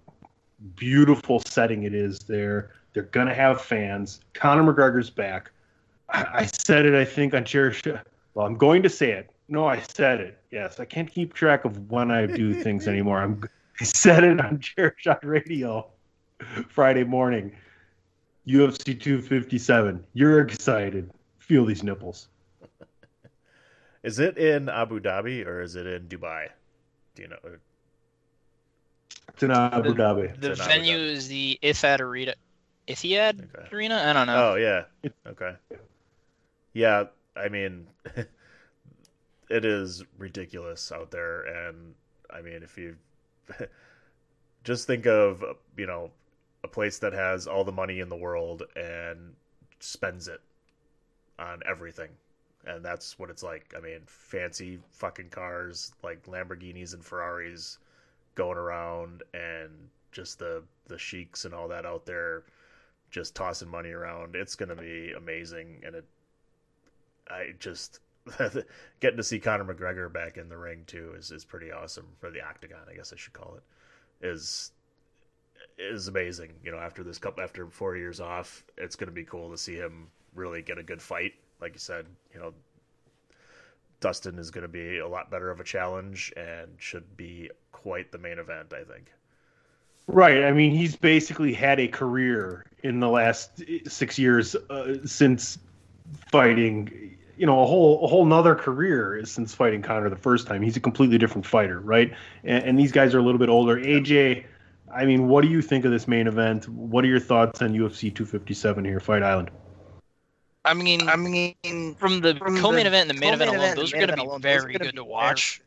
beautiful 0.77 1.41
setting 1.47 1.85
it 1.85 1.95
is 1.95 2.21
there. 2.21 2.73
They're 2.93 3.05
gonna 3.05 3.35
have 3.35 3.61
fans. 3.61 4.21
Conor 4.35 4.73
McGregor's 4.73 5.11
back. 5.11 5.51
I, 6.09 6.27
I 6.33 6.47
said 6.47 6.87
it, 6.87 6.95
I 6.95 7.05
think, 7.05 7.35
on 7.35 7.45
Cherish. 7.45 7.83
Well, 8.35 8.47
I'm 8.47 8.57
going 8.57 8.83
to 8.83 8.89
say 8.89 9.13
it. 9.13 9.31
No, 9.49 9.67
I 9.67 9.81
said 9.81 10.21
it. 10.21 10.39
Yes, 10.51 10.79
I 10.79 10.85
can't 10.85 11.11
keep 11.11 11.35
track 11.35 11.65
of 11.65 11.91
when 11.91 12.11
I 12.11 12.27
do 12.27 12.55
things 12.55 12.87
anymore. 12.89 13.21
I'm. 13.23 13.49
I 13.81 13.85
said 13.85 14.25
it 14.25 14.41
on 14.41 14.61
Chair 14.61 14.95
Shot 14.99 15.25
Radio 15.25 15.87
Friday 16.69 17.05
morning. 17.05 17.53
UFC 18.47 19.01
257. 19.01 20.05
You're 20.13 20.41
excited. 20.41 21.11
Feel 21.39 21.65
these 21.65 21.83
nipples. 21.83 22.29
Is 24.03 24.19
it 24.19 24.39
in 24.39 24.69
Abu 24.69 25.01
Dhabi 25.01 25.47
or 25.47 25.61
is 25.61 25.77
it 25.77 25.87
in 25.87 26.09
Dubai? 26.09 26.49
Do 27.15 27.23
you 27.23 27.29
know? 27.29 27.37
It's 29.29 29.43
in 29.43 29.51
Abu 29.51 29.95
Dhabi. 29.95 30.41
The 30.41 30.55
venue 30.55 30.97
is 30.97 31.29
the 31.29 31.59
Ifad 31.63 32.01
Arena. 32.01 32.35
Etihad 32.89 33.49
okay. 33.55 33.69
Arena? 33.75 34.03
I 34.07 34.13
don't 34.13 34.27
know. 34.27 34.53
Oh 34.53 34.55
yeah. 34.57 34.85
Okay. 35.27 35.55
Yeah, 36.73 37.05
I 37.37 37.49
mean, 37.49 37.87
it 39.51 39.65
is 39.65 40.03
ridiculous 40.19 40.91
out 40.93 41.11
there, 41.11 41.43
and 41.43 41.95
I 42.31 42.41
mean, 42.41 42.63
if 42.63 42.79
you 42.79 42.97
just 44.65 44.87
think 44.87 45.07
of 45.07 45.45
you 45.77 45.87
know 45.87 46.11
a 46.65 46.69
place 46.69 46.99
that 46.99 47.13
has 47.13 47.47
all 47.47 47.65
the 47.65 47.73
money 47.73 48.01
in 48.01 48.09
the 48.09 48.17
world 48.17 48.63
and 48.77 49.35
spends 49.79 50.29
it 50.29 50.41
on 51.39 51.61
everything 51.67 52.11
and 52.67 52.85
that's 52.85 53.19
what 53.19 53.31
it's 53.31 53.43
like. 53.43 53.75
I 53.77 53.81
mean 53.81 54.01
fancy 54.07 54.79
fucking 54.91 55.31
cars 55.31 55.93
like 56.03 56.25
lamborghinis 56.27 56.95
and 56.95 57.05
ferraris 57.05 57.79
going 58.35 58.59
around 58.59 59.23
and 59.35 59.71
just 60.13 60.39
the 60.39 60.63
the 60.89 60.99
sheiks 60.99 61.45
and 61.45 61.55
all 61.55 61.69
that 61.69 61.87
out 61.87 62.07
there 62.07 62.45
just 63.11 63.35
tossing 63.35 63.69
money 63.69 63.91
around. 63.91 64.37
It's 64.37 64.57
to 64.57 64.77
be 64.77 65.13
amazing 65.17 65.83
and 65.85 65.95
it 65.97 66.05
i 67.29 67.55
just 67.59 68.01
getting 69.01 69.17
to 69.17 69.23
see 69.23 69.39
Conor 69.39 69.65
McGregor 69.65 70.13
back 70.13 70.37
in 70.37 70.49
the 70.49 70.57
ring 70.57 70.85
too 70.87 71.15
is, 71.17 71.31
is 71.31 71.45
pretty 71.45 71.73
awesome 71.73 72.07
for 72.19 72.31
the 72.31 72.43
octagon 72.43 72.81
I 72.91 72.95
guess 72.95 73.13
I 73.13 73.17
should 73.17 73.33
call 73.33 73.57
it 73.57 74.27
is 74.27 74.73
is 75.79 76.09
amazing. 76.09 76.53
You 76.63 76.73
know 76.73 76.79
after 76.79 77.03
this 77.03 77.19
couple 77.19 77.43
after 77.43 77.67
four 77.67 77.97
years 77.97 78.21
off 78.21 78.65
it's 78.77 78.97
to 79.09 79.13
be 79.13 79.25
cool 79.25 79.51
to 79.51 79.57
see 79.57 79.75
him 79.75 80.09
really 80.35 80.63
get 80.63 80.79
a 80.79 80.83
good 80.83 81.01
fight 81.01 81.35
like 81.61 81.73
you 81.73 81.79
said 81.79 82.07
you 82.35 82.41
know 82.41 82.53
Dustin 84.01 84.39
is 84.39 84.51
going 84.51 84.63
to 84.63 84.69
be 84.69 84.99
a 84.99 85.09
lot 85.09 85.31
better 85.31 85.51
of 85.51 85.61
a 85.61 85.65
challenge 85.65 86.33
and 86.37 86.71
should 86.79 87.17
be 87.17 87.51
quite 87.73 88.13
the 88.13 88.19
main 88.19 88.39
event 88.39 88.73
I 88.73 88.85
think 88.85 89.11
Right. 90.07 90.43
I 90.43 90.51
mean, 90.51 90.73
he's 90.73 90.97
basically 90.97 91.53
had 91.53 91.79
a 91.79 91.87
career 91.87 92.67
in 92.83 92.99
the 92.99 93.09
last 93.09 93.63
six 93.87 94.19
years 94.19 94.57
uh, 94.57 95.07
since 95.07 95.59
fighting 96.33 97.17
you 97.37 97.47
know 97.47 97.63
a 97.63 97.67
whole 97.67 98.05
a 98.05 98.09
whole 98.09 98.27
nother 98.27 98.55
career 98.55 99.25
since 99.25 99.55
fighting 99.55 99.83
Conor 99.83 100.11
the 100.11 100.17
first 100.17 100.47
time. 100.47 100.63
He's 100.63 100.77
a 100.77 100.81
completely 100.81 101.17
different 101.17 101.47
fighter, 101.47 101.81
right? 101.81 102.13
And, 102.45 102.65
and, 102.65 102.79
these 102.79 102.93
guys 102.93 103.15
are 103.15 103.19
a 103.19 103.23
little 103.23 103.39
bit 103.39 103.49
older. 103.49 103.77
AJ, 103.77 104.45
I 104.93 105.05
mean, 105.07 105.29
what 105.29 105.43
do 105.43 105.49
you 105.49 105.63
think 105.63 105.85
of 105.85 105.91
this 105.91 106.07
main 106.09 106.27
event? 106.27 106.69
What 106.69 107.05
are 107.05 107.09
your 107.09 107.21
thoughts 107.21 107.63
on 107.63 107.71
UFC 107.71 108.15
257 108.15 108.85
here, 108.85 109.01
Fight 109.01 109.23
Island? 109.23 109.51
I 110.65 110.75
mean, 110.75 111.09
I 111.09 111.17
mean, 111.17 111.95
from 111.99 112.21
the 112.21 112.35
from 112.37 112.59
co-main 112.59 112.85
the 112.85 112.89
event 112.89 113.11
and 113.11 113.19
the 113.19 113.21
main 113.21 113.35
event 113.35 113.55
alone, 113.55 113.75
those 113.75 113.93
are 113.93 113.97
going 113.97 114.09
to 114.09 114.17
be 114.17 114.39
very 114.41 114.75
good 114.75 114.97
to 114.97 115.05
watch. 115.05 115.61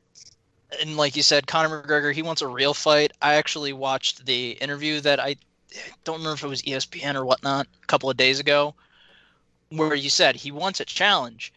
And 0.82 0.98
like 0.98 1.16
you 1.16 1.24
said, 1.24 1.48
Conor 1.48 1.84
McGregor, 1.84 2.14
he 2.14 2.22
wants 2.22 2.42
a 2.42 2.48
real 2.48 2.74
fight. 2.74 3.12
I 3.22 3.36
actually 3.36 3.74
watched 3.74 4.26
the 4.26 4.52
interview 4.52 5.00
that 5.02 5.20
I 5.20 5.36
don't 6.04 6.18
remember 6.18 6.36
if 6.36 6.44
it 6.44 6.48
was 6.48 6.62
ESPN 6.64 7.16
or 7.16 7.26
whatnot 7.26 7.68
a 7.84 7.86
couple 7.88 8.10
of 8.10 8.18
days 8.18 8.40
ago, 8.40 8.76
where 9.70 9.96
you 9.96 10.10
said 10.10 10.36
he 10.36 10.52
wants 10.52 10.80
a 10.80 10.86
challenge 10.86 11.54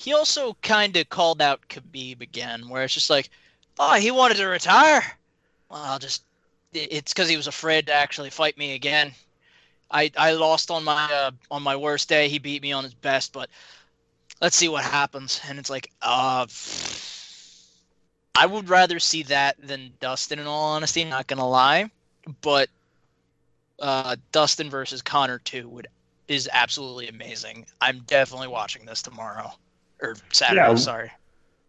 he 0.00 0.14
also 0.14 0.56
kind 0.62 0.96
of 0.96 1.10
called 1.10 1.42
out 1.42 1.60
Khabib 1.68 2.22
again, 2.22 2.70
where 2.70 2.84
it's 2.84 2.94
just 2.94 3.10
like, 3.10 3.28
oh, 3.78 3.96
he 3.96 4.10
wanted 4.10 4.38
to 4.38 4.46
retire. 4.46 5.02
Well, 5.68 5.82
I'll 5.82 5.98
just. 5.98 6.24
It's 6.72 7.12
because 7.12 7.28
he 7.28 7.36
was 7.36 7.46
afraid 7.48 7.86
to 7.86 7.92
actually 7.92 8.30
fight 8.30 8.56
me 8.56 8.74
again. 8.74 9.12
I 9.90 10.10
I 10.16 10.32
lost 10.32 10.70
on 10.70 10.84
my 10.84 11.12
uh, 11.12 11.30
on 11.50 11.62
my 11.62 11.76
worst 11.76 12.08
day. 12.08 12.28
He 12.28 12.38
beat 12.38 12.62
me 12.62 12.72
on 12.72 12.84
his 12.84 12.94
best, 12.94 13.32
but 13.32 13.50
let's 14.40 14.56
see 14.56 14.68
what 14.68 14.84
happens. 14.84 15.40
And 15.48 15.58
it's 15.58 15.70
like, 15.70 15.90
uh, 16.02 16.46
I 18.34 18.46
would 18.46 18.68
rather 18.68 18.98
see 18.98 19.22
that 19.24 19.56
than 19.60 19.92
Dustin. 20.00 20.38
In 20.38 20.46
all 20.46 20.74
honesty, 20.74 21.04
not 21.04 21.26
gonna 21.26 21.48
lie, 21.48 21.90
but 22.40 22.68
uh, 23.80 24.16
Dustin 24.32 24.70
versus 24.70 25.02
Conor 25.02 25.38
two 25.38 25.68
would 25.68 25.88
is 26.28 26.48
absolutely 26.52 27.08
amazing. 27.08 27.66
I'm 27.80 28.00
definitely 28.06 28.48
watching 28.48 28.86
this 28.86 29.02
tomorrow 29.02 29.52
or 30.00 30.16
Saturday. 30.32 30.60
Yeah, 30.60 30.74
sorry. 30.76 31.10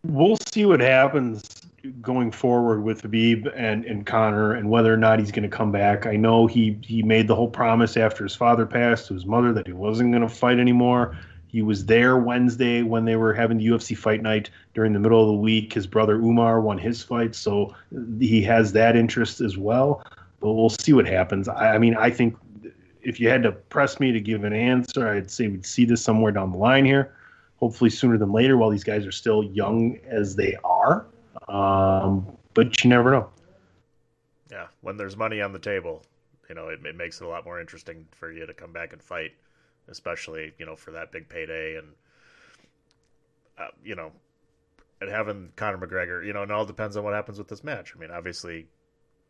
We'll 0.03 0.37
see 0.51 0.65
what 0.65 0.79
happens 0.79 1.43
going 2.01 2.31
forward 2.31 2.81
with 2.81 3.03
Khabib 3.03 3.51
and, 3.55 3.85
and 3.85 4.05
Conor 4.05 4.53
and 4.53 4.69
whether 4.69 4.93
or 4.93 4.97
not 4.97 5.19
he's 5.19 5.31
going 5.31 5.49
to 5.49 5.55
come 5.55 5.71
back. 5.71 6.05
I 6.05 6.15
know 6.15 6.47
he 6.47 6.77
he 6.81 7.01
made 7.01 7.27
the 7.27 7.35
whole 7.35 7.49
promise 7.49 7.97
after 7.97 8.23
his 8.23 8.35
father 8.35 8.65
passed 8.65 9.07
to 9.07 9.13
his 9.13 9.25
mother 9.25 9.51
that 9.53 9.67
he 9.67 9.73
wasn't 9.73 10.11
going 10.11 10.21
to 10.21 10.29
fight 10.29 10.59
anymore. 10.59 11.17
He 11.47 11.61
was 11.61 11.85
there 11.85 12.17
Wednesday 12.17 12.81
when 12.81 13.03
they 13.03 13.17
were 13.17 13.33
having 13.33 13.57
the 13.57 13.67
UFC 13.67 13.97
fight 13.97 14.21
night 14.21 14.49
during 14.73 14.93
the 14.93 14.99
middle 14.99 15.21
of 15.21 15.27
the 15.27 15.33
week. 15.33 15.73
His 15.73 15.85
brother 15.85 16.15
Umar 16.15 16.61
won 16.61 16.77
his 16.77 17.03
fight, 17.03 17.35
so 17.35 17.75
he 18.19 18.41
has 18.43 18.71
that 18.73 18.95
interest 18.95 19.41
as 19.41 19.57
well. 19.57 20.05
But 20.39 20.53
we'll 20.53 20.69
see 20.69 20.93
what 20.93 21.05
happens. 21.05 21.47
I, 21.49 21.75
I 21.75 21.77
mean, 21.77 21.95
I 21.95 22.09
think 22.09 22.37
if 23.01 23.19
you 23.19 23.27
had 23.27 23.43
to 23.43 23.51
press 23.51 23.99
me 23.99 24.11
to 24.13 24.21
give 24.21 24.43
an 24.43 24.53
answer, 24.53 25.09
I'd 25.09 25.29
say 25.29 25.47
we'd 25.49 25.65
see 25.65 25.83
this 25.83 26.01
somewhere 26.01 26.31
down 26.31 26.51
the 26.51 26.57
line 26.57 26.85
here 26.85 27.13
hopefully 27.61 27.91
sooner 27.91 28.17
than 28.17 28.31
later 28.31 28.57
while 28.57 28.71
these 28.71 28.83
guys 28.83 29.05
are 29.05 29.11
still 29.11 29.43
young 29.43 29.97
as 30.07 30.35
they 30.35 30.57
are. 30.63 31.05
Um, 31.51 32.37
but 32.53 32.83
you 32.83 32.89
never 32.89 33.11
know. 33.11 33.29
Yeah, 34.49 34.67
when 34.81 34.97
there's 34.97 35.17
money 35.17 35.41
on 35.41 35.51
the 35.51 35.59
table, 35.59 36.03
you 36.49 36.55
know, 36.55 36.69
it, 36.69 36.85
it 36.85 36.95
makes 36.95 37.19
it 37.21 37.25
a 37.25 37.27
lot 37.27 37.45
more 37.45 37.59
interesting 37.59 38.07
for 38.11 38.31
you 38.31 38.45
to 38.45 38.53
come 38.53 38.71
back 38.71 38.93
and 38.93 39.01
fight, 39.01 39.31
especially, 39.89 40.53
you 40.57 40.65
know, 40.65 40.75
for 40.75 40.91
that 40.91 41.11
big 41.11 41.27
payday 41.27 41.75
and, 41.75 41.87
uh, 43.57 43.67
you 43.83 43.95
know, 43.95 44.11
and 45.01 45.09
having 45.09 45.51
Conor 45.55 45.85
McGregor, 45.85 46.25
you 46.25 46.31
know, 46.31 46.43
it 46.43 46.51
all 46.51 46.65
depends 46.65 46.95
on 46.95 47.03
what 47.03 47.13
happens 47.13 47.37
with 47.37 47.47
this 47.47 47.63
match. 47.63 47.93
I 47.95 47.99
mean, 47.99 48.11
obviously, 48.11 48.67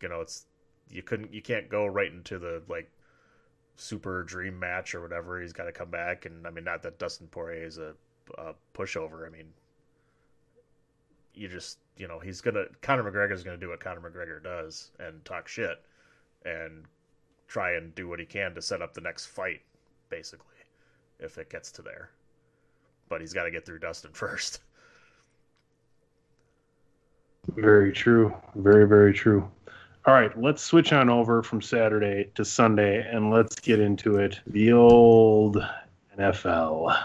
you 0.01 0.09
know, 0.09 0.21
it's 0.21 0.45
you 0.89 1.01
couldn't 1.01 1.33
you 1.33 1.41
can't 1.41 1.69
go 1.69 1.85
right 1.85 2.11
into 2.11 2.37
the 2.37 2.61
like 2.67 2.91
super 3.77 4.23
dream 4.23 4.59
match 4.59 4.93
or 4.93 5.01
whatever. 5.01 5.41
He's 5.41 5.53
got 5.53 5.65
to 5.65 5.71
come 5.71 5.89
back, 5.89 6.25
and 6.25 6.45
I 6.45 6.49
mean, 6.51 6.65
not 6.65 6.83
that 6.83 6.99
Dustin 6.99 7.27
Poirier 7.27 7.65
is 7.65 7.77
a, 7.77 7.93
a 8.37 8.53
pushover. 8.75 9.25
I 9.25 9.29
mean, 9.29 9.47
you 11.33 11.47
just 11.47 11.77
you 12.01 12.07
know 12.07 12.19
he's 12.19 12.41
gonna 12.41 12.65
Conor 12.81 13.09
McGregor's 13.09 13.43
gonna 13.43 13.57
do 13.57 13.69
what 13.69 13.79
Conor 13.79 14.01
McGregor 14.01 14.43
does 14.43 14.89
and 14.99 15.23
talk 15.23 15.47
shit 15.47 15.79
and 16.43 16.85
try 17.47 17.73
and 17.73 17.93
do 17.93 18.07
what 18.07 18.19
he 18.19 18.25
can 18.25 18.55
to 18.55 18.61
set 18.61 18.81
up 18.81 18.93
the 18.93 19.01
next 19.01 19.27
fight, 19.27 19.61
basically, 20.09 20.55
if 21.19 21.37
it 21.37 21.49
gets 21.49 21.71
to 21.73 21.81
there. 21.81 22.09
But 23.09 23.21
he's 23.21 23.33
got 23.33 23.43
to 23.43 23.51
get 23.51 23.65
through 23.65 23.79
Dustin 23.79 24.11
first. 24.13 24.61
Very 27.55 27.91
true. 27.91 28.33
Very, 28.55 28.87
very 28.87 29.13
true. 29.13 29.49
All 30.05 30.13
right, 30.13 30.35
let's 30.41 30.63
switch 30.63 30.93
on 30.93 31.09
over 31.09 31.43
from 31.43 31.61
Saturday 31.61 32.31
to 32.35 32.43
Sunday 32.43 33.07
and 33.07 33.29
let's 33.29 33.59
get 33.59 33.79
into 33.79 34.17
it. 34.17 34.39
The 34.47 34.71
old 34.71 35.63
NFL. 36.17 36.97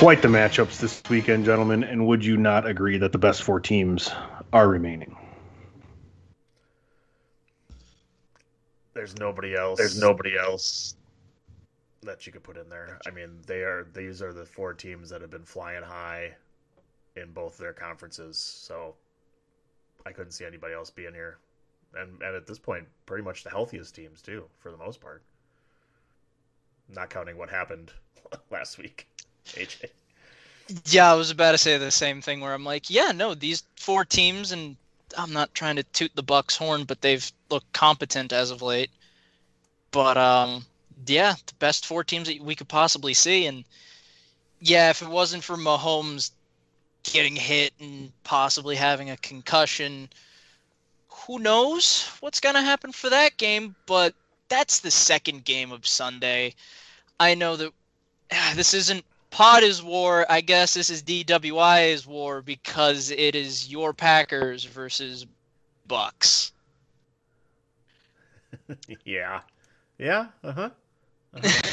Quite 0.00 0.22
the 0.22 0.28
matchups 0.28 0.80
this 0.80 1.02
weekend, 1.10 1.44
gentlemen, 1.44 1.84
and 1.84 2.06
would 2.06 2.24
you 2.24 2.38
not 2.38 2.66
agree 2.66 2.96
that 2.96 3.12
the 3.12 3.18
best 3.18 3.42
four 3.42 3.60
teams 3.60 4.10
are 4.50 4.66
remaining? 4.66 5.14
There's 8.94 9.14
nobody 9.18 9.54
else. 9.54 9.76
There's 9.76 10.00
nobody 10.00 10.38
else. 10.38 10.94
that 12.02 12.26
you 12.26 12.32
could 12.32 12.42
put 12.42 12.56
in 12.56 12.70
there. 12.70 12.98
I 13.06 13.10
mean, 13.10 13.40
they 13.46 13.58
are 13.58 13.88
these 13.92 14.22
are 14.22 14.32
the 14.32 14.46
four 14.46 14.72
teams 14.72 15.10
that 15.10 15.20
have 15.20 15.28
been 15.28 15.44
flying 15.44 15.82
high 15.82 16.34
in 17.16 17.30
both 17.32 17.58
their 17.58 17.74
conferences. 17.74 18.38
So 18.38 18.94
I 20.06 20.12
couldn't 20.12 20.32
see 20.32 20.46
anybody 20.46 20.72
else 20.72 20.88
being 20.88 21.12
here. 21.12 21.36
And 21.94 22.22
and 22.22 22.34
at 22.34 22.46
this 22.46 22.58
point, 22.58 22.88
pretty 23.04 23.22
much 23.22 23.44
the 23.44 23.50
healthiest 23.50 23.94
teams 23.94 24.22
too, 24.22 24.44
for 24.60 24.70
the 24.70 24.78
most 24.78 24.98
part. 24.98 25.22
Not 26.88 27.10
counting 27.10 27.36
what 27.36 27.50
happened 27.50 27.92
last 28.50 28.78
week. 28.78 29.06
AJ. 29.48 29.90
Yeah, 30.86 31.10
I 31.10 31.14
was 31.14 31.30
about 31.30 31.52
to 31.52 31.58
say 31.58 31.78
the 31.78 31.90
same 31.90 32.22
thing 32.22 32.40
where 32.40 32.54
I'm 32.54 32.64
like, 32.64 32.90
yeah, 32.90 33.12
no, 33.12 33.34
these 33.34 33.64
four 33.76 34.04
teams, 34.04 34.52
and 34.52 34.76
I'm 35.18 35.32
not 35.32 35.54
trying 35.54 35.76
to 35.76 35.82
toot 35.82 36.12
the 36.14 36.22
Bucs 36.22 36.56
horn, 36.56 36.84
but 36.84 37.00
they've 37.00 37.30
looked 37.48 37.72
competent 37.72 38.32
as 38.32 38.50
of 38.50 38.62
late. 38.62 38.90
But 39.90 40.16
um, 40.16 40.64
yeah, 41.06 41.34
the 41.46 41.54
best 41.58 41.86
four 41.86 42.04
teams 42.04 42.28
that 42.28 42.40
we 42.40 42.54
could 42.54 42.68
possibly 42.68 43.14
see, 43.14 43.46
and 43.46 43.64
yeah, 44.60 44.90
if 44.90 45.02
it 45.02 45.08
wasn't 45.08 45.42
for 45.42 45.56
Mahomes 45.56 46.30
getting 47.02 47.34
hit 47.34 47.72
and 47.80 48.12
possibly 48.22 48.76
having 48.76 49.10
a 49.10 49.16
concussion, 49.16 50.08
who 51.08 51.38
knows 51.38 52.08
what's 52.20 52.40
gonna 52.40 52.62
happen 52.62 52.92
for 52.92 53.10
that 53.10 53.36
game? 53.36 53.74
But 53.86 54.14
that's 54.48 54.80
the 54.80 54.90
second 54.90 55.44
game 55.44 55.72
of 55.72 55.86
Sunday. 55.86 56.54
I 57.18 57.34
know 57.34 57.56
that 57.56 57.72
this 58.54 58.74
isn't 58.74 59.04
Pod 59.30 59.62
is 59.62 59.82
war. 59.82 60.26
I 60.28 60.40
guess 60.40 60.74
this 60.74 60.90
is 60.90 61.02
DWI 61.02 61.92
is 61.92 62.06
war 62.06 62.42
because 62.42 63.10
it 63.10 63.34
is 63.34 63.70
your 63.70 63.92
Packers 63.92 64.64
versus 64.64 65.26
Bucs. 65.88 66.50
yeah. 69.04 69.40
Yeah. 69.98 70.26
Uh-huh. 70.42 70.70
uh-huh. 71.34 71.72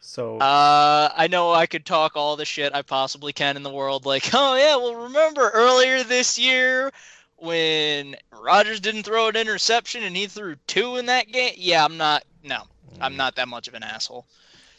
so 0.00 0.38
Uh, 0.38 1.10
I 1.14 1.28
know 1.28 1.52
I 1.52 1.66
could 1.66 1.84
talk 1.84 2.16
all 2.16 2.36
the 2.36 2.44
shit 2.44 2.74
I 2.74 2.82
possibly 2.82 3.32
can 3.32 3.56
in 3.56 3.62
the 3.62 3.70
world, 3.70 4.06
like, 4.06 4.30
oh 4.32 4.56
yeah, 4.56 4.76
well 4.76 4.94
remember 4.94 5.50
earlier 5.50 6.02
this 6.02 6.38
year 6.38 6.92
when 7.36 8.16
Rodgers 8.32 8.80
didn't 8.80 9.02
throw 9.02 9.28
an 9.28 9.36
interception 9.36 10.02
and 10.02 10.16
he 10.16 10.26
threw 10.26 10.56
two 10.66 10.96
in 10.96 11.06
that 11.06 11.30
game? 11.30 11.54
Yeah, 11.56 11.84
I'm 11.84 11.96
not. 11.96 12.24
No, 12.42 12.62
I'm 13.00 13.16
not 13.16 13.36
that 13.36 13.48
much 13.48 13.68
of 13.68 13.74
an 13.74 13.82
asshole. 13.82 14.26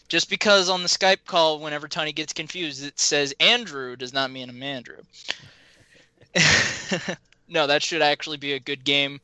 Just 0.10 0.30
because 0.30 0.70
on 0.70 0.82
the 0.82 0.90
Skype 0.90 1.26
call, 1.26 1.60
whenever 1.60 1.88
Tony 1.88 2.12
gets 2.12 2.34
confused, 2.34 2.84
it 2.84 3.00
says 3.00 3.34
Andrew 3.40 3.96
does 3.96 4.12
not 4.12 4.32
mean 4.32 4.50
I'm 4.50 4.62
Andrew. 4.64 4.98
no, 7.48 7.68
that 7.68 7.84
should 7.84 8.02
actually 8.02 8.38
be 8.38 8.54
a 8.54 8.60
good 8.60 8.84
game. 8.84 9.22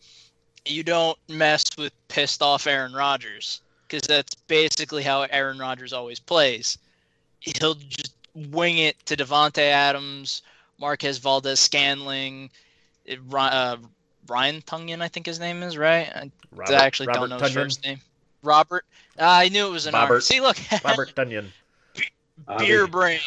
You 0.64 0.84
don't 0.84 1.18
mess 1.28 1.64
with 1.78 1.94
pissed 2.08 2.42
off 2.42 2.68
Aaron 2.68 2.94
Rodgers 2.94 3.62
because 3.88 4.08
that's 4.08 4.36
basically 4.36 5.04
how 5.04 5.24
Aaron 5.24 5.58
Rodgers 5.58 5.92
always 5.92 6.20
plays. 6.20 6.78
He'll 7.40 7.76
just 7.76 8.14
wing 8.36 8.78
it 8.78 9.04
to 9.08 9.16
Davante 9.16 9.60
Adams, 9.60 10.44
Marquez 10.80 11.18
Valdes-Scantling, 11.18 12.50
uh, 13.34 13.78
Ryan 14.28 14.62
Tonyan, 14.62 15.02
I 15.02 15.08
think 15.08 15.26
his 15.26 15.40
name 15.40 15.64
is 15.64 15.78
right. 15.78 16.10
I 16.16 16.32
Robert- 16.52 16.74
actually 16.74 17.08
Robert 17.08 17.30
don't 17.30 17.40
know 17.40 17.46
his 17.46 17.54
first 17.54 17.84
name. 17.84 18.02
Robert. 18.44 18.86
Ah, 19.20 19.40
I 19.40 19.50
knew 19.50 19.68
it 19.68 19.72
was 19.72 19.86
an 19.86 19.96
R. 19.96 20.02
Robert. 20.02 20.22
See, 20.22 20.42
look, 20.42 20.58
Robert 20.84 21.14
Dunyan. 21.16 21.48
beer 22.60 22.88
brain. 22.88 23.20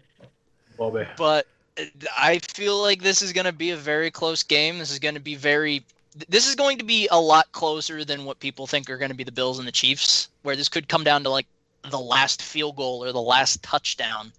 Bobby. 0.78 1.06
but 1.16 1.46
uh, 1.78 1.84
I 2.18 2.38
feel 2.38 2.80
like 2.82 3.02
this 3.02 3.22
is 3.22 3.32
going 3.32 3.46
to 3.46 3.52
be 3.52 3.70
a 3.70 3.76
very 3.76 4.10
close 4.10 4.42
game. 4.42 4.78
This 4.78 4.90
is 4.90 4.98
going 4.98 5.14
to 5.14 5.20
be 5.20 5.34
very. 5.34 5.84
This 6.28 6.48
is 6.48 6.54
going 6.54 6.78
to 6.78 6.84
be 6.84 7.08
a 7.10 7.20
lot 7.20 7.50
closer 7.52 8.04
than 8.04 8.24
what 8.24 8.40
people 8.40 8.66
think 8.66 8.88
are 8.88 8.96
going 8.96 9.10
to 9.10 9.16
be 9.16 9.24
the 9.24 9.32
Bills 9.32 9.58
and 9.58 9.68
the 9.68 9.72
Chiefs, 9.72 10.28
where 10.42 10.56
this 10.56 10.68
could 10.68 10.88
come 10.88 11.04
down 11.04 11.22
to 11.24 11.30
like 11.30 11.46
the 11.90 11.98
last 11.98 12.40
field 12.42 12.76
goal 12.76 13.04
or 13.04 13.12
the 13.12 13.20
last 13.20 13.62
touchdown, 13.62 14.32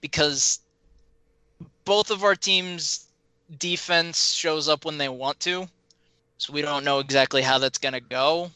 because 0.00 0.60
both 1.84 2.10
of 2.10 2.22
our 2.22 2.36
teams' 2.36 3.06
defense 3.58 4.32
shows 4.32 4.68
up 4.68 4.84
when 4.84 4.98
they 4.98 5.08
want 5.08 5.40
to, 5.40 5.68
so 6.38 6.52
we 6.52 6.62
don't 6.62 6.84
know 6.84 7.00
exactly 7.00 7.42
how 7.42 7.58
that's 7.58 7.78
going 7.78 7.94
to 7.94 8.00
go. 8.00 8.50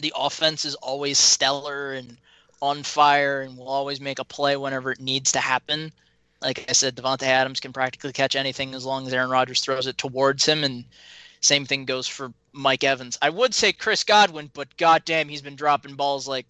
The 0.00 0.12
offense 0.16 0.64
is 0.64 0.74
always 0.76 1.18
stellar 1.18 1.92
and 1.92 2.16
on 2.62 2.82
fire 2.82 3.42
and 3.42 3.56
will 3.56 3.68
always 3.68 4.00
make 4.00 4.18
a 4.18 4.24
play 4.24 4.56
whenever 4.56 4.92
it 4.92 5.00
needs 5.00 5.32
to 5.32 5.40
happen. 5.40 5.92
Like 6.42 6.64
I 6.68 6.72
said, 6.72 6.96
Davante 6.96 7.24
Adams 7.24 7.60
can 7.60 7.72
practically 7.72 8.12
catch 8.12 8.34
anything 8.34 8.74
as 8.74 8.84
long 8.84 9.06
as 9.06 9.12
Aaron 9.12 9.30
Rodgers 9.30 9.60
throws 9.60 9.86
it 9.86 9.98
towards 9.98 10.46
him, 10.46 10.64
and 10.64 10.84
same 11.40 11.66
thing 11.66 11.84
goes 11.84 12.06
for 12.06 12.32
Mike 12.52 12.84
Evans. 12.84 13.18
I 13.20 13.30
would 13.30 13.54
say 13.54 13.72
Chris 13.72 14.04
Godwin, 14.04 14.50
but 14.54 14.74
goddamn, 14.76 15.28
he's 15.28 15.42
been 15.42 15.56
dropping 15.56 15.96
balls 15.96 16.26
like 16.26 16.46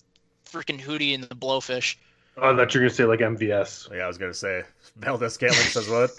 freaking 0.47 0.81
Hootie 0.81 1.13
in 1.13 1.23
the 1.23 1.29
Blowfish. 1.29 1.97
Oh, 2.37 2.53
I 2.53 2.57
thought 2.57 2.73
you 2.75 2.81
were 2.81 2.87
gonna 2.87 2.95
say 2.95 3.05
like 3.05 3.21
MVS. 3.21 3.93
Yeah, 3.95 4.05
I 4.05 4.09
was 4.09 4.19
gonna 4.19 4.33
say 4.35 4.63
Valdes-Scantling 4.97 5.67
says 5.67 5.89
what? 5.89 6.11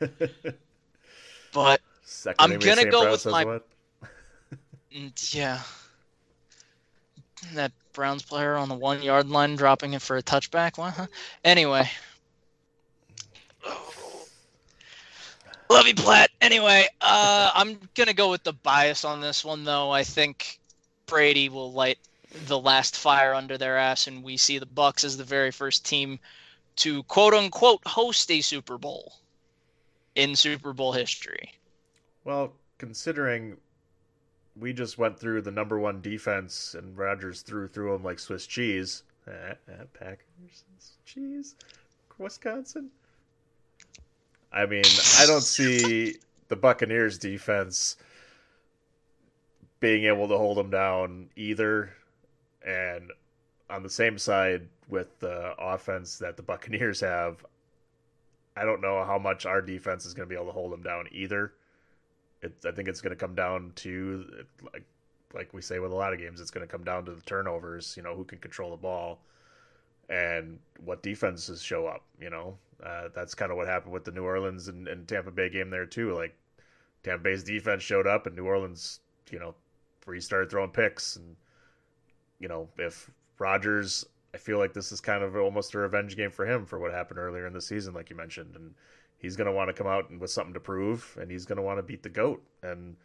But 1.52 1.82
Second 2.04 2.52
I'm 2.54 2.58
gonna 2.58 2.90
go 2.90 3.10
with 3.10 3.20
says 3.20 3.32
my- 3.32 3.44
what? 3.44 3.68
mm, 4.96 5.34
yeah, 5.34 5.60
that 7.54 7.72
Browns 7.92 8.22
player 8.22 8.56
on 8.56 8.68
the 8.68 8.74
one 8.74 9.02
yard 9.02 9.28
line 9.28 9.56
dropping 9.56 9.92
it 9.94 10.02
for 10.02 10.16
a 10.16 10.22
touchback. 10.22 10.78
What? 10.78 10.94
Huh? 10.94 11.06
Anyway. 11.44 11.88
Love 15.70 15.86
you, 15.86 15.94
Platt. 15.94 16.30
Anyway, 16.40 16.86
uh, 17.00 17.50
I'm 17.54 17.78
gonna 17.94 18.12
go 18.12 18.30
with 18.30 18.42
the 18.44 18.52
bias 18.52 19.04
on 19.04 19.20
this 19.20 19.44
one, 19.44 19.64
though. 19.64 19.90
I 19.90 20.04
think 20.04 20.60
Brady 21.06 21.48
will 21.48 21.72
light 21.72 21.98
the 22.46 22.58
last 22.58 22.96
fire 22.96 23.34
under 23.34 23.56
their 23.56 23.78
ass, 23.78 24.06
and 24.06 24.22
we 24.22 24.36
see 24.36 24.58
the 24.58 24.66
Bucs 24.66 25.04
as 25.04 25.16
the 25.16 25.24
very 25.24 25.50
first 25.50 25.86
team 25.86 26.18
to 26.76 27.02
quote 27.04 27.34
unquote 27.34 27.80
host 27.86 28.30
a 28.30 28.40
Super 28.40 28.78
Bowl 28.78 29.14
in 30.14 30.36
Super 30.36 30.72
Bowl 30.72 30.92
history. 30.92 31.52
Well, 32.24 32.52
considering 32.78 33.56
we 34.58 34.72
just 34.72 34.98
went 34.98 35.18
through 35.18 35.42
the 35.42 35.50
number 35.50 35.78
one 35.78 36.00
defense 36.00 36.74
and 36.74 36.96
Rodgers 36.96 37.42
threw 37.42 37.68
through 37.68 37.92
them 37.92 38.04
like 38.04 38.18
Swiss 38.18 38.46
cheese. 38.46 39.02
At 39.26 39.92
Packers 39.94 40.64
cheese, 41.06 41.54
Wisconsin. 42.18 42.90
I 44.52 44.66
mean, 44.66 44.84
I 45.18 45.26
don't 45.26 45.42
see 45.42 46.16
the 46.48 46.56
Buccaneers 46.56 47.18
defense 47.18 47.96
being 49.78 50.04
able 50.04 50.28
to 50.28 50.36
hold 50.36 50.56
them 50.56 50.70
down 50.70 51.28
either. 51.36 51.94
And 52.66 53.10
on 53.70 53.82
the 53.82 53.90
same 53.90 54.18
side 54.18 54.68
with 54.88 55.18
the 55.20 55.54
offense 55.58 56.18
that 56.18 56.36
the 56.36 56.42
Buccaneers 56.42 57.00
have, 57.00 57.44
I 58.56 58.64
don't 58.64 58.82
know 58.82 59.04
how 59.04 59.18
much 59.18 59.46
our 59.46 59.62
defense 59.62 60.04
is 60.04 60.14
going 60.14 60.28
to 60.28 60.32
be 60.32 60.36
able 60.36 60.46
to 60.46 60.52
hold 60.52 60.72
them 60.72 60.82
down 60.82 61.06
either. 61.12 61.52
It, 62.42 62.52
I 62.66 62.72
think 62.72 62.88
it's 62.88 63.00
going 63.00 63.10
to 63.10 63.16
come 63.16 63.34
down 63.34 63.72
to 63.76 64.44
like 64.72 64.84
like 65.34 65.54
we 65.54 65.62
say 65.62 65.78
with 65.78 65.92
a 65.92 65.96
lot 65.96 66.12
of 66.12 66.18
games, 66.18 66.40
it's 66.40 66.50
going 66.50 66.66
to 66.66 66.70
come 66.70 66.84
down 66.84 67.04
to 67.06 67.12
the 67.12 67.22
turnovers. 67.22 67.94
You 67.96 68.02
know, 68.02 68.14
who 68.14 68.24
can 68.24 68.38
control 68.38 68.70
the 68.70 68.76
ball, 68.76 69.20
and 70.08 70.58
what 70.84 71.02
defenses 71.02 71.62
show 71.62 71.86
up. 71.86 72.04
You 72.20 72.30
know, 72.30 72.58
uh, 72.84 73.08
that's 73.14 73.34
kind 73.34 73.50
of 73.50 73.56
what 73.56 73.66
happened 73.68 73.92
with 73.92 74.04
the 74.04 74.12
New 74.12 74.24
Orleans 74.24 74.68
and, 74.68 74.88
and 74.88 75.06
Tampa 75.06 75.30
Bay 75.30 75.48
game 75.48 75.70
there 75.70 75.86
too. 75.86 76.14
Like 76.14 76.34
Tampa 77.02 77.22
Bay's 77.22 77.44
defense 77.44 77.82
showed 77.82 78.06
up, 78.06 78.26
and 78.26 78.36
New 78.36 78.46
Orleans, 78.46 79.00
you 79.30 79.38
know, 79.38 79.54
restarted 80.06 80.50
throwing 80.50 80.70
picks, 80.70 81.16
and 81.16 81.36
you 82.38 82.48
know, 82.48 82.68
if 82.78 83.10
Rodgers, 83.38 84.04
I 84.34 84.38
feel 84.38 84.58
like 84.58 84.72
this 84.72 84.92
is 84.92 85.00
kind 85.00 85.22
of 85.22 85.36
almost 85.36 85.74
a 85.74 85.78
revenge 85.78 86.16
game 86.16 86.30
for 86.30 86.46
him 86.46 86.66
for 86.66 86.78
what 86.78 86.92
happened 86.92 87.18
earlier 87.18 87.46
in 87.46 87.52
the 87.52 87.60
season, 87.60 87.94
like 87.94 88.10
you 88.10 88.16
mentioned, 88.16 88.56
and 88.56 88.74
he's 89.22 89.36
going 89.36 89.46
to 89.46 89.52
want 89.52 89.68
to 89.68 89.72
come 89.72 89.86
out 89.86 90.10
with 90.18 90.30
something 90.30 90.52
to 90.52 90.60
prove, 90.60 91.16
and 91.18 91.30
he's 91.30 91.46
going 91.46 91.56
to 91.56 91.62
want 91.62 91.78
to 91.78 91.82
beat 91.82 92.02
the 92.02 92.10
goat, 92.10 92.42
and 92.62 92.96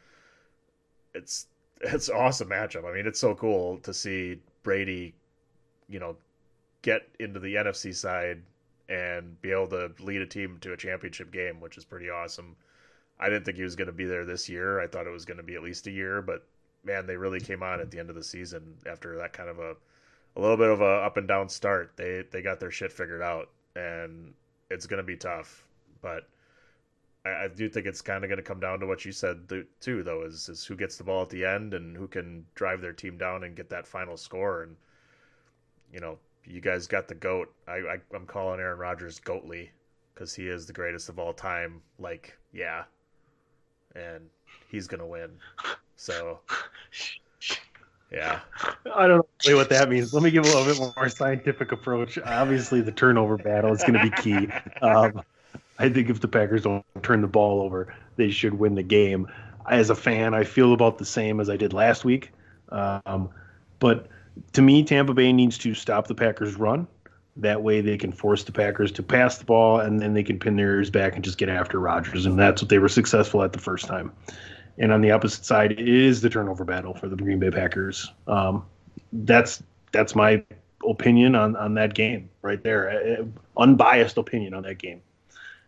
it's 1.14 1.48
it's 1.82 2.10
awesome 2.10 2.50
matchup. 2.50 2.90
I 2.90 2.94
mean, 2.94 3.08
it's 3.08 3.20
so 3.20 3.36
cool 3.36 3.78
to 3.80 3.94
see 3.94 4.42
Brady, 4.64 5.14
you 5.88 6.00
know, 6.00 6.18
get 6.82 7.08
into 7.20 7.40
the 7.40 7.56
NFC 7.56 7.96
side 7.96 8.42
and 8.90 9.40
be 9.42 9.52
able 9.52 9.68
to 9.68 9.92
lead 10.00 10.22
a 10.22 10.26
team 10.26 10.58
to 10.62 10.74
a 10.74 10.78
championship 10.78 11.32
game, 11.32 11.60
which 11.60 11.78
is 11.78 11.86
pretty 11.86 12.10
awesome. 12.10 12.56
I 13.20 13.30
didn't 13.30 13.46
think 13.46 13.58
he 13.58 13.64
was 13.64 13.76
going 13.76 13.88
to 13.88 13.94
be 13.94 14.06
there 14.06 14.26
this 14.26 14.48
year. 14.48 14.80
I 14.80 14.88
thought 14.88 15.08
it 15.08 15.12
was 15.12 15.26
going 15.26 15.38
to 15.38 15.44
be 15.44 15.56
at 15.56 15.64
least 15.64 15.88
a 15.88 15.92
year, 15.92 16.22
but 16.22 16.46
man, 16.84 17.06
they 17.06 17.18
really 17.18 17.40
came 17.40 17.64
on 17.64 17.80
at 17.82 17.92
the 17.92 18.00
end 18.00 18.10
of 18.10 18.16
the 18.16 18.24
season 18.24 18.76
after 18.86 19.18
that 19.18 19.34
kind 19.34 19.50
of 19.50 19.60
a 19.60 19.76
a 20.36 20.42
little 20.42 20.58
bit 20.58 20.70
of 20.70 20.82
a 20.82 20.86
up 20.86 21.18
and 21.18 21.28
down 21.28 21.50
start. 21.50 21.92
They 21.96 22.24
they 22.32 22.42
got 22.42 22.60
their 22.60 22.72
shit 22.72 22.92
figured 22.92 23.22
out, 23.22 23.50
and 23.76 24.34
it's 24.70 24.86
going 24.86 24.98
to 24.98 25.04
be 25.04 25.18
tough. 25.18 25.68
But 26.02 26.28
I, 27.26 27.46
I 27.46 27.48
do 27.48 27.70
think 27.70 27.86
it's 27.86 28.02
kind 28.02 28.24
of 28.24 28.30
going 28.30 28.38
to 28.38 28.44
come 28.44 28.60
down 28.60 28.80
to 28.80 28.88
what 28.88 29.06
you 29.06 29.12
said 29.12 29.50
th- 29.50 29.68
too, 29.80 30.04
though, 30.04 30.24
is 30.24 30.50
is 30.50 30.66
who 30.66 30.76
gets 30.76 30.98
the 30.98 31.04
ball 31.04 31.22
at 31.22 31.30
the 31.30 31.46
end 31.46 31.74
and 31.74 31.96
who 31.96 32.08
can 32.08 32.46
drive 32.56 32.82
their 32.82 32.94
team 32.94 33.18
down 33.18 33.44
and 33.44 33.56
get 33.56 33.70
that 33.70 33.88
final 33.88 34.18
score. 34.18 34.64
And 34.64 34.76
you 35.94 36.00
know, 36.00 36.18
you 36.46 36.62
guys 36.62 36.88
got 36.88 37.08
the 37.08 37.16
goat. 37.16 37.54
I, 37.68 37.74
I 37.74 37.98
I'm 38.14 38.26
calling 38.26 38.60
Aaron 38.60 38.80
Rodgers 38.80 39.20
goatly 39.20 39.70
because 40.14 40.34
he 40.34 40.48
is 40.48 40.66
the 40.66 40.74
greatest 40.74 41.10
of 41.10 41.20
all 41.20 41.34
time. 41.34 41.82
Like, 42.00 42.38
yeah, 42.54 42.84
and 43.96 44.30
he's 44.70 44.88
gonna 44.88 45.08
win. 45.08 45.32
So, 45.98 46.40
yeah. 48.12 48.40
I 48.96 49.08
don't 49.08 49.28
know 49.48 49.56
what 49.56 49.70
that 49.70 49.90
means. 49.90 50.14
Let 50.14 50.24
me 50.24 50.32
give 50.32 50.46
a 50.46 50.48
little 50.48 50.64
bit 50.64 50.96
more 50.96 51.10
scientific 51.10 51.72
approach. 51.72 52.18
Obviously, 52.20 52.82
the 52.82 52.92
turnover 52.92 53.38
battle 53.38 53.74
is 53.74 53.82
going 53.82 53.94
to 53.94 54.04
be 54.04 54.12
key. 54.22 54.48
Um, 54.82 55.22
I 55.80 55.90
think 55.90 56.10
if 56.10 56.22
the 56.22 56.28
Packers 56.28 56.64
don't 56.64 56.84
turn 57.04 57.22
the 57.22 57.28
ball 57.28 57.62
over, 57.62 57.94
they 58.16 58.32
should 58.32 58.56
win 58.56 58.76
the 58.76 58.84
game. 58.84 59.28
As 59.70 59.90
a 59.90 59.96
fan, 59.96 60.34
I 60.34 60.44
feel 60.44 60.74
about 60.74 60.98
the 60.98 61.06
same 61.06 61.40
as 61.40 61.50
I 61.50 61.58
did 61.58 61.74
last 61.74 62.06
week. 62.06 62.32
Um, 62.70 63.30
but 63.80 64.08
to 64.54 64.62
me, 64.62 64.84
Tampa 64.84 65.14
Bay 65.14 65.34
needs 65.34 65.58
to 65.60 65.74
stop 65.74 66.08
the 66.08 66.16
Packers' 66.16 66.56
run. 66.56 66.88
That 67.36 67.62
way, 67.62 67.82
they 67.82 67.98
can 67.98 68.12
force 68.12 68.44
the 68.44 68.52
Packers 68.52 68.92
to 68.94 69.04
pass 69.04 69.38
the 69.38 69.46
ball, 69.46 69.80
and 69.80 70.00
then 70.00 70.14
they 70.14 70.24
can 70.24 70.40
pin 70.40 70.56
their 70.56 70.76
ears 70.76 70.90
back 70.90 71.16
and 71.16 71.24
just 71.24 71.38
get 71.38 71.50
after 71.50 71.80
Rodgers. 71.80 72.26
And 72.26 72.40
that's 72.40 72.62
what 72.62 72.70
they 72.70 72.80
were 72.80 72.90
successful 72.90 73.44
at 73.44 73.54
the 73.54 73.60
first 73.60 73.86
time. 73.86 74.12
And 74.80 74.92
on 74.92 75.02
the 75.02 75.12
opposite 75.12 75.46
side 75.46 75.80
is 75.80 76.22
the 76.22 76.30
turnover 76.30 76.64
battle 76.64 76.94
for 76.94 77.08
the 77.08 77.16
Green 77.16 77.40
Bay 77.40 77.52
Packers. 77.52 78.12
Um, 78.28 78.66
that's 79.12 79.62
that's 79.92 80.16
my 80.16 80.44
opinion 80.88 81.36
on 81.36 81.56
on 81.56 81.76
that 81.76 81.94
game 81.94 82.30
right 82.42 82.62
there. 82.64 83.20
Uh, 83.20 83.26
unbiased 83.62 84.18
opinion 84.18 84.54
on 84.54 84.64
that 84.64 84.78
game. 84.78 85.02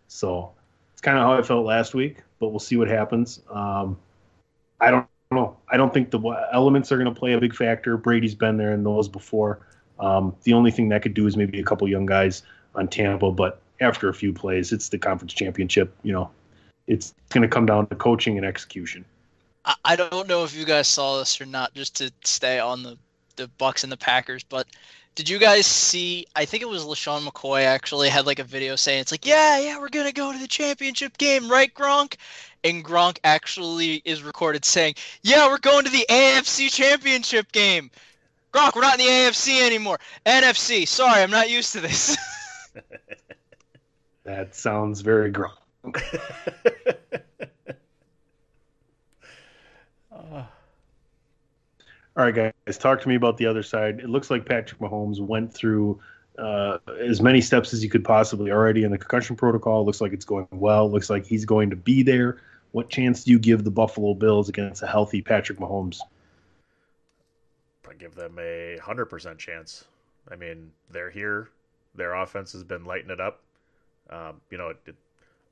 So 0.09 0.51
it's 0.91 1.01
kind 1.01 1.17
of 1.17 1.23
how 1.23 1.33
I 1.33 1.41
felt 1.41 1.65
last 1.65 1.93
week, 1.93 2.17
but 2.39 2.49
we'll 2.49 2.59
see 2.59 2.75
what 2.75 2.89
happens. 2.89 3.41
Um, 3.49 3.97
I 4.81 4.91
don't 4.91 5.07
know. 5.31 5.55
I 5.69 5.77
don't 5.77 5.93
think 5.93 6.11
the 6.11 6.19
elements 6.51 6.91
are 6.91 6.97
going 6.97 7.13
to 7.13 7.17
play 7.17 7.33
a 7.33 7.39
big 7.39 7.55
factor. 7.55 7.95
Brady's 7.95 8.35
been 8.35 8.57
there 8.57 8.73
in 8.73 8.83
those 8.83 9.07
before. 9.07 9.65
Um, 9.99 10.35
the 10.43 10.53
only 10.53 10.71
thing 10.71 10.89
that 10.89 11.01
could 11.01 11.13
do 11.13 11.27
is 11.27 11.37
maybe 11.37 11.59
a 11.59 11.63
couple 11.63 11.87
young 11.87 12.05
guys 12.05 12.43
on 12.75 12.87
Tampa, 12.87 13.31
but 13.31 13.61
after 13.81 14.09
a 14.09 14.13
few 14.13 14.33
plays, 14.33 14.71
it's 14.71 14.89
the 14.89 14.97
conference 14.97 15.33
championship. 15.33 15.93
You 16.03 16.13
know, 16.13 16.31
it's 16.87 17.13
going 17.29 17.43
to 17.43 17.47
come 17.47 17.65
down 17.65 17.87
to 17.87 17.95
coaching 17.95 18.37
and 18.37 18.45
execution. 18.45 19.05
I, 19.85 19.95
don't 19.95 20.27
know 20.27 20.43
if 20.43 20.55
you 20.55 20.65
guys 20.65 20.87
saw 20.87 21.19
this 21.19 21.39
or 21.39 21.45
not, 21.45 21.73
just 21.75 21.95
to 21.97 22.11
stay 22.23 22.59
on 22.59 22.81
the 22.81 22.97
the 23.35 23.49
Bucs 23.59 23.83
and 23.83 23.91
the 23.91 23.97
Packers, 23.97 24.43
but 24.43 24.67
did 25.15 25.29
you 25.29 25.39
guys 25.39 25.65
see? 25.65 26.25
I 26.35 26.45
think 26.45 26.63
it 26.63 26.69
was 26.69 26.85
LeSean 26.85 27.27
McCoy 27.27 27.63
actually 27.63 28.09
had 28.09 28.25
like 28.25 28.39
a 28.39 28.43
video 28.43 28.75
saying 28.75 29.01
it's 29.01 29.11
like, 29.11 29.25
yeah, 29.25 29.59
yeah, 29.59 29.79
we're 29.79 29.89
gonna 29.89 30.11
go 30.11 30.31
to 30.31 30.39
the 30.39 30.47
championship 30.47 31.17
game, 31.17 31.49
right, 31.49 31.73
Gronk? 31.73 32.15
And 32.63 32.83
Gronk 32.83 33.19
actually 33.23 34.01
is 34.05 34.23
recorded 34.23 34.65
saying, 34.65 34.95
yeah, 35.23 35.47
we're 35.47 35.59
going 35.59 35.85
to 35.85 35.91
the 35.91 36.05
AFC 36.09 36.71
championship 36.71 37.51
game. 37.51 37.89
Gronk, 38.53 38.75
we're 38.75 38.81
not 38.81 38.99
in 38.99 39.05
the 39.05 39.11
AFC 39.11 39.61
anymore. 39.65 39.99
NFC. 40.25 40.87
Sorry, 40.87 41.21
I'm 41.21 41.31
not 41.31 41.49
used 41.49 41.73
to 41.73 41.79
this. 41.79 42.17
that 44.23 44.55
sounds 44.55 45.01
very 45.01 45.31
Gronk. 45.31 45.53
All 52.19 52.25
right, 52.25 52.53
guys, 52.67 52.77
talk 52.77 52.99
to 52.99 53.07
me 53.07 53.15
about 53.15 53.37
the 53.37 53.45
other 53.45 53.63
side. 53.63 54.01
It 54.01 54.09
looks 54.09 54.29
like 54.29 54.45
Patrick 54.45 54.81
Mahomes 54.81 55.21
went 55.21 55.53
through 55.53 56.01
uh, 56.37 56.79
as 56.99 57.21
many 57.21 57.39
steps 57.39 57.73
as 57.73 57.81
he 57.81 57.87
could 57.87 58.03
possibly 58.03 58.51
already 58.51 58.83
in 58.83 58.91
the 58.91 58.97
concussion 58.97 59.37
protocol. 59.37 59.85
Looks 59.85 60.01
like 60.01 60.11
it's 60.11 60.25
going 60.25 60.45
well. 60.51 60.91
Looks 60.91 61.09
like 61.09 61.25
he's 61.25 61.45
going 61.45 61.69
to 61.69 61.77
be 61.77 62.03
there. 62.03 62.41
What 62.73 62.89
chance 62.89 63.23
do 63.23 63.31
you 63.31 63.39
give 63.39 63.63
the 63.63 63.71
Buffalo 63.71 64.13
Bills 64.15 64.49
against 64.49 64.83
a 64.83 64.87
healthy 64.87 65.21
Patrick 65.21 65.59
Mahomes? 65.59 66.01
I 67.89 67.93
give 67.93 68.15
them 68.15 68.37
a 68.37 68.77
hundred 68.83 69.05
percent 69.05 69.39
chance. 69.39 69.85
I 70.29 70.35
mean, 70.35 70.71
they're 70.91 71.09
here. 71.09 71.47
Their 71.95 72.15
offense 72.15 72.51
has 72.51 72.65
been 72.65 72.83
lighting 72.83 73.11
it 73.11 73.21
up. 73.21 73.39
Um, 74.09 74.41
you 74.51 74.57
know, 74.57 74.71
it, 74.71 74.77
it, 74.87 74.95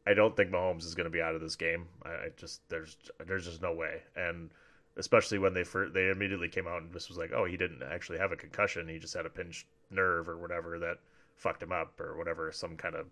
I 0.05 0.13
don't 0.13 0.35
think 0.35 0.51
Mahomes 0.51 0.83
is 0.83 0.95
going 0.95 1.05
to 1.05 1.11
be 1.11 1.21
out 1.21 1.33
of 1.33 1.39
this 1.39 1.55
game. 1.55 1.85
I, 2.03 2.09
I, 2.09 2.29
just 2.35 2.59
there's 2.67 2.97
there's 3.25 3.45
just 3.45 3.61
no 3.61 3.71
way. 3.71 4.01
And 4.17 4.49
especially 4.97 5.37
when 5.37 5.53
they 5.53 5.63
they 5.93 6.09
immediately 6.09 6.49
came 6.49 6.67
out 6.67 6.81
and 6.81 6.91
just 6.91 7.09
was 7.09 7.17
like, 7.17 7.31
oh, 7.33 7.45
he 7.45 7.57
didn't 7.57 7.83
actually 7.83 8.17
have 8.17 8.31
a 8.31 8.35
concussion. 8.35 8.87
He 8.87 8.99
just 8.99 9.13
had 9.13 9.25
a 9.25 9.29
pinched 9.29 9.67
nerve 9.91 10.27
or 10.27 10.37
whatever 10.37 10.79
that 10.79 10.97
fucked 11.35 11.63
him 11.63 11.71
up 11.71 11.99
or 12.01 12.17
whatever, 12.17 12.51
some 12.51 12.75
kind 12.75 12.95
of 12.95 13.07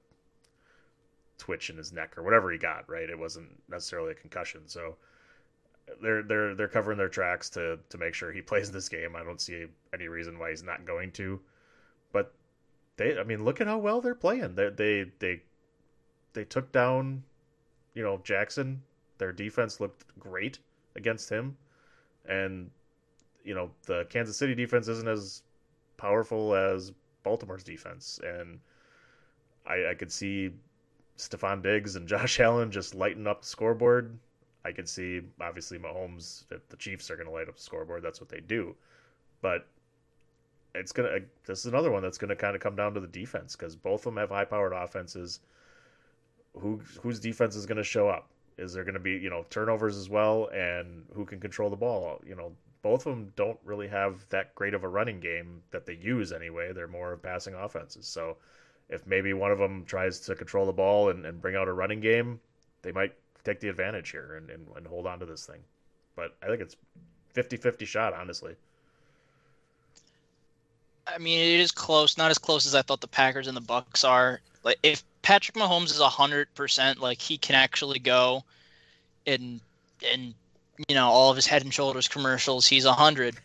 twitch 1.38 1.70
in 1.70 1.78
his 1.78 1.92
neck 1.92 2.18
or 2.18 2.24
whatever 2.24 2.52
he 2.52 2.58
got. 2.58 2.90
Right? 2.90 3.10
It 3.10 3.18
wasn't 3.18 3.50
necessarily 3.70 4.12
a 4.12 4.16
concussion. 4.16 4.62
So 4.66 4.96
they're 6.02 6.24
they're 6.24 6.56
they're 6.56 6.68
covering 6.68 6.98
their 6.98 7.10
tracks 7.10 7.50
to 7.52 7.80
to 7.90 7.98
make 7.98 8.14
sure 8.14 8.32
he 8.32 8.42
plays 8.42 8.72
this 8.72 8.90
game. 8.90 9.16
I 9.16 9.24
don't 9.24 9.42
see 9.42 9.66
any 9.94 10.08
reason 10.08 10.40
why 10.40 10.50
he's 10.50 10.64
not 10.64 10.86
going 10.86 11.12
to. 11.14 11.40
But 12.12 12.34
they, 12.98 13.18
I 13.18 13.24
mean, 13.24 13.44
look 13.44 13.62
at 13.62 13.68
how 13.68 13.78
well 13.78 14.02
they're 14.02 14.16
playing. 14.16 14.56
They 14.56 14.70
they 14.70 15.12
they 15.20 15.42
they 16.34 16.46
took 16.46 16.72
down, 16.72 17.24
you 17.94 18.04
know, 18.04 18.20
Jackson. 18.24 18.82
Their 19.18 19.32
defense 19.32 19.80
looked 19.80 20.04
great 20.20 20.60
against 20.96 21.30
him, 21.30 21.56
and 22.28 22.70
you 23.44 23.54
know 23.56 23.70
the 23.86 24.06
Kansas 24.10 24.38
City 24.38 24.56
defense 24.56 24.88
isn't 24.88 25.08
as 25.08 25.44
powerful 25.98 26.56
as 26.56 26.92
Baltimore's 27.24 27.64
defense, 27.64 28.20
and 28.24 28.60
I, 29.66 29.92
I 29.92 29.94
could 29.94 30.12
see 30.12 30.52
Stefon 31.18 31.62
Diggs 31.62 31.96
and 31.96 32.08
Josh 32.08 32.40
Allen 32.40 32.72
just 32.72 32.96
lighten 32.96 33.28
up 33.28 33.42
the 33.42 33.48
scoreboard. 33.48 34.18
I 34.64 34.72
could 34.72 34.90
see 34.90 35.22
obviously 35.40 35.78
Mahomes. 35.78 36.46
If 36.52 36.68
the 36.70 36.78
Chiefs 36.78 37.12
are 37.12 37.16
going 37.16 37.28
to 37.28 37.34
light 37.34 37.48
up 37.48 37.56
the 37.56 37.62
scoreboard, 37.62 38.02
that's 38.02 38.20
what 38.20 38.30
they 38.30 38.40
do. 38.40 38.76
But 39.42 39.68
it's 40.74 40.92
gonna. 40.92 41.10
Uh, 41.10 41.20
this 41.46 41.60
is 41.60 41.66
another 41.68 41.92
one 41.92 42.02
that's 42.02 42.18
going 42.18 42.30
to 42.30 42.36
kind 42.36 42.56
of 42.56 42.62
come 42.62 42.76
down 42.76 42.94
to 42.96 43.00
the 43.00 43.08
defense 43.08 43.56
because 43.56 43.76
both 43.76 44.02
of 44.02 44.14
them 44.14 44.18
have 44.18 44.30
high-powered 44.30 44.74
offenses. 44.74 45.40
Who 46.60 46.82
whose 47.02 47.20
defense 47.20 47.56
is 47.56 47.66
going 47.66 47.78
to 47.78 47.84
show 47.84 48.08
up? 48.10 48.30
Is 48.58 48.74
there 48.74 48.84
going 48.84 48.94
to 48.94 49.00
be 49.00 49.12
you 49.12 49.30
know 49.30 49.46
turnovers 49.50 49.98
as 49.98 50.10
well, 50.10 50.50
and 50.54 51.06
who 51.14 51.26
can 51.26 51.40
control 51.40 51.70
the 51.70 51.76
ball? 51.76 52.22
You 52.26 52.36
know, 52.36 52.52
both 52.82 53.06
of 53.06 53.16
them 53.16 53.34
don't 53.36 53.60
really 53.64 53.88
have 53.88 54.28
that 54.30 54.54
great 54.56 54.74
of 54.74 54.84
a 54.84 54.88
running 54.88 55.20
game 55.20 55.62
that 55.72 55.86
they 55.86 55.96
use 55.96 56.32
anyway. 56.32 56.72
They're 56.72 56.88
more 56.88 57.14
of 57.14 57.24
passing 57.24 57.56
offenses. 57.56 58.08
So 58.08 58.38
if 58.90 59.08
maybe 59.08 59.34
one 59.34 59.52
of 59.52 59.58
them 59.58 59.86
tries 59.86 60.20
to 60.22 60.36
control 60.36 60.66
the 60.66 60.72
ball 60.72 61.10
and, 61.10 61.26
and 61.26 61.42
bring 61.42 61.56
out 61.56 61.68
a 61.68 61.74
running 61.74 62.00
game, 62.00 62.40
they 62.84 62.92
might 62.92 63.14
take 63.44 63.60
the 63.60 63.70
advantage 63.70 64.12
here 64.12 64.36
and, 64.36 64.50
and, 64.50 64.68
and 64.76 64.86
hold 64.86 65.08
on 65.08 65.20
to 65.20 65.26
this 65.26 65.46
thing. 65.46 65.62
But 66.16 66.36
I 66.44 66.48
think 66.48 66.62
it's 66.62 66.76
50-50 67.36 67.88
shot, 67.88 68.14
honestly. 68.14 68.56
I 71.08 71.18
mean, 71.18 71.40
it 71.40 71.60
is 71.60 71.72
close. 71.72 72.18
Not 72.18 72.32
as 72.32 72.38
close 72.38 72.66
as 72.66 72.76
I 72.76 72.82
thought 72.82 73.02
the 73.02 73.08
Packers 73.08 73.48
and 73.48 73.58
the 73.58 73.62
Bucs 73.62 74.08
are. 74.08 74.42
Like, 74.64 74.78
if 74.84 75.04
Patrick 75.26 75.58
Mahomes 75.58 75.86
is 75.86 76.00
hundred 76.00 76.54
percent, 76.54 77.00
like 77.00 77.20
he 77.20 77.40
can 77.40 77.56
actually 77.56 77.98
go, 77.98 78.44
and 79.26 79.60
and 80.14 80.36
you 80.88 80.94
know 80.94 81.08
all 81.08 81.32
of 81.32 81.36
his 81.36 81.48
Head 81.48 81.64
and 81.64 81.74
Shoulders 81.74 82.08
commercials, 82.08 82.68
he's 82.68 82.86
hundred. 82.86 83.36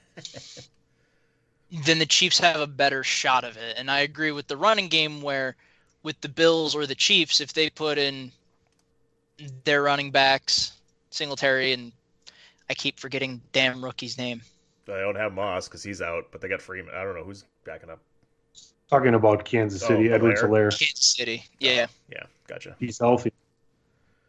then 1.86 1.98
the 1.98 2.04
Chiefs 2.04 2.38
have 2.38 2.60
a 2.60 2.66
better 2.66 3.02
shot 3.02 3.44
of 3.44 3.56
it. 3.56 3.76
And 3.78 3.90
I 3.90 4.00
agree 4.00 4.30
with 4.30 4.46
the 4.46 4.58
running 4.58 4.88
game 4.88 5.22
where, 5.22 5.56
with 6.02 6.20
the 6.20 6.28
Bills 6.28 6.74
or 6.74 6.84
the 6.84 6.94
Chiefs, 6.94 7.40
if 7.40 7.54
they 7.54 7.70
put 7.70 7.96
in 7.96 8.30
their 9.64 9.82
running 9.82 10.10
backs, 10.10 10.72
Singletary 11.08 11.72
and 11.72 11.92
I 12.68 12.74
keep 12.74 13.00
forgetting 13.00 13.40
damn 13.52 13.82
rookie's 13.82 14.18
name. 14.18 14.42
They 14.84 15.00
don't 15.00 15.16
have 15.16 15.32
Moss 15.32 15.66
because 15.66 15.82
he's 15.82 16.02
out, 16.02 16.26
but 16.30 16.42
they 16.42 16.48
got 16.48 16.60
Freeman. 16.60 16.94
I 16.94 17.04
don't 17.04 17.14
know 17.14 17.24
who's 17.24 17.46
backing 17.64 17.88
up. 17.88 18.00
Talking 18.90 19.14
about 19.14 19.44
Kansas 19.44 19.82
Oh, 19.84 19.88
City, 19.88 20.10
Edward 20.12 20.36
Hilaire. 20.38 20.68
Solaire. 20.70 20.78
Kansas 20.78 21.06
City. 21.16 21.44
Yeah. 21.60 21.86
Yeah, 22.10 22.24
gotcha. 22.48 22.74
He's 22.80 22.98
healthy. 22.98 23.32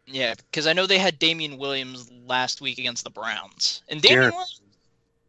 Yeah, 0.06 0.34
because 0.34 0.66
I 0.68 0.72
know 0.72 0.86
they 0.86 0.98
had 0.98 1.18
Damien 1.18 1.58
Williams 1.58 2.10
last 2.26 2.60
week 2.60 2.78
against 2.78 3.02
the 3.04 3.10
Browns. 3.10 3.82
And 3.88 4.00
Damien 4.00 4.30
Darren. 4.30 4.32
Williams, 4.32 4.60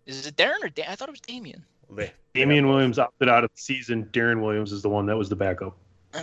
is 0.05 0.27
it 0.27 0.35
Darren 0.35 0.63
or 0.63 0.69
da- 0.69 0.85
I 0.87 0.95
thought 0.95 1.07
it 1.09 1.11
was 1.13 1.21
Damien. 1.21 1.63
They, 1.89 2.11
Damien 2.33 2.67
Williams 2.67 2.99
opted 2.99 3.29
out 3.29 3.43
of 3.43 3.49
the 3.55 3.61
season. 3.61 4.05
Darren 4.11 4.41
Williams 4.43 4.71
is 4.71 4.81
the 4.81 4.89
one 4.89 5.05
that 5.07 5.17
was 5.17 5.29
the 5.29 5.35
backup. 5.35 5.75
Uh, 6.13 6.19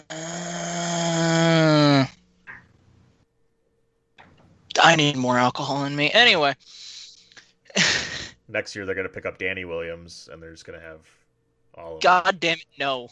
I 4.83 4.97
need 4.97 5.17
more 5.17 5.37
alcohol 5.39 5.85
in 5.85 5.95
me. 5.97 6.11
Anyway, 6.13 6.55
next 8.49 8.75
year 8.77 8.87
they're 8.87 8.95
gonna 8.95 9.09
pick 9.09 9.27
up 9.27 9.39
Danny 9.39 9.65
Williams, 9.65 10.29
and 10.33 10.43
they're 10.43 10.53
just 10.53 10.65
gonna 10.65 10.81
have 10.81 11.01
all 11.75 11.99
God 11.99 12.39
damn 12.41 12.59
it, 12.59 12.67
no. 12.79 13.09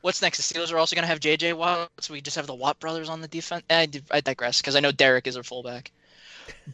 What's 0.00 0.22
next? 0.22 0.38
The 0.38 0.54
Steelers 0.54 0.72
are 0.72 0.78
also 0.78 0.94
going 0.94 1.02
to 1.02 1.08
have 1.08 1.20
J.J. 1.20 1.54
Watt, 1.54 1.90
so 2.00 2.12
we 2.12 2.20
just 2.20 2.36
have 2.36 2.46
the 2.46 2.54
Watt 2.54 2.78
brothers 2.78 3.08
on 3.08 3.20
the 3.20 3.28
defense. 3.28 3.64
I, 3.68 3.88
I 4.10 4.20
digress, 4.20 4.60
because 4.60 4.76
I 4.76 4.80
know 4.80 4.92
Derek 4.92 5.26
is 5.26 5.34
their 5.34 5.42
fullback. 5.42 5.90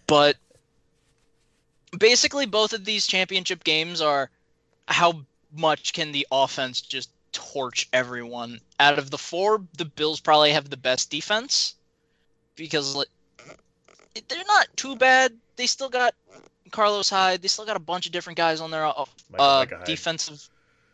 But 0.07 0.37
basically, 1.99 2.47
both 2.47 2.73
of 2.73 2.85
these 2.85 3.09
championship 3.09 3.65
games 3.65 4.01
are 4.01 4.31
how 4.87 5.25
much 5.57 5.93
can 5.93 6.13
the 6.13 6.27
offense 6.31 6.81
just 6.81 7.11
torch 7.33 7.89
everyone. 7.93 8.61
Out 8.81 8.99
of 8.99 9.11
the 9.11 9.19
four, 9.19 9.63
the 9.77 9.85
Bills 9.85 10.21
probably 10.21 10.53
have 10.53 10.71
the 10.71 10.77
best 10.77 11.11
defense 11.11 11.75
because 12.57 12.95
like, 12.95 13.09
they're 14.29 14.45
not 14.47 14.69
too 14.77 14.97
bad. 14.97 15.33
They 15.57 15.67
still 15.67 15.89
got 15.89 16.15
Carlos 16.71 17.11
Hyde. 17.11 17.43
They 17.43 17.49
still 17.49 17.67
got 17.67 17.77
a 17.77 17.81
bunch 17.81 18.07
of 18.07 18.13
different 18.13 18.37
guys 18.37 18.61
on 18.61 18.71
their 18.71 18.91
uh, 19.39 19.65
defensive. 19.85 20.49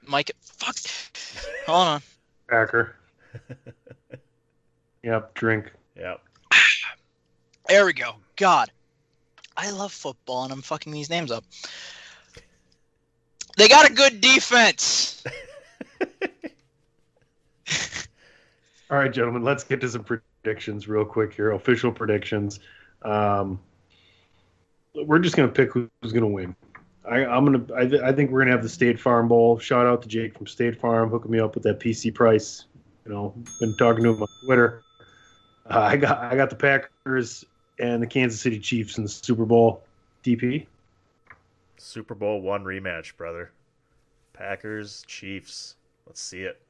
Mike, 0.07 0.33
fuck. 0.41 0.77
Hold 1.67 1.89
on. 1.89 2.03
Packer. 2.49 2.97
yep, 5.03 5.35
drink. 5.35 5.73
Yep. 5.97 6.21
There 7.69 7.87
we 7.87 7.93
go. 7.93 8.17
God, 8.37 8.71
I 9.57 9.71
love 9.71 9.93
football, 9.93 10.45
and 10.45 10.53
I'm 10.53 10.63
fucking 10.63 10.93
these 10.93 11.11
names 11.11 11.31
up. 11.31 11.45
They 13.57 13.69
got 13.69 13.89
a 13.89 13.93
good 13.93 14.21
defense. 14.21 15.23
All 18.91 18.99
right, 18.99 19.13
gentlemen, 19.13 19.45
let's 19.45 19.63
get 19.63 19.81
to 19.83 19.89
some 19.89 20.03
predictions 20.03 20.89
real 20.89 21.05
quick 21.05 21.33
here. 21.33 21.53
Official 21.53 21.93
predictions. 21.93 22.59
Um, 23.03 23.61
we're 24.95 25.21
just 25.21 25.37
gonna 25.37 25.49
pick 25.49 25.73
who's 25.73 26.13
gonna 26.13 26.27
win. 26.27 26.57
I, 27.09 27.25
I'm 27.25 27.45
gonna. 27.45 27.65
I, 27.75 27.87
th- 27.87 28.03
I 28.03 28.13
think 28.13 28.31
we're 28.31 28.41
gonna 28.41 28.53
have 28.53 28.63
the 28.63 28.69
State 28.69 29.01
Farm 29.01 29.29
Bowl. 29.29 29.59
Shout 29.59 29.87
out 29.87 30.03
to 30.03 30.09
Jake 30.09 30.37
from 30.37 30.47
State 30.47 30.81
Farm 30.81 31.09
hooking 31.09 31.31
me 31.31 31.41
up 31.41 31.55
with 31.55 31.65
that 31.65 31.81
PC 31.81 32.15
price. 32.15 32.67
You 33.07 33.13
know, 33.13 33.35
been 33.59 33.75
talking 33.77 34.05
to 34.05 34.11
him 34.11 34.23
on 34.23 34.29
Twitter. 34.45 34.83
Uh, 35.69 35.81
I 35.81 35.97
got 35.97 36.19
I 36.19 36.37
got 36.37 36.51
the 36.51 36.57
Packers 36.57 37.45
and 37.79 38.03
the 38.03 38.07
Kansas 38.07 38.41
City 38.41 38.59
Chiefs 38.59 38.99
in 38.99 39.05
the 39.05 39.09
Super 39.09 39.47
Bowl. 39.47 39.83
DP. 40.25 40.67
Super 41.79 42.15
Bowl 42.15 42.43
one 42.43 42.63
rematch, 42.65 43.17
brother. 43.17 43.53
Packers, 44.35 45.03
Chiefs. 45.07 45.77
Let's 46.07 46.21
see 46.21 46.43
it. 46.43 46.61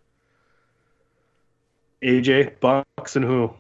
AJ 2.03 2.59
Bucs 2.61 3.17
and 3.17 3.25
who? 3.25 3.53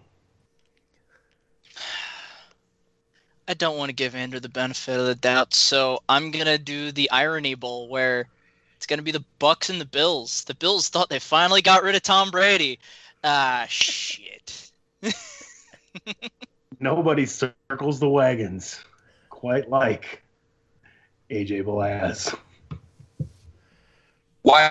I 3.50 3.54
don't 3.54 3.76
want 3.76 3.88
to 3.88 3.94
give 3.94 4.14
Andrew 4.14 4.38
the 4.38 4.48
benefit 4.48 4.96
of 4.96 5.06
the 5.06 5.16
doubt, 5.16 5.54
so 5.54 6.04
I'm 6.08 6.30
gonna 6.30 6.56
do 6.56 6.92
the 6.92 7.10
irony 7.10 7.56
bowl 7.56 7.88
where 7.88 8.28
it's 8.76 8.86
gonna 8.86 9.02
be 9.02 9.10
the 9.10 9.24
Bucs 9.40 9.68
and 9.68 9.80
the 9.80 9.86
Bills. 9.86 10.44
The 10.44 10.54
Bills 10.54 10.88
thought 10.88 11.08
they 11.08 11.18
finally 11.18 11.60
got 11.60 11.82
rid 11.82 11.96
of 11.96 12.02
Tom 12.02 12.30
Brady. 12.30 12.78
Ah, 13.24 13.66
shit. 13.68 14.70
Nobody 16.78 17.26
circles 17.26 17.98
the 17.98 18.08
wagons 18.08 18.84
quite 19.30 19.68
like 19.68 20.22
AJ 21.28 21.64
Belaz. 21.64 22.32
Why 24.42 24.70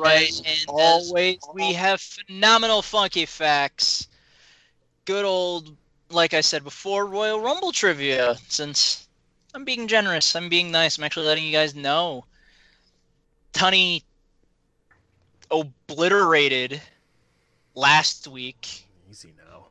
Right, 0.00 0.36
and 0.38 0.46
as, 0.46 0.60
and 0.60 0.68
always, 0.68 1.38
we 1.54 1.72
have 1.72 2.00
phenomenal 2.00 2.82
funky 2.82 3.26
facts. 3.26 4.08
Good 5.04 5.24
old, 5.24 5.76
like 6.10 6.34
I 6.34 6.40
said 6.40 6.64
before, 6.64 7.06
Royal 7.06 7.40
Rumble 7.40 7.72
trivia. 7.72 8.36
Since 8.48 9.08
I'm 9.54 9.64
being 9.64 9.88
generous, 9.88 10.34
I'm 10.34 10.48
being 10.48 10.70
nice. 10.70 10.98
I'm 10.98 11.04
actually 11.04 11.26
letting 11.26 11.44
you 11.44 11.52
guys 11.52 11.74
know. 11.74 12.24
Tunney 13.52 14.02
obliterated 15.50 16.80
last 17.74 18.28
week. 18.28 18.86
Easy 19.10 19.34
now. 19.36 19.66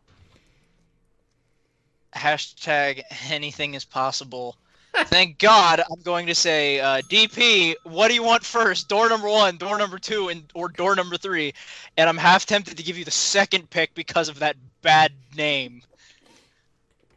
Hashtag 2.14 3.04
anything 3.30 3.74
is 3.76 3.86
possible. 3.86 4.58
Thank 5.06 5.38
God 5.40 5.80
I'm 5.80 6.02
going 6.02 6.28
to 6.28 6.36
say, 6.36 6.80
uh, 6.80 7.02
DP, 7.10 7.76
what 7.84 8.08
do 8.08 8.14
you 8.14 8.24
want 8.24 8.44
first? 8.44 8.90
Door 8.90 9.10
number 9.10 9.28
one, 9.28 9.58
door 9.58 9.78
number 9.78 9.98
two, 9.98 10.30
and 10.30 10.44
or 10.54 10.70
door 10.70 10.96
number 10.96 11.18
three. 11.18 11.54
And 11.98 12.10
I'm 12.10 12.18
half 12.18 12.46
tempted 12.46 12.78
to 12.78 12.84
give 12.84 12.98
you 12.98 13.06
the 13.06 13.12
second 13.12 13.70
pick 13.70 13.94
because 13.94 14.30
of 14.30 14.40
that 14.40 14.56
bad 14.82 15.12
name. 15.36 15.82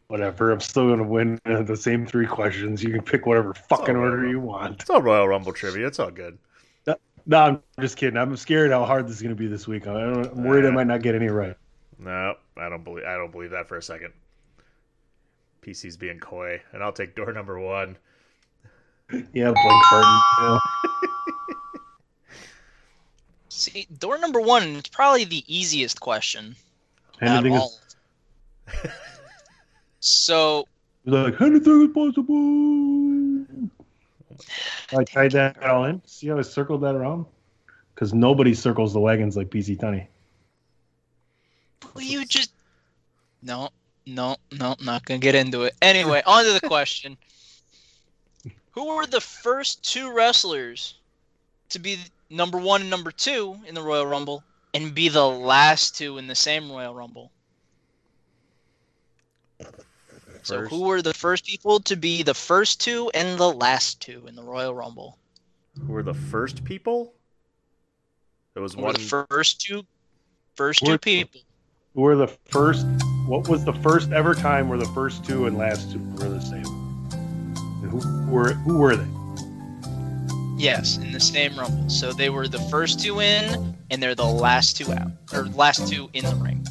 Whatever. 0.07 0.51
I'm 0.51 0.59
still 0.59 0.89
gonna 0.89 1.03
win 1.03 1.39
uh, 1.45 1.63
the 1.63 1.77
same 1.77 2.05
three 2.05 2.27
questions. 2.27 2.83
You 2.83 2.91
can 2.91 3.01
pick 3.01 3.25
whatever 3.25 3.53
fucking 3.53 3.95
order 3.95 4.27
you 4.27 4.39
want. 4.39 4.81
It's 4.81 4.89
all 4.89 5.01
Royal 5.01 5.27
Rumble 5.27 5.53
trivia. 5.53 5.87
It's 5.87 5.99
all 5.99 6.11
good. 6.11 6.37
No, 7.25 7.39
I'm 7.39 7.63
just 7.79 7.95
kidding. 7.95 8.17
I'm 8.17 8.35
scared 8.35 8.71
how 8.71 8.83
hard 8.83 9.07
this 9.07 9.15
is 9.15 9.21
gonna 9.21 9.35
be 9.35 9.47
this 9.47 9.67
week. 9.67 9.87
I 9.87 10.01
am 10.01 10.43
worried 10.43 10.65
I 10.65 10.71
might 10.71 10.87
not 10.87 11.01
get 11.01 11.15
any 11.15 11.27
right. 11.27 11.55
No, 11.97 12.35
I 12.57 12.69
don't 12.69 12.83
believe. 12.83 13.05
I 13.05 13.15
don't 13.15 13.31
believe 13.31 13.51
that 13.51 13.67
for 13.67 13.77
a 13.77 13.81
second. 13.81 14.13
PC's 15.63 15.97
being 15.97 16.19
coy, 16.19 16.61
and 16.71 16.83
I'll 16.83 16.93
take 16.93 17.15
door 17.15 17.31
number 17.33 17.59
one. 17.59 17.97
Yeah, 19.33 19.51
blink 19.51 19.83
Barton. 19.91 20.19
Yeah. 20.39 20.59
See, 23.49 23.87
door 23.99 24.17
number 24.17 24.41
one 24.41 24.63
is 24.63 24.87
probably 24.87 25.25
the 25.25 25.43
easiest 25.45 25.99
question. 25.99 26.55
Anything 27.21 27.53
at 27.53 27.57
is 27.57 27.61
all. 27.61 27.73
So 29.99 30.67
like 31.05 31.39
anything 31.39 31.83
is 31.83 31.93
possible. 31.93 33.45
I 34.97 35.03
tied 35.03 35.31
that 35.31 35.61
all 35.63 35.85
in. 35.85 36.01
See 36.05 36.27
how 36.27 36.37
I 36.37 36.41
circled 36.41 36.81
that 36.81 36.95
around? 36.95 37.25
Because 37.93 38.13
nobody 38.13 38.53
circles 38.53 38.93
the 38.93 38.99
wagons 38.99 39.37
like 39.37 39.49
PC 39.49 39.77
Tunney. 39.77 40.07
will 41.93 42.01
you 42.01 42.25
just 42.25 42.51
no, 43.41 43.69
no, 44.05 44.35
no, 44.51 44.75
not 44.83 45.05
gonna 45.05 45.19
get 45.19 45.35
into 45.35 45.63
it. 45.63 45.75
Anyway, 45.81 46.21
on 46.25 46.43
to 46.45 46.53
the 46.53 46.67
question. 46.67 47.17
Who 48.71 48.95
were 48.95 49.05
the 49.05 49.21
first 49.21 49.83
two 49.83 50.11
wrestlers 50.11 50.95
to 51.69 51.79
be 51.79 51.97
number 52.29 52.57
one 52.57 52.81
and 52.81 52.89
number 52.89 53.11
two 53.11 53.57
in 53.67 53.75
the 53.75 53.81
Royal 53.83 54.05
Rumble 54.05 54.43
and 54.73 54.93
be 54.95 55.09
the 55.09 55.27
last 55.27 55.95
two 55.95 56.17
in 56.17 56.27
the 56.27 56.35
same 56.35 56.71
Royal 56.71 56.93
Rumble? 56.95 57.31
So 60.41 60.61
who 60.63 60.81
were 60.81 61.01
the 61.01 61.13
first 61.13 61.45
people 61.45 61.79
to 61.81 61.95
be 61.95 62.21
the 62.23 62.33
first 62.33 62.81
two 62.81 63.09
and 63.13 63.39
the 63.39 63.51
last 63.51 64.01
two 64.01 64.25
in 64.27 64.35
the 64.35 64.43
Royal 64.43 64.73
Rumble? 64.75 65.17
Who 65.79 65.93
were 65.93 66.03
the 66.03 66.13
first 66.13 66.63
people? 66.65 67.13
There 68.53 68.61
was 68.61 68.73
Who 68.73 68.81
were 68.81 68.85
one. 68.87 68.93
the 68.95 68.99
first 69.29 69.61
two 69.61 69.83
first 70.55 70.81
Who 70.81 70.87
were- 70.91 70.97
two 70.97 70.99
people? 70.99 71.41
Were 71.95 72.15
the 72.15 72.27
first. 72.27 72.87
What 73.27 73.47
was 73.47 73.63
the 73.65 73.73
first 73.73 74.11
ever 74.11 74.33
time 74.33 74.67
where 74.67 74.79
the 74.79 74.87
first 74.87 75.23
two 75.23 75.45
and 75.45 75.57
last 75.57 75.91
two 75.91 75.99
were 75.99 76.27
the 76.27 76.41
same? 76.41 76.65
And 77.83 77.91
who 77.91 78.31
were 78.31 78.53
who 78.53 78.79
were 78.79 78.95
they? 78.95 79.07
Yes, 80.57 80.97
in 80.97 81.11
the 81.11 81.19
same 81.19 81.55
rumble. 81.55 81.87
So 81.89 82.11
they 82.11 82.31
were 82.31 82.47
the 82.47 82.59
first 82.71 82.99
two 82.99 83.21
in, 83.21 83.75
and 83.91 84.01
they're 84.01 84.15
the 84.15 84.25
last 84.25 84.75
two 84.75 84.91
out, 84.91 85.11
or 85.33 85.45
last 85.49 85.87
two 85.87 86.09
in 86.13 86.25
the 86.25 86.35
ring. 86.37 86.65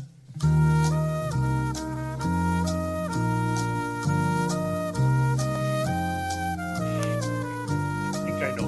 I 8.10 8.24
think 8.24 8.42
I 8.42 8.56
know. 8.56 8.66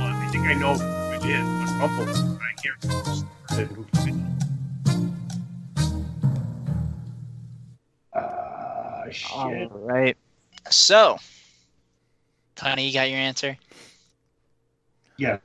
I 0.00 0.28
think 0.30 0.46
I 0.46 0.52
know 0.52 0.74
who 0.74 1.12
it 1.14 1.24
is, 1.24 1.70
but 1.80 1.90
Rumble, 1.90 2.38
I 2.42 2.52
can't. 2.62 3.13
Shit. 9.14 9.32
All 9.32 9.68
right. 9.72 10.16
So, 10.70 11.18
Tony, 12.56 12.86
you 12.86 12.92
got 12.92 13.10
your 13.10 13.18
answer. 13.18 13.56
Yes. 15.16 15.40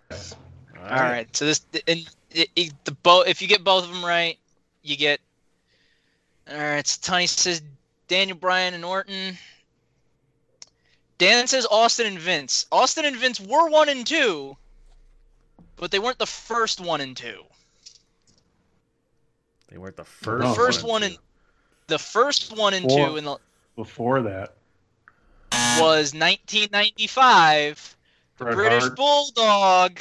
All 0.77 0.89
right. 0.89 1.27
So 1.35 1.45
this 1.45 1.61
and 1.87 2.09
it, 2.31 2.49
it, 2.55 2.85
the 2.85 2.91
both 2.91 3.27
if 3.27 3.41
you 3.41 3.47
get 3.47 3.63
both 3.63 3.83
of 3.83 3.93
them 3.93 4.03
right, 4.03 4.37
you 4.83 4.97
get. 4.97 5.19
All 6.49 6.57
right. 6.57 6.85
So 6.87 6.99
Tony 7.01 7.27
says 7.27 7.61
Daniel 8.07 8.37
Bryan 8.37 8.73
and 8.73 8.85
Orton. 8.85 9.37
Dan 11.17 11.47
says 11.47 11.67
Austin 11.69 12.07
and 12.07 12.19
Vince. 12.19 12.65
Austin 12.71 13.05
and 13.05 13.15
Vince 13.15 13.41
were 13.41 13.69
one 13.69 13.89
and 13.89 14.07
two, 14.07 14.55
but 15.75 15.91
they 15.91 15.99
weren't 15.99 16.17
the 16.17 16.25
first 16.25 16.79
one 16.79 17.01
and 17.01 17.15
two. 17.15 17.43
They 19.67 19.77
weren't 19.77 19.97
the 19.97 20.05
first. 20.05 20.47
The 20.47 20.53
first. 20.53 20.57
first 20.57 20.83
one 20.83 21.03
and 21.03 21.17
the 21.87 21.99
first 21.99 22.57
one 22.57 22.73
and 22.73 22.89
Four. 22.89 23.09
two 23.09 23.17
in 23.17 23.25
the 23.25 23.37
Before 23.79 24.21
that, 24.23 24.55
was 25.79 26.13
1995. 26.13 27.95
The 28.37 28.43
Bret 28.43 28.55
British 28.55 28.83
Hart. 28.83 28.95
Bulldog 28.97 29.99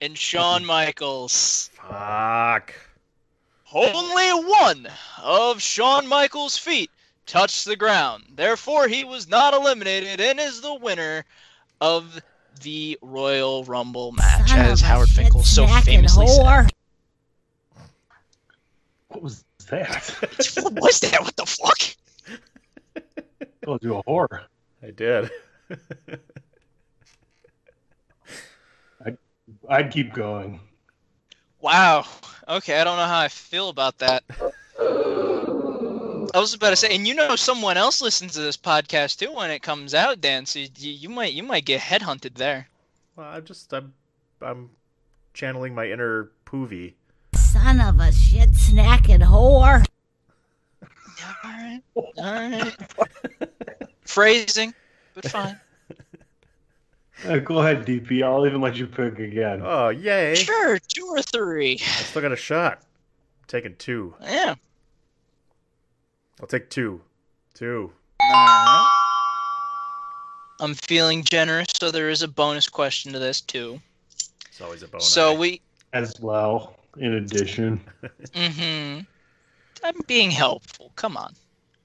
and 0.00 0.16
Shawn 0.16 0.64
Michaels. 0.76 1.70
Fuck. 1.72 2.72
Only 3.74 4.30
one 4.48 4.86
of 5.20 5.60
Shawn 5.60 6.06
Michaels' 6.06 6.56
feet 6.56 6.88
touched 7.26 7.64
the 7.64 7.74
ground. 7.74 8.26
Therefore, 8.36 8.86
he 8.86 9.02
was 9.02 9.28
not 9.28 9.54
eliminated 9.54 10.20
and 10.20 10.38
is 10.38 10.60
the 10.60 10.74
winner 10.74 11.24
of 11.80 12.22
the 12.62 12.96
Royal 13.02 13.64
Rumble 13.64 14.12
match, 14.12 14.50
Son 14.50 14.60
as 14.60 14.80
Howard 14.80 15.08
Finkel 15.08 15.42
so 15.42 15.66
famously 15.66 16.26
whore. 16.26 16.62
said. 16.62 16.72
what 19.08 19.20
was 19.20 19.44
that? 19.68 20.04
what 20.62 20.74
was 20.74 21.00
that? 21.00 21.20
What 21.22 21.34
the 21.34 21.46
fuck? 21.46 21.96
Told 23.70 23.84
you 23.84 23.98
a 23.98 24.02
whore. 24.02 24.46
I 24.82 24.90
did. 24.90 25.30
I'd, 29.06 29.16
I'd 29.68 29.92
keep 29.92 30.12
going. 30.12 30.58
Wow. 31.60 32.04
Okay, 32.48 32.80
I 32.80 32.82
don't 32.82 32.96
know 32.96 33.04
how 33.04 33.20
I 33.20 33.28
feel 33.28 33.68
about 33.68 33.98
that. 33.98 34.24
I 34.80 36.40
was 36.40 36.52
about 36.52 36.70
to 36.70 36.76
say, 36.76 36.92
and 36.96 37.06
you 37.06 37.14
know, 37.14 37.36
someone 37.36 37.76
else 37.76 38.02
listens 38.02 38.32
to 38.32 38.40
this 38.40 38.56
podcast 38.56 39.20
too 39.20 39.32
when 39.32 39.52
it 39.52 39.62
comes 39.62 39.94
out, 39.94 40.20
Dan. 40.20 40.46
So 40.46 40.58
you, 40.58 40.68
you 40.74 41.08
might 41.08 41.32
you 41.32 41.44
might 41.44 41.64
get 41.64 41.80
headhunted 41.80 42.34
there. 42.34 42.66
Well, 43.14 43.28
I'm 43.28 43.44
just 43.44 43.72
I'm 43.72 43.92
I'm 44.42 44.70
channeling 45.32 45.76
my 45.76 45.88
inner 45.88 46.32
Poovy. 46.44 46.94
Son 47.36 47.80
of 47.80 48.00
a 48.00 48.10
shit 48.10 48.50
snacking 48.50 49.22
whore. 49.22 49.86
All 51.44 51.50
right. 51.52 51.80
All 51.94 52.14
right. 52.18 52.76
Phrasing, 54.10 54.74
but 55.14 55.30
fine. 55.30 55.60
Uh, 57.28 57.36
go 57.36 57.58
ahead, 57.58 57.84
DP. 57.84 58.22
I'll 58.22 58.46
even 58.46 58.62
let 58.62 58.76
you 58.76 58.86
pick 58.86 59.18
again. 59.18 59.60
Oh 59.62 59.90
yay! 59.90 60.34
Sure, 60.36 60.78
two 60.78 61.04
or 61.04 61.20
three. 61.20 61.74
I 61.74 62.02
still 62.02 62.22
got 62.22 62.32
a 62.32 62.36
shot. 62.36 62.78
I'm 62.80 63.46
taking 63.46 63.76
two. 63.76 64.14
Yeah. 64.22 64.54
I'll 66.40 66.46
take 66.46 66.70
two. 66.70 67.02
Two. 67.52 67.92
Alright. 68.22 68.86
I'm 70.60 70.74
feeling 70.74 71.22
generous, 71.22 71.68
so 71.78 71.90
there 71.90 72.08
is 72.08 72.22
a 72.22 72.28
bonus 72.28 72.70
question 72.70 73.12
to 73.12 73.18
this 73.18 73.42
too. 73.42 73.78
It's 74.48 74.62
always 74.62 74.82
a 74.82 74.88
bonus. 74.88 75.06
So 75.06 75.34
we, 75.34 75.60
As 75.92 76.18
well, 76.20 76.74
in 76.96 77.12
addition. 77.12 77.82
mm-hmm. 78.02 79.00
I'm 79.84 80.00
being 80.06 80.30
helpful. 80.30 80.90
Come 80.96 81.18
on, 81.18 81.34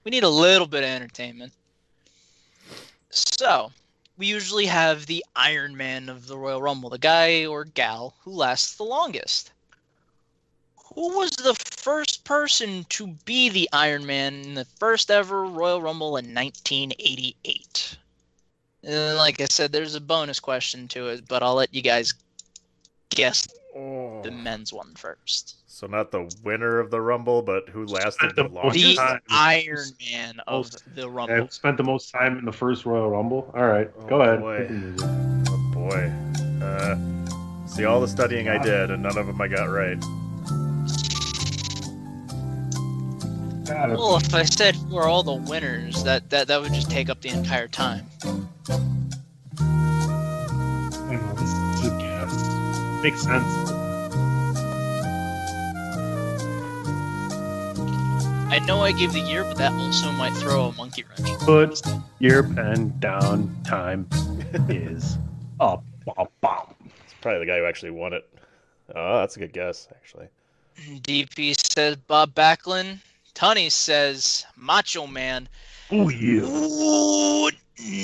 we 0.05 0.11
need 0.11 0.23
a 0.23 0.29
little 0.29 0.67
bit 0.67 0.83
of 0.83 0.89
entertainment. 0.89 1.51
So, 3.15 3.71
we 4.17 4.25
usually 4.25 4.65
have 4.65 5.05
the 5.05 5.25
Iron 5.35 5.77
Man 5.77 6.09
of 6.09 6.27
the 6.27 6.37
Royal 6.37 6.61
Rumble, 6.61 6.89
the 6.89 6.97
guy 6.97 7.45
or 7.45 7.63
gal 7.63 8.15
who 8.23 8.31
lasts 8.31 8.75
the 8.75 8.83
longest. 8.83 9.51
Who 10.93 11.17
was 11.17 11.31
the 11.31 11.55
first 11.55 12.23
person 12.23 12.85
to 12.89 13.07
be 13.25 13.49
the 13.49 13.69
Iron 13.73 14.05
Man 14.05 14.43
in 14.43 14.53
the 14.53 14.65
first 14.65 15.11
ever 15.11 15.45
Royal 15.45 15.81
Rumble 15.81 16.17
in 16.17 16.33
1988? 16.33 17.97
And 18.83 19.17
like 19.17 19.41
I 19.41 19.45
said, 19.45 19.71
there's 19.71 19.95
a 19.95 20.01
bonus 20.01 20.39
question 20.39 20.87
to 20.89 21.09
it, 21.09 21.27
but 21.27 21.41
I'll 21.41 21.55
let 21.55 21.73
you 21.73 21.81
guys 21.81 22.13
guess 23.09 23.47
oh, 23.75 24.14
the 24.25 24.31
men's 24.31 24.73
one 24.73 24.93
first. 24.95 25.55
So 25.67 25.87
not 25.87 26.11
the 26.11 26.29
winner 26.43 26.79
of 26.79 26.89
the 26.91 27.01
Rumble, 27.01 27.41
but 27.41 27.67
who 27.69 27.85
lasted 27.85 28.31
the 28.35 28.43
the 28.43 28.49
most 28.49 28.63
longest. 28.63 28.85
The 28.85 28.95
time. 28.95 29.19
Iron 29.29 29.87
Man 30.11 30.39
of 30.47 30.65
Most- 30.65 30.95
the 30.95 31.03
I 31.03 31.05
Rumble. 31.07 31.47
spent 31.49 31.77
the 31.77 31.83
most 31.83 32.11
time 32.11 32.37
in 32.39 32.45
the 32.45 32.51
first 32.53 32.85
Royal 32.85 33.09
Rumble. 33.09 33.51
All 33.55 33.65
right, 33.65 33.89
go 34.07 34.21
Oh, 34.21 34.21
ahead. 34.21 34.39
boy. 34.39 34.57
Hit 34.59 34.67
the 34.69 34.73
music. 34.73 35.07
Oh 35.49 35.71
boy. 35.73 36.11
Uh, 36.65 36.95
see 37.67 37.83
all 37.85 37.99
the 38.01 38.07
studying 38.07 38.47
I 38.49 38.57
did, 38.61 38.89
and 38.91 39.03
none 39.03 39.17
of 39.17 39.27
them 39.27 39.39
I 39.41 39.47
got 39.47 39.65
right. 39.65 39.99
God, 43.65 43.89
Well, 43.97 44.17
if 44.17 44.33
I 44.33 44.43
said 44.43 44.75
who 44.75 44.95
are 44.97 45.07
all 45.07 45.23
the 45.23 45.33
winners, 45.33 46.03
that, 46.03 46.29
that 46.29 46.47
that 46.47 46.61
would 46.61 46.71
just 46.73 46.89
take 46.91 47.09
up 47.09 47.21
the 47.21 47.29
entire 47.29 47.67
time. 47.67 48.05
I 48.23 48.27
know, 51.15 51.33
this 51.33 51.49
is 51.49 51.85
a 51.91 51.97
guess. 51.99 53.03
Makes 53.03 53.21
sense. 53.23 53.71
I 58.47 58.59
know 58.59 58.81
I 58.81 58.91
gave 58.91 59.13
the 59.13 59.19
year, 59.19 59.43
but 59.43 59.57
that 59.57 59.71
also 59.73 60.11
might 60.11 60.33
throw 60.33 60.65
a 60.65 60.71
monkey 60.73 61.03
wrench. 61.03 61.39
Put 61.39 61.81
your 62.19 62.43
pen 62.43 62.93
down. 62.99 63.55
Time 63.65 64.07
is 64.69 65.17
up. 65.59 65.83
Bom, 66.05 66.27
bom. 66.41 66.75
It's 66.85 67.15
probably 67.21 67.39
the 67.39 67.45
guy 67.47 67.57
who 67.57 67.65
actually 67.65 67.91
won 67.91 68.13
it. 68.13 68.29
Oh, 68.95 69.19
that's 69.19 69.35
a 69.35 69.39
good 69.39 69.51
guess, 69.51 69.87
actually. 69.91 70.27
DP 70.77 71.55
says 71.73 71.95
Bob 71.95 72.35
Backlund. 72.35 72.99
Tunney 73.33 73.71
says 73.71 74.45
Macho 74.55 75.07
Man. 75.07 75.49
Oh 75.91 76.09
yeah. 76.09 76.41
Ooh, 76.41 77.49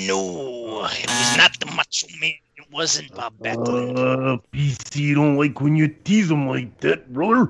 no, 0.06 0.84
it 0.86 1.06
was 1.08 1.36
not 1.36 1.58
the 1.60 1.66
Macho 1.66 2.06
Man. 2.20 2.34
It 2.56 2.70
wasn't 2.70 3.14
Bob 3.14 3.34
Backlund. 3.38 3.98
Uh, 3.98 4.38
PC 4.52 5.14
don't 5.14 5.36
like 5.36 5.60
when 5.60 5.76
you 5.76 5.88
tease 5.88 6.30
him 6.30 6.48
like 6.48 6.78
that, 6.80 7.12
brother. 7.12 7.48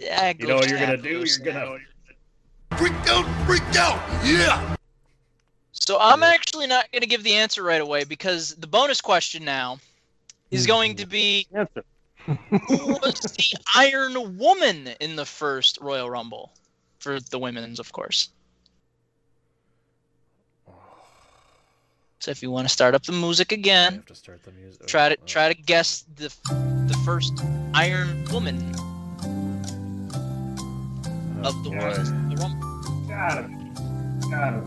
Yeah, 0.00 0.32
You 0.38 0.46
know 0.46 0.56
what 0.56 0.68
you're 0.68 0.78
gonna 0.78 0.96
do? 0.96 1.24
You're 1.24 1.38
go 1.44 1.52
gonna 1.52 1.78
Freak 2.76 2.92
out, 3.08 3.46
freak 3.46 3.76
out, 3.76 3.98
yeah! 4.24 4.76
So 5.72 5.98
I'm 5.98 6.22
actually 6.22 6.66
not 6.66 6.90
going 6.92 7.00
to 7.00 7.08
give 7.08 7.22
the 7.22 7.34
answer 7.34 7.62
right 7.62 7.80
away 7.80 8.04
because 8.04 8.54
the 8.56 8.66
bonus 8.66 9.00
question 9.00 9.44
now 9.44 9.78
is 10.50 10.64
hmm. 10.64 10.68
going 10.68 10.96
to 10.96 11.06
be 11.06 11.46
Answer. 11.54 11.82
who 12.26 12.86
was 13.02 13.20
the 13.20 13.56
Iron 13.74 14.36
Woman 14.36 14.88
in 15.00 15.16
the 15.16 15.24
first 15.24 15.78
Royal 15.80 16.10
Rumble 16.10 16.52
for 16.98 17.20
the 17.20 17.38
women's, 17.38 17.80
of 17.80 17.92
course. 17.92 18.28
So 22.20 22.30
if 22.30 22.42
you 22.42 22.50
want 22.50 22.66
to 22.66 22.72
start 22.72 22.94
up 22.94 23.04
the 23.04 23.12
music 23.12 23.52
again, 23.52 23.94
have 23.94 24.06
to 24.06 24.14
start 24.14 24.42
the 24.42 24.50
music. 24.52 24.86
try 24.86 25.08
to 25.08 25.16
Oh, 25.16 25.24
try 25.24 25.52
to 25.52 25.58
oh. 25.58 25.62
guess 25.64 26.04
the 26.16 26.28
the 26.86 27.00
first 27.04 27.32
Iron 27.74 28.24
Woman 28.32 28.74
oh, 28.76 28.87
of 31.44 31.62
the 31.64 31.70
boy. 31.70 31.76
Royal 31.76 31.94
the 32.04 32.36
Rumble. 32.40 33.08
Got 33.08 33.44
him. 33.44 33.74
Got 34.30 34.52
him. 34.54 34.64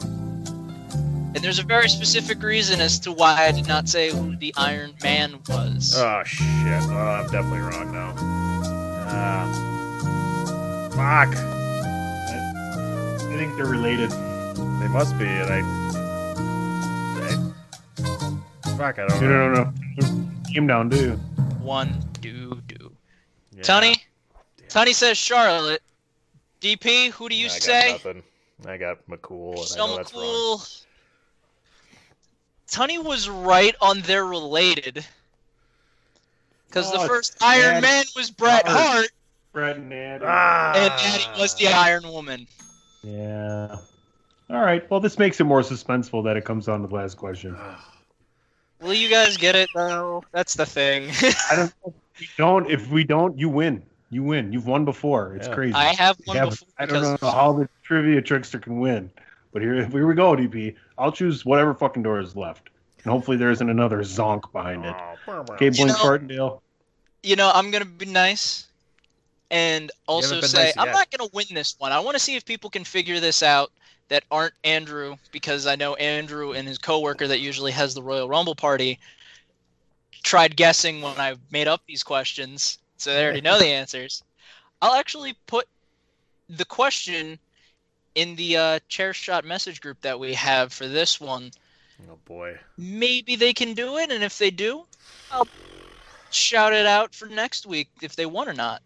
And 1.34 1.38
there's 1.38 1.60
a 1.60 1.64
very 1.64 1.88
specific 1.88 2.44
reason 2.44 2.82
as 2.82 3.00
to 3.00 3.12
why 3.14 3.46
I 3.46 3.52
did 3.54 3.66
not 3.68 3.88
say 3.88 4.10
who 4.12 4.36
the 4.36 4.54
Iron 4.58 4.94
Man 5.02 5.40
was. 5.48 5.96
Oh 5.98 6.22
shit! 6.26 6.44
Oh, 6.44 6.98
I'm 6.98 7.32
definitely 7.32 7.60
wrong 7.60 7.94
now. 7.94 8.14
Ah, 9.08 9.48
fuck! 10.92 11.34
I 13.32 13.36
think 13.38 13.56
they're 13.56 13.66
related. 13.66 14.12
They 14.12 14.88
must 14.90 15.18
be, 15.18 15.26
and 15.26 15.50
I. 15.54 15.62
I 18.04 18.76
fuck! 18.78 19.00
I 19.00 19.08
don't 19.08 19.22
You 19.22 19.28
know. 19.30 19.54
don't 19.54 19.98
know. 19.98 20.52
Came 20.54 20.68
down, 20.68 20.90
do 20.90 20.98
you? 20.98 21.12
One, 21.62 22.04
do, 22.20 22.62
do. 22.68 22.92
Yeah. 23.56 23.64
Tony? 23.64 23.96
Tony 24.68 24.92
says 24.92 25.18
Charlotte. 25.18 25.82
DP, 26.62 27.12
who 27.12 27.28
do 27.28 27.36
you 27.36 27.47
I 27.47 27.49
got 27.49 27.62
say? 27.62 27.91
nothing. 27.93 28.24
I 28.66 28.78
got 28.78 28.97
McCool, 29.07 29.49
and 29.49 29.57
I 29.57 29.62
Michelle 29.62 29.88
know 29.88 29.95
that's 29.97 30.14
wrong. 30.14 30.24
McCool. 30.24 30.86
Tony 32.70 32.97
was 32.99 33.28
right 33.28 33.76
on 33.82 34.01
they're 34.01 34.26
related. 34.26 35.05
Because 36.68 36.93
Oh, 36.93 37.01
the 37.01 37.07
first 37.07 37.38
Iron 37.41 37.76
Ed 37.78 37.82
Man 37.82 38.05
was 38.16 38.32
Bret 38.32 38.66
Hart. 38.66 38.80
Hart, 38.80 39.09
Brett 39.51 39.76
and 39.76 39.91
Ed. 39.91 40.22
Ah, 40.24 40.74
and 40.76 40.93
Eddie 40.97 41.41
was 41.41 41.53
the 41.55 41.68
Iron 41.68 42.07
Woman. 42.07 42.47
Yeah. 43.03 43.76
All 44.49 44.62
right. 44.62 44.89
Well, 44.89 44.99
this 44.99 45.18
makes 45.18 45.39
it 45.41 45.45
more 45.45 45.62
suspenseful 45.62 46.24
that 46.24 46.38
it 46.38 46.45
comes 46.45 46.68
down 46.68 46.82
to 46.82 46.88
the 46.88 46.95
last 46.95 47.18
question. 47.18 47.57
Will 48.82 48.93
you 48.93 49.09
guys 49.09 49.36
get 49.38 49.55
it 49.55 49.70
though? 49.76 50.24
That's 50.32 50.55
the 50.55 50.66
thing. 50.66 51.09
I 51.51 51.55
don't. 51.55 51.74
If 51.86 52.20
we 52.20 52.30
don't. 52.38 52.70
If 52.70 52.89
we 52.89 53.03
don't, 53.03 53.38
you 53.38 53.49
win. 53.49 53.84
You 54.12 54.24
win. 54.24 54.51
You've 54.53 54.68
won 54.68 54.86
before. 54.86 55.36
It's 55.36 55.47
Yeah. 55.47 55.53
crazy. 55.55 55.74
I 55.74 55.93
have 55.95 56.18
You 56.20 56.24
one 56.28 56.38
haven't. 56.38 56.59
before 56.59 56.68
I 56.78 56.86
don't 56.86 57.01
know 57.01 57.12
because 57.14 57.34
how 57.34 57.53
the 57.53 57.68
trivia 57.82 58.22
trickster 58.22 58.59
can 58.59 58.80
win. 58.80 59.09
But 59.53 59.62
here, 59.64 59.86
here 59.86 60.05
we 60.07 60.14
go, 60.14 60.36
DP. 60.36 60.76
I'll 60.97 61.12
choose 61.12 61.43
whatever 61.45 61.74
fucking 61.74 62.03
door 62.03 62.20
is 62.20 62.36
left, 62.36 62.70
and 63.03 63.12
hopefully 63.12 63.38
there 63.38 63.51
isn't 63.51 63.70
another 63.70 63.99
zonk 63.99 64.51
behind 64.51 64.86
it. 64.86 64.95
Oh, 65.28 65.45
okay, 65.51 65.66
You 65.66 65.72
Blink 65.72 65.88
know- 65.97 66.03
Martindale. 66.03 66.62
you 67.24 67.36
know 67.36 67.51
I'm 67.53 67.72
gonna 67.72 67.86
be 67.86 68.05
nice, 68.05 68.68
and 69.49 69.91
also 70.07 70.39
say 70.41 70.66
nice 70.66 70.78
I'm 70.78 70.88
yet. 70.88 70.93
not 70.93 71.12
gonna 71.12 71.30
win 71.34 71.45
this 71.53 71.76
one. 71.80 71.91
I 71.91 71.99
want 71.99 72.16
to 72.16 72.20
see 72.20 72.36
if 72.36 72.45
people 72.45 72.70
can 72.70 72.84
figure 72.84 73.20
this 73.20 73.41
out 73.43 73.72
that 74.09 74.24
aren't 74.30 74.53
Andrew, 74.66 75.16
because 75.32 75.66
I 75.68 75.76
know 75.78 75.95
Andrew 75.95 76.51
and 76.51 76.68
his 76.68 76.78
coworker 76.78 77.28
that 77.28 77.39
usually 77.39 77.72
has 77.72 77.93
the 77.93 78.01
Royal 78.03 78.28
Rumble 78.28 78.55
party 78.55 78.99
tried 80.24 80.55
guessing 80.55 81.01
when 81.01 81.18
I 81.20 81.36
made 81.49 81.68
up 81.68 81.82
these 81.88 82.03
questions, 82.03 82.78
so 83.02 83.14
they 83.14 83.24
already 83.24 83.41
know 83.41 83.58
the 83.58 83.66
answers. 83.66 84.24
I'll 84.82 84.93
actually 84.93 85.36
put 85.47 85.68
the 86.49 86.66
question 86.66 87.39
in 88.16 88.36
the 88.36 88.58
uh, 88.58 88.80
chair 88.89 89.14
shot 89.14 89.43
message 89.43 89.82
group 89.82 89.99
that 90.02 90.20
we 90.20 90.34
have 90.36 90.72
for 90.72 90.88
this 90.88 91.20
one. 91.20 91.52
Oh 92.10 92.18
boy. 92.26 92.60
Maybe 92.78 93.36
they 93.36 93.54
can 93.54 93.74
do 93.74 93.97
it, 93.97 94.12
and 94.12 94.24
if 94.24 94.38
they 94.38 94.52
do, 94.52 94.86
I'll 95.32 95.47
shout 96.30 96.74
it 96.74 96.86
out 96.86 97.16
for 97.16 97.28
next 97.28 97.66
week 97.66 97.89
if 98.02 98.16
they 98.16 98.26
won 98.26 98.47
or 98.47 98.54
not. 98.54 98.82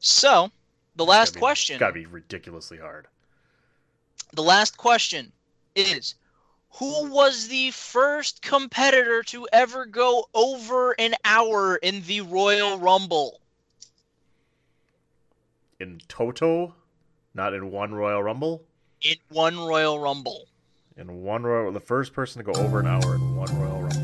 So, 0.00 0.50
the 0.96 1.04
last 1.04 1.30
Gotta 1.30 1.34
be- 1.34 1.40
question. 1.40 1.74
It's 1.74 1.80
gotta 1.80 1.92
be 1.92 2.06
ridiculously 2.06 2.78
hard. 2.78 3.06
The 4.32 4.42
last 4.42 4.78
question 4.78 5.32
is 5.74 6.14
Who 6.78 7.10
was 7.10 7.48
the 7.48 7.70
first 7.72 8.40
competitor 8.40 9.22
to 9.24 9.46
ever 9.52 9.84
go 9.84 10.26
over 10.32 10.92
an 10.92 11.14
hour 11.24 11.76
in 11.76 12.02
the 12.02 12.22
Royal 12.22 12.78
Rumble? 12.78 13.41
In 15.82 16.00
Toto, 16.06 16.76
not 17.34 17.54
in 17.54 17.72
one 17.72 17.92
Royal 17.92 18.22
Rumble. 18.22 18.62
In 19.02 19.16
one 19.30 19.58
Royal 19.58 19.98
Rumble. 19.98 20.44
In 20.96 21.24
one 21.24 21.42
Royal, 21.42 21.72
the 21.72 21.80
first 21.80 22.12
person 22.12 22.38
to 22.38 22.52
go 22.52 22.56
over 22.60 22.78
an 22.78 22.86
hour 22.86 23.16
in 23.16 23.34
one 23.34 23.48
Royal 23.58 23.82
Rumble. 23.82 23.98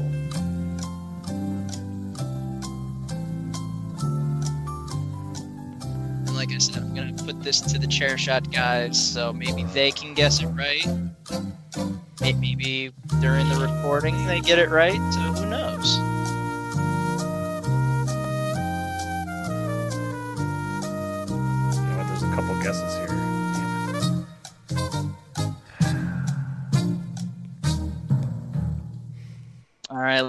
And 6.26 6.34
like 6.34 6.50
I 6.50 6.58
said, 6.58 6.82
I'm 6.82 6.96
going 6.96 7.14
to 7.16 7.24
put 7.24 7.44
this 7.44 7.60
to 7.60 7.78
the 7.78 7.86
chair 7.86 8.18
shot 8.18 8.50
guys 8.50 9.00
so 9.00 9.32
maybe 9.32 9.62
they 9.62 9.92
can 9.92 10.14
guess 10.14 10.42
it 10.42 10.46
right. 10.46 10.84
Maybe 12.20 12.90
during 13.20 13.48
the 13.50 13.56
recording 13.72 14.26
they 14.26 14.40
get 14.40 14.58
it 14.58 14.68
right, 14.68 14.98
so 15.12 15.20
who 15.20 15.48
knows? 15.48 16.07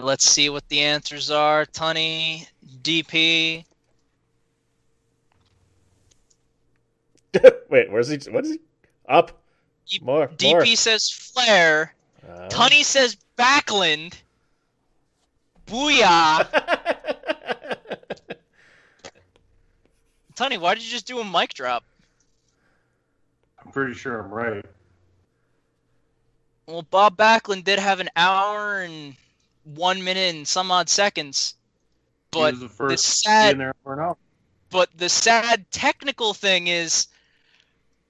Let's 0.10 0.26
see 0.28 0.50
what 0.50 0.68
the 0.70 0.82
answers 0.82 1.30
are. 1.30 1.68
Tunney, 1.68 2.48
DP. 2.82 3.64
Wait, 7.70 7.92
where's 7.92 8.08
he? 8.08 8.18
What 8.32 8.44
is 8.44 8.54
he? 8.54 8.60
Up. 9.08 9.40
More. 10.02 10.30
DP 10.30 10.52
more. 10.54 10.76
says 10.76 11.12
Flair, 11.12 11.94
Uh, 12.28 12.48
Tunney 12.50 12.84
says 12.84 13.18
Backlund, 13.38 14.16
Booyah. 15.68 16.48
Tunney, 20.36 20.60
why 20.60 20.74
did 20.74 20.84
you 20.84 20.90
just 20.90 21.06
do 21.06 21.20
a 21.20 21.24
mic 21.24 21.54
drop? 21.54 21.84
I'm 23.64 23.72
pretty 23.72 23.94
sure 23.94 24.20
I'm 24.20 24.32
right. 24.32 24.66
Well, 26.66 26.82
Bob 26.82 27.16
Backlund 27.16 27.64
did 27.64 27.78
have 27.78 28.00
an 28.00 28.10
hour 28.16 28.82
and 28.82 29.16
one 29.76 30.04
minute 30.04 30.36
and 30.36 30.48
some 30.48 30.72
odd 30.72 30.90
seconds, 30.90 31.56
but 32.32 32.52
the 32.56 32.62
the 32.62 32.70
first 32.70 33.04
to 33.06 33.12
sad 33.12 33.60
there 33.60 33.74
for 33.84 33.94
an. 33.94 34.18
But 34.70 34.90
the 34.96 35.10
sad 35.10 35.70
technical 35.72 36.34
thing 36.34 36.68
is, 36.68 37.08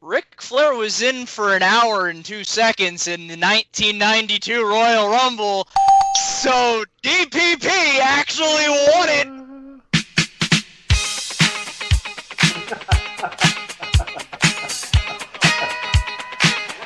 Ric 0.02 0.42
Flair 0.42 0.74
was 0.76 1.02
in 1.02 1.26
for 1.26 1.56
an 1.56 1.64
hour 1.64 2.08
and 2.08 2.24
two 2.24 2.44
seconds 2.44 3.08
in 3.08 3.22
the 3.28 3.38
1992 3.38 4.66
Royal 4.66 5.10
Rumble, 5.10 5.68
so 6.42 6.84
DPP 7.04 7.68
actually 8.00 8.68
won 8.70 9.10
it. 9.10 9.28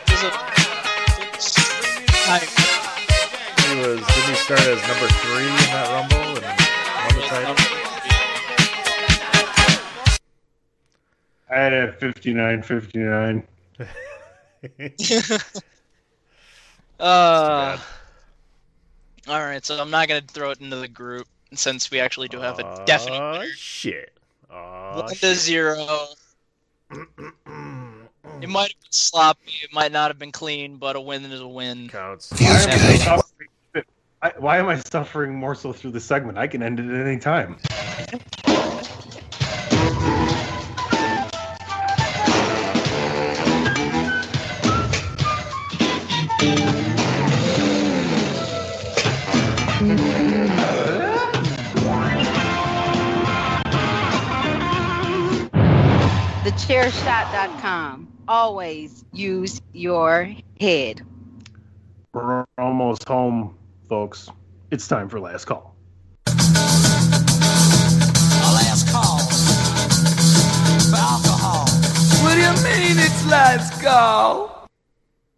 There's 0.08 0.24
a- 0.24 0.34
He 2.26 2.63
was. 3.84 4.00
Didn't 4.00 4.30
he 4.30 4.36
start 4.36 4.62
as 4.62 4.82
number 4.88 5.08
three 5.08 5.44
in 5.44 5.56
that 5.72 5.88
Rumble 5.92 6.38
and 6.38 6.46
won 7.04 7.16
the 7.16 7.26
title? 7.28 7.56
I 11.50 11.56
had 11.56 11.74
a 11.74 11.94
59 11.94 12.62
59. 12.64 13.44
Uh, 17.00 17.78
all 19.28 19.40
right, 19.44 19.66
so 19.66 19.78
I'm 19.82 19.90
not 19.90 20.08
gonna 20.08 20.22
throw 20.22 20.52
it 20.52 20.62
into 20.62 20.78
the 20.78 20.88
group 20.88 21.28
since 21.54 21.92
we 21.92 22.00
actually 22.00 22.30
do 22.30 22.40
have 22.40 22.60
a 22.60 22.84
definite 22.86 23.20
Aw, 23.20 23.32
winner. 23.40 23.52
shit. 23.58 24.14
Aw, 24.50 25.02
One 25.02 25.14
to 25.14 25.36
zero. 25.36 25.86
It 28.42 28.50
might 28.50 28.72
have 28.72 28.82
been 28.82 28.92
sloppy. 28.92 29.54
It 29.64 29.74
might 29.74 29.92
not 29.92 30.10
have 30.10 30.20
been 30.20 30.32
clean, 30.32 30.78
but 30.78 30.96
a 30.96 31.02
win 31.02 31.24
is 31.26 31.40
a 31.40 31.48
win. 31.48 31.88
Counts. 31.88 32.30
Why 34.24 34.30
am, 34.30 34.36
I 34.36 34.36
suffering, 34.36 34.40
I, 34.40 34.42
why 34.42 34.58
am 34.60 34.68
I 34.70 34.90
suffering 34.90 35.36
more 35.36 35.54
so 35.54 35.74
through 35.74 35.92
the 35.92 36.00
segment? 36.00 36.38
I 36.38 36.48
can 36.48 36.64
end 36.64 36.80
it 36.80 36.90
at 36.90 37.06
any 37.06 37.20
time. 37.20 37.58
TheChairShot.com. 56.46 58.08
Always 58.30 59.04
use 59.12 59.62
your 59.74 60.34
head. 60.62 61.02
We're 62.14 62.46
almost 62.58 63.06
home, 63.06 63.58
folks. 63.94 64.28
It's 64.72 64.88
time 64.88 65.08
for 65.08 65.20
last 65.20 65.46
call. 65.46 65.76
Last 68.58 68.90
call 68.92 69.20
for 70.90 70.96
alcohol. 70.96 71.68
What 72.24 72.34
do 72.34 72.42
you 72.42 72.54
mean 72.64 72.98
it's 72.98 73.24
last 73.28 73.80
call? 73.84 74.68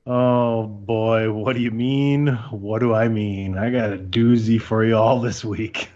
Oh 0.08 0.68
boy, 0.68 1.34
what 1.34 1.58
do 1.58 1.62
you 1.62 1.72
mean? 1.72 2.28
What 2.50 2.80
do 2.80 2.94
I 2.94 3.10
mean? 3.10 3.58
I 3.58 3.70
got 3.72 3.92
a 3.92 3.98
doozy 3.98 4.62
for 4.62 4.86
you 4.86 4.96
all 4.96 5.20
this 5.20 5.44
week. 5.44 5.90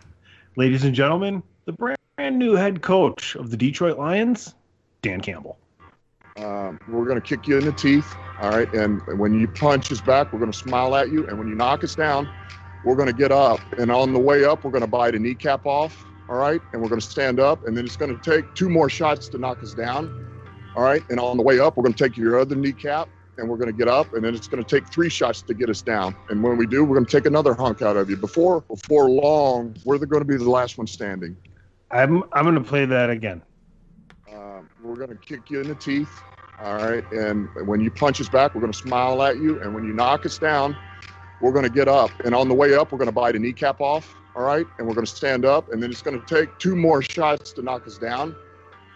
Ladies 0.57 0.83
and 0.83 0.93
gentlemen, 0.93 1.41
the 1.63 1.71
brand 1.71 2.39
new 2.39 2.55
head 2.55 2.81
coach 2.81 3.35
of 3.35 3.51
the 3.51 3.55
Detroit 3.55 3.97
Lions, 3.97 4.53
Dan 5.01 5.21
Campbell. 5.21 5.57
Um, 6.43 6.79
we're 6.87 7.05
going 7.05 7.21
to 7.21 7.27
kick 7.27 7.47
you 7.47 7.57
in 7.57 7.65
the 7.65 7.71
teeth. 7.71 8.15
All 8.41 8.51
right. 8.51 8.71
And 8.73 9.01
when 9.19 9.33
you 9.39 9.47
punch 9.47 9.91
us 9.91 10.01
back, 10.01 10.31
we're 10.31 10.39
going 10.39 10.51
to 10.51 10.57
smile 10.57 10.95
at 10.95 11.11
you. 11.11 11.27
And 11.27 11.37
when 11.37 11.47
you 11.47 11.55
knock 11.55 11.83
us 11.83 11.95
down, 11.95 12.29
we're 12.85 12.95
going 12.95 13.07
to 13.07 13.13
get 13.13 13.31
up. 13.31 13.59
And 13.77 13.91
on 13.91 14.13
the 14.13 14.19
way 14.19 14.45
up, 14.45 14.63
we're 14.63 14.71
going 14.71 14.81
to 14.81 14.87
bite 14.87 15.15
a 15.15 15.19
kneecap 15.19 15.65
off. 15.65 16.05
All 16.29 16.37
right. 16.37 16.61
And 16.71 16.81
we're 16.81 16.89
going 16.89 17.01
to 17.01 17.07
stand 17.07 17.39
up. 17.39 17.67
And 17.67 17.75
then 17.75 17.85
it's 17.85 17.97
going 17.97 18.17
to 18.17 18.31
take 18.31 18.53
two 18.55 18.69
more 18.69 18.89
shots 18.89 19.27
to 19.29 19.37
knock 19.37 19.61
us 19.61 19.73
down. 19.73 20.27
All 20.75 20.83
right. 20.83 21.03
And 21.09 21.19
on 21.19 21.37
the 21.37 21.43
way 21.43 21.59
up, 21.59 21.75
we're 21.75 21.83
going 21.83 21.93
to 21.93 22.03
take 22.07 22.15
your 22.15 22.39
other 22.39 22.55
kneecap 22.55 23.09
and 23.37 23.49
we're 23.49 23.57
going 23.57 23.71
to 23.71 23.77
get 23.77 23.87
up. 23.87 24.13
And 24.13 24.23
then 24.23 24.35
it's 24.35 24.47
going 24.47 24.63
to 24.63 24.79
take 24.79 24.89
three 24.89 25.09
shots 25.09 25.41
to 25.43 25.53
get 25.53 25.69
us 25.69 25.81
down. 25.81 26.15
And 26.29 26.43
when 26.43 26.57
we 26.57 26.67
do, 26.67 26.83
we're 26.85 26.95
going 26.95 27.05
to 27.05 27.11
take 27.11 27.25
another 27.25 27.53
hunk 27.53 27.81
out 27.81 27.97
of 27.97 28.09
you. 28.09 28.17
Before 28.17 28.61
before 28.61 29.09
long, 29.09 29.75
we're 29.83 29.97
going 29.97 30.21
to 30.21 30.25
be 30.25 30.37
the 30.37 30.49
last 30.49 30.77
one 30.77 30.87
standing. 30.87 31.35
I'm 31.91 32.23
I'm 32.33 32.43
going 32.43 32.55
to 32.55 32.61
play 32.61 32.85
that 32.85 33.09
again. 33.09 33.41
Um, 34.31 34.69
we're 34.83 34.95
going 34.95 35.09
to 35.09 35.15
kick 35.15 35.49
you 35.49 35.59
in 35.59 35.67
the 35.67 35.75
teeth. 35.75 36.21
All 36.61 36.75
right. 36.75 37.09
And 37.11 37.47
when 37.67 37.79
you 37.79 37.89
punch 37.89 38.19
us 38.19 38.29
back, 38.29 38.53
we're 38.53 38.61
going 38.61 38.73
to 38.73 38.77
smile 38.77 39.21
at 39.23 39.37
you. 39.37 39.61
And 39.61 39.73
when 39.73 39.85
you 39.85 39.93
knock 39.93 40.25
us 40.25 40.37
down, 40.37 40.75
we're 41.41 41.53
going 41.53 41.63
to 41.63 41.71
get 41.71 41.87
up. 41.87 42.11
And 42.25 42.35
on 42.35 42.49
the 42.49 42.53
way 42.53 42.73
up, 42.73 42.91
we're 42.91 42.97
going 42.97 43.07
to 43.07 43.13
bite 43.13 43.35
a 43.35 43.39
kneecap 43.39 43.79
off. 43.79 44.15
All 44.35 44.43
right. 44.43 44.65
And 44.77 44.87
we're 44.87 44.93
going 44.93 45.05
to 45.05 45.15
stand 45.15 45.45
up. 45.45 45.71
And 45.71 45.81
then 45.81 45.89
it's 45.89 46.01
going 46.01 46.19
to 46.19 46.25
take 46.25 46.57
two 46.59 46.75
more 46.75 47.01
shots 47.01 47.53
to 47.53 47.61
knock 47.61 47.87
us 47.87 47.97
down. 47.97 48.35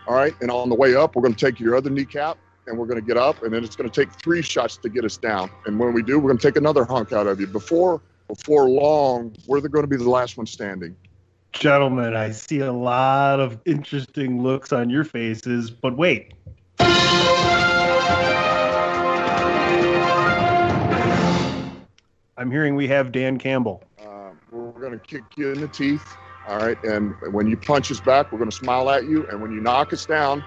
All 0.08 0.16
right. 0.16 0.34
And 0.42 0.52
on 0.52 0.70
the 0.70 0.76
way 0.76 0.96
up, 0.96 1.16
we're 1.16 1.22
going 1.22 1.36
to 1.36 1.46
take 1.46 1.60
your 1.60 1.76
other 1.76 1.90
kneecap 1.90 2.38
and 2.68 2.78
we're 2.78 2.86
going 2.86 3.00
to 3.00 3.06
get 3.06 3.18
up. 3.18 3.44
And 3.44 3.54
then 3.54 3.64
it's 3.64 3.76
going 3.76 3.90
to 3.90 4.06
take 4.06 4.14
three 4.14 4.42
shots 4.42 4.78
to 4.78 4.90
get 4.90 5.06
us 5.06 5.18
down. 5.18 5.50
And 5.66 5.80
when 5.80 5.94
we 5.94 6.04
do, 6.04 6.20
we're 6.20 6.30
going 6.30 6.38
to 6.40 6.48
take 6.48 6.58
another 6.58 6.84
hunk 6.84 7.14
out 7.14 7.28
of 7.28 7.40
you. 7.40 7.48
Before 7.48 8.02
before 8.28 8.70
long, 8.70 9.36
we're 9.48 9.62
going 9.62 9.84
to 9.84 9.88
be 9.88 9.98
the 9.98 10.10
last 10.10 10.38
one 10.38 10.46
standing. 10.46 10.96
Gentlemen, 11.52 12.16
I 12.16 12.32
see 12.32 12.60
a 12.60 12.74
lot 12.74 13.40
of 13.40 13.60
interesting 13.66 14.42
looks 14.42 14.74
on 14.74 14.90
your 14.90 15.04
faces, 15.04 15.70
but 15.70 15.96
wait. 15.96 16.34
I'm 22.36 22.50
hearing 22.50 22.76
we 22.76 22.88
have 22.88 23.12
Dan 23.12 23.38
Campbell. 23.38 23.84
Um, 24.04 24.40
we're 24.52 24.72
going 24.72 24.94
to 24.94 25.00
kick 25.00 25.24
you 25.38 25.52
in 25.52 25.62
the 25.62 25.68
teeth. 25.68 26.06
All 26.48 26.58
right. 26.58 26.82
And 26.84 27.14
when 27.32 27.48
you 27.48 27.56
punch 27.56 27.92
us 27.92 28.00
back, 28.00 28.32
we're 28.32 28.40
going 28.40 28.50
to 28.50 28.56
smile 28.56 28.90
at 28.90 29.04
you. 29.04 29.28
And 29.30 29.42
when 29.42 29.52
you 29.52 29.62
knock 29.62 29.94
us 29.94 30.06
down, 30.06 30.44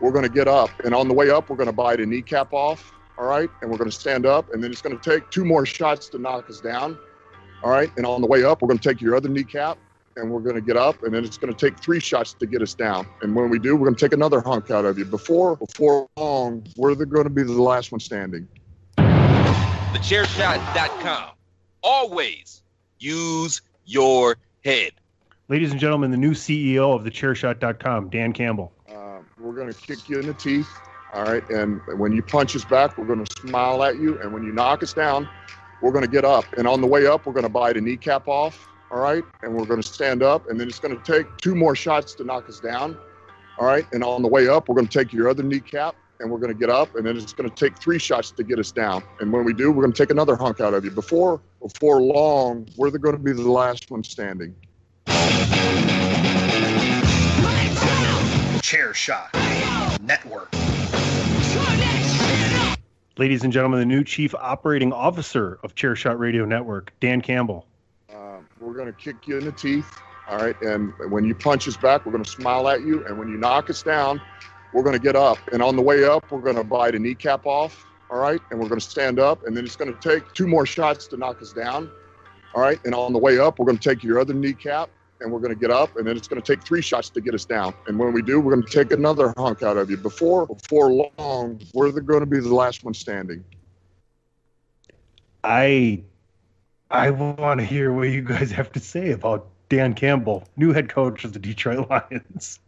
we're 0.00 0.12
going 0.12 0.24
to 0.24 0.30
get 0.30 0.48
up. 0.48 0.68
And 0.84 0.94
on 0.94 1.08
the 1.08 1.14
way 1.14 1.30
up, 1.30 1.48
we're 1.48 1.56
going 1.56 1.68
to 1.68 1.72
bite 1.72 2.00
a 2.00 2.06
kneecap 2.06 2.52
off. 2.52 2.92
All 3.18 3.26
right. 3.26 3.48
And 3.62 3.70
we're 3.70 3.78
going 3.78 3.90
to 3.90 3.96
stand 3.96 4.26
up. 4.26 4.52
And 4.52 4.62
then 4.62 4.70
it's 4.70 4.82
going 4.82 4.98
to 4.98 5.10
take 5.10 5.30
two 5.30 5.44
more 5.44 5.64
shots 5.64 6.08
to 6.10 6.18
knock 6.18 6.50
us 6.50 6.60
down. 6.60 6.98
All 7.62 7.70
right. 7.70 7.90
And 7.96 8.04
on 8.04 8.20
the 8.20 8.26
way 8.26 8.44
up, 8.44 8.60
we're 8.60 8.68
going 8.68 8.78
to 8.78 8.88
take 8.88 9.00
your 9.00 9.16
other 9.16 9.30
kneecap 9.30 9.78
and 10.16 10.30
we're 10.30 10.40
going 10.40 10.56
to 10.56 10.60
get 10.60 10.76
up. 10.76 11.02
And 11.04 11.14
then 11.14 11.24
it's 11.24 11.38
going 11.38 11.52
to 11.52 11.58
take 11.58 11.80
three 11.80 12.00
shots 12.00 12.34
to 12.34 12.46
get 12.46 12.60
us 12.60 12.74
down. 12.74 13.06
And 13.22 13.34
when 13.34 13.48
we 13.48 13.58
do, 13.58 13.76
we're 13.76 13.86
going 13.86 13.96
to 13.96 14.04
take 14.04 14.12
another 14.12 14.42
hunk 14.42 14.70
out 14.70 14.84
of 14.84 14.98
you. 14.98 15.06
Before, 15.06 15.56
before 15.56 16.06
long, 16.18 16.64
we're 16.76 16.94
going 16.94 17.24
to 17.24 17.30
be 17.30 17.42
the 17.42 17.52
last 17.60 17.92
one 17.92 18.00
standing. 18.00 18.46
TheChairShot.com. 19.94 21.30
Always 21.84 22.62
use 22.98 23.62
your 23.86 24.36
head. 24.64 24.90
Ladies 25.48 25.70
and 25.70 25.78
gentlemen, 25.78 26.10
the 26.10 26.16
new 26.16 26.32
CEO 26.32 26.96
of 26.96 27.02
thechairshot.com, 27.04 28.08
Dan 28.08 28.32
Campbell. 28.32 28.72
Um, 28.92 29.24
we're 29.38 29.54
going 29.54 29.72
to 29.72 29.80
kick 29.80 30.08
you 30.08 30.18
in 30.18 30.26
the 30.26 30.34
teeth. 30.34 30.68
All 31.12 31.22
right. 31.22 31.48
And 31.48 31.80
when 31.96 32.10
you 32.10 32.22
punch 32.22 32.56
us 32.56 32.64
back, 32.64 32.98
we're 32.98 33.06
going 33.06 33.24
to 33.24 33.40
smile 33.40 33.84
at 33.84 34.00
you. 34.00 34.20
And 34.20 34.32
when 34.32 34.42
you 34.42 34.52
knock 34.52 34.82
us 34.82 34.92
down, 34.92 35.28
we're 35.80 35.92
going 35.92 36.04
to 36.04 36.10
get 36.10 36.24
up. 36.24 36.44
And 36.54 36.66
on 36.66 36.80
the 36.80 36.88
way 36.88 37.06
up, 37.06 37.24
we're 37.24 37.32
going 37.32 37.44
to 37.44 37.48
bite 37.48 37.76
a 37.76 37.80
kneecap 37.80 38.26
off. 38.26 38.66
All 38.90 38.98
right. 38.98 39.22
And 39.42 39.54
we're 39.54 39.64
going 39.64 39.80
to 39.80 39.88
stand 39.88 40.24
up. 40.24 40.50
And 40.50 40.58
then 40.58 40.66
it's 40.66 40.80
going 40.80 40.98
to 41.00 41.12
take 41.12 41.28
two 41.36 41.54
more 41.54 41.76
shots 41.76 42.14
to 42.16 42.24
knock 42.24 42.48
us 42.48 42.58
down. 42.58 42.98
All 43.60 43.66
right. 43.66 43.86
And 43.92 44.02
on 44.02 44.22
the 44.22 44.28
way 44.28 44.48
up, 44.48 44.68
we're 44.68 44.74
going 44.74 44.88
to 44.88 44.98
take 44.98 45.12
your 45.12 45.28
other 45.28 45.44
kneecap 45.44 45.94
and 46.20 46.30
we're 46.30 46.38
going 46.38 46.52
to 46.52 46.58
get 46.58 46.70
up. 46.70 46.94
And 46.94 47.06
then 47.06 47.16
it's 47.16 47.32
going 47.32 47.48
to 47.48 47.54
take 47.54 47.78
three 47.78 47.98
shots 47.98 48.30
to 48.32 48.42
get 48.42 48.58
us 48.58 48.72
down. 48.72 49.02
And 49.20 49.32
when 49.32 49.44
we 49.44 49.52
do, 49.52 49.70
we're 49.70 49.82
going 49.82 49.92
to 49.92 50.02
take 50.02 50.10
another 50.10 50.36
hunk 50.36 50.60
out 50.60 50.74
of 50.74 50.84
you. 50.84 50.90
Before, 50.90 51.40
before 51.60 52.02
long, 52.02 52.68
we're 52.76 52.90
going 52.90 53.16
to 53.16 53.22
be 53.22 53.32
the 53.32 53.50
last 53.50 53.90
one 53.90 54.04
standing. 54.04 54.54
Chair 58.62 58.94
Shot 58.94 59.32
Network. 60.02 60.50
Ladies 63.16 63.44
and 63.44 63.52
gentlemen, 63.52 63.78
the 63.78 63.86
new 63.86 64.02
Chief 64.02 64.34
Operating 64.34 64.92
Officer 64.92 65.60
of 65.62 65.76
Chairshot 65.76 66.18
Radio 66.18 66.44
Network, 66.44 66.92
Dan 66.98 67.20
Campbell. 67.20 67.66
Um, 68.12 68.48
we're 68.60 68.74
going 68.74 68.86
to 68.86 68.92
kick 68.92 69.28
you 69.28 69.38
in 69.38 69.44
the 69.44 69.52
teeth. 69.52 69.86
All 70.28 70.38
right. 70.38 70.60
And 70.62 70.92
when 71.10 71.24
you 71.24 71.34
punch 71.34 71.68
us 71.68 71.76
back, 71.76 72.06
we're 72.06 72.12
going 72.12 72.24
to 72.24 72.30
smile 72.30 72.68
at 72.68 72.80
you. 72.80 73.06
And 73.06 73.18
when 73.18 73.28
you 73.28 73.36
knock 73.36 73.70
us 73.70 73.82
down, 73.82 74.20
we're 74.74 74.82
going 74.82 74.94
to 74.94 75.02
get 75.02 75.16
up. 75.16 75.38
And 75.52 75.62
on 75.62 75.76
the 75.76 75.82
way 75.82 76.04
up, 76.04 76.30
we're 76.30 76.40
going 76.40 76.56
to 76.56 76.64
bite 76.64 76.94
a 76.94 76.98
kneecap 76.98 77.46
off. 77.46 77.86
All 78.10 78.18
right. 78.18 78.40
And 78.50 78.58
we're 78.58 78.68
going 78.68 78.80
to 78.80 78.86
stand 78.86 79.18
up. 79.18 79.46
And 79.46 79.56
then 79.56 79.64
it's 79.64 79.76
going 79.76 79.94
to 79.94 80.00
take 80.00 80.34
two 80.34 80.46
more 80.46 80.66
shots 80.66 81.06
to 81.08 81.16
knock 81.16 81.40
us 81.40 81.52
down. 81.52 81.90
All 82.54 82.60
right. 82.60 82.78
And 82.84 82.94
on 82.94 83.12
the 83.12 83.18
way 83.18 83.38
up, 83.38 83.58
we're 83.58 83.66
going 83.66 83.78
to 83.78 83.88
take 83.88 84.02
your 84.02 84.18
other 84.18 84.34
kneecap 84.34 84.90
and 85.20 85.32
we're 85.32 85.38
going 85.38 85.54
to 85.54 85.58
get 85.58 85.70
up. 85.70 85.96
And 85.96 86.06
then 86.06 86.16
it's 86.16 86.28
going 86.28 86.42
to 86.42 86.56
take 86.56 86.64
three 86.64 86.82
shots 86.82 87.08
to 87.10 87.20
get 87.20 87.34
us 87.34 87.44
down. 87.44 87.72
And 87.86 87.98
when 87.98 88.12
we 88.12 88.20
do, 88.20 88.40
we're 88.40 88.54
going 88.54 88.66
to 88.66 88.72
take 88.72 88.92
another 88.92 89.32
hunk 89.36 89.62
out 89.62 89.76
of 89.76 89.90
you. 89.90 89.96
Before, 89.96 90.46
before 90.46 90.92
long, 90.92 91.60
we're 91.72 91.92
going 91.92 92.20
to 92.20 92.26
be 92.26 92.40
the 92.40 92.54
last 92.54 92.84
one 92.84 92.94
standing. 92.94 93.44
I 95.44 96.02
I 96.90 97.10
want 97.10 97.60
to 97.60 97.66
hear 97.66 97.92
what 97.92 98.08
you 98.08 98.22
guys 98.22 98.50
have 98.50 98.72
to 98.72 98.80
say 98.80 99.10
about 99.12 99.48
Dan 99.68 99.94
Campbell, 99.94 100.44
new 100.56 100.72
head 100.72 100.88
coach 100.88 101.24
of 101.24 101.32
the 101.32 101.38
Detroit 101.38 101.88
Lions. 102.10 102.58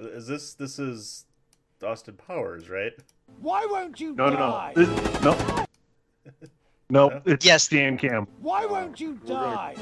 Is 0.00 0.26
this 0.26 0.54
this 0.54 0.78
is 0.78 1.26
Austin 1.84 2.14
Powers, 2.14 2.68
right? 2.70 2.92
Why 3.40 3.66
won't 3.68 4.00
you 4.00 4.14
No, 4.14 4.30
no, 4.30 4.36
die? 4.36 4.72
no. 4.76 4.84
This- 4.84 5.22
no. 5.22 5.64
No, 6.88 7.22
it's 7.26 7.44
Yes. 7.44 7.68
Dan 7.68 7.96
Campbell. 7.98 8.32
Why 8.40 8.66
won't 8.66 8.98
you 9.00 9.14
die? 9.26 9.74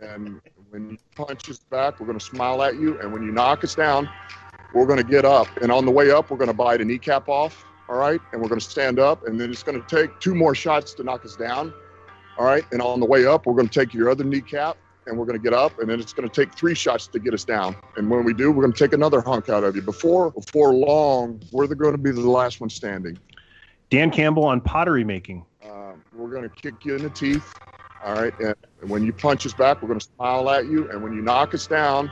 And 0.00 0.40
when 0.70 0.90
you 0.90 0.98
punch 1.16 1.48
us 1.50 1.58
back, 1.58 1.98
we're 2.00 2.06
going 2.06 2.18
to 2.18 2.24
smile 2.24 2.62
at 2.62 2.74
you. 2.76 2.98
And 3.00 3.12
when 3.12 3.22
you 3.22 3.32
knock 3.32 3.64
us 3.64 3.74
down, 3.74 4.08
we're 4.74 4.86
going 4.86 4.98
to 4.98 5.04
get 5.04 5.24
up. 5.24 5.48
And 5.62 5.72
on 5.72 5.84
the 5.86 5.90
way 5.90 6.10
up, 6.10 6.30
we're 6.30 6.36
going 6.36 6.48
to 6.48 6.54
bite 6.54 6.80
a 6.80 6.84
kneecap 6.84 7.28
off. 7.28 7.64
All 7.88 7.96
right. 7.96 8.20
And 8.32 8.40
we're 8.40 8.48
going 8.48 8.60
to 8.60 8.70
stand 8.70 8.98
up. 8.98 9.26
And 9.26 9.40
then 9.40 9.50
it's 9.50 9.62
going 9.62 9.82
to 9.82 9.86
take 9.96 10.20
two 10.20 10.34
more 10.34 10.54
shots 10.54 10.92
to 10.94 11.02
knock 11.02 11.24
us 11.24 11.34
down. 11.36 11.72
All 12.38 12.44
right. 12.44 12.64
And 12.72 12.80
on 12.82 13.00
the 13.00 13.06
way 13.06 13.26
up, 13.26 13.46
we're 13.46 13.54
going 13.54 13.68
to 13.68 13.80
take 13.80 13.92
your 13.94 14.08
other 14.10 14.24
kneecap 14.24 14.76
and 15.08 15.18
we're 15.18 15.24
going 15.24 15.38
to 15.38 15.42
get 15.42 15.54
up. 15.54 15.78
And 15.78 15.88
then 15.88 15.98
it's 15.98 16.12
going 16.12 16.28
to 16.28 16.34
take 16.34 16.54
three 16.54 16.74
shots 16.74 17.06
to 17.08 17.18
get 17.18 17.34
us 17.34 17.44
down. 17.44 17.74
And 17.96 18.08
when 18.10 18.24
we 18.24 18.34
do, 18.34 18.52
we're 18.52 18.62
going 18.62 18.72
to 18.72 18.78
take 18.78 18.92
another 18.92 19.20
hunk 19.20 19.48
out 19.48 19.64
of 19.64 19.74
you. 19.74 19.82
Before, 19.82 20.30
before 20.30 20.74
long, 20.74 21.40
we're 21.50 21.66
going 21.66 21.92
to 21.92 21.98
be 21.98 22.10
the 22.10 22.20
last 22.20 22.60
one 22.60 22.70
standing. 22.70 23.18
Dan 23.90 24.10
Campbell 24.10 24.44
on 24.44 24.60
pottery 24.60 25.04
making. 25.04 25.44
Um, 25.64 26.04
we're 26.14 26.30
going 26.30 26.42
to 26.42 26.48
kick 26.50 26.84
you 26.84 26.94
in 26.96 27.02
the 27.02 27.10
teeth. 27.10 27.54
All 28.04 28.14
right. 28.14 28.34
And 28.38 28.54
when 28.90 29.02
you 29.02 29.12
punch 29.12 29.46
us 29.46 29.54
back, 29.54 29.82
we're 29.82 29.88
going 29.88 30.00
to 30.00 30.08
smile 30.16 30.48
at 30.50 30.66
you. 30.66 30.90
And 30.90 31.02
when 31.02 31.12
you 31.14 31.22
knock 31.22 31.54
us 31.54 31.66
down, 31.66 32.10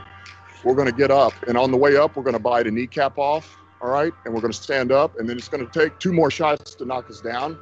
we're 0.63 0.75
going 0.75 0.87
to 0.87 0.95
get 0.95 1.11
up. 1.11 1.33
And 1.47 1.57
on 1.57 1.71
the 1.71 1.77
way 1.77 1.95
up, 1.95 2.15
we're 2.15 2.23
going 2.23 2.33
to 2.33 2.41
bite 2.41 2.67
a 2.67 2.71
kneecap 2.71 3.17
off. 3.17 3.57
All 3.81 3.89
right. 3.89 4.11
And 4.25 4.33
we're 4.33 4.41
going 4.41 4.51
to 4.51 4.61
stand 4.61 4.91
up. 4.91 5.19
And 5.19 5.29
then 5.29 5.37
it's 5.37 5.47
going 5.47 5.65
to 5.65 5.79
take 5.79 5.97
two 5.99 6.11
more 6.11 6.31
shots 6.31 6.73
to 6.75 6.85
knock 6.85 7.09
us 7.09 7.21
down. 7.21 7.59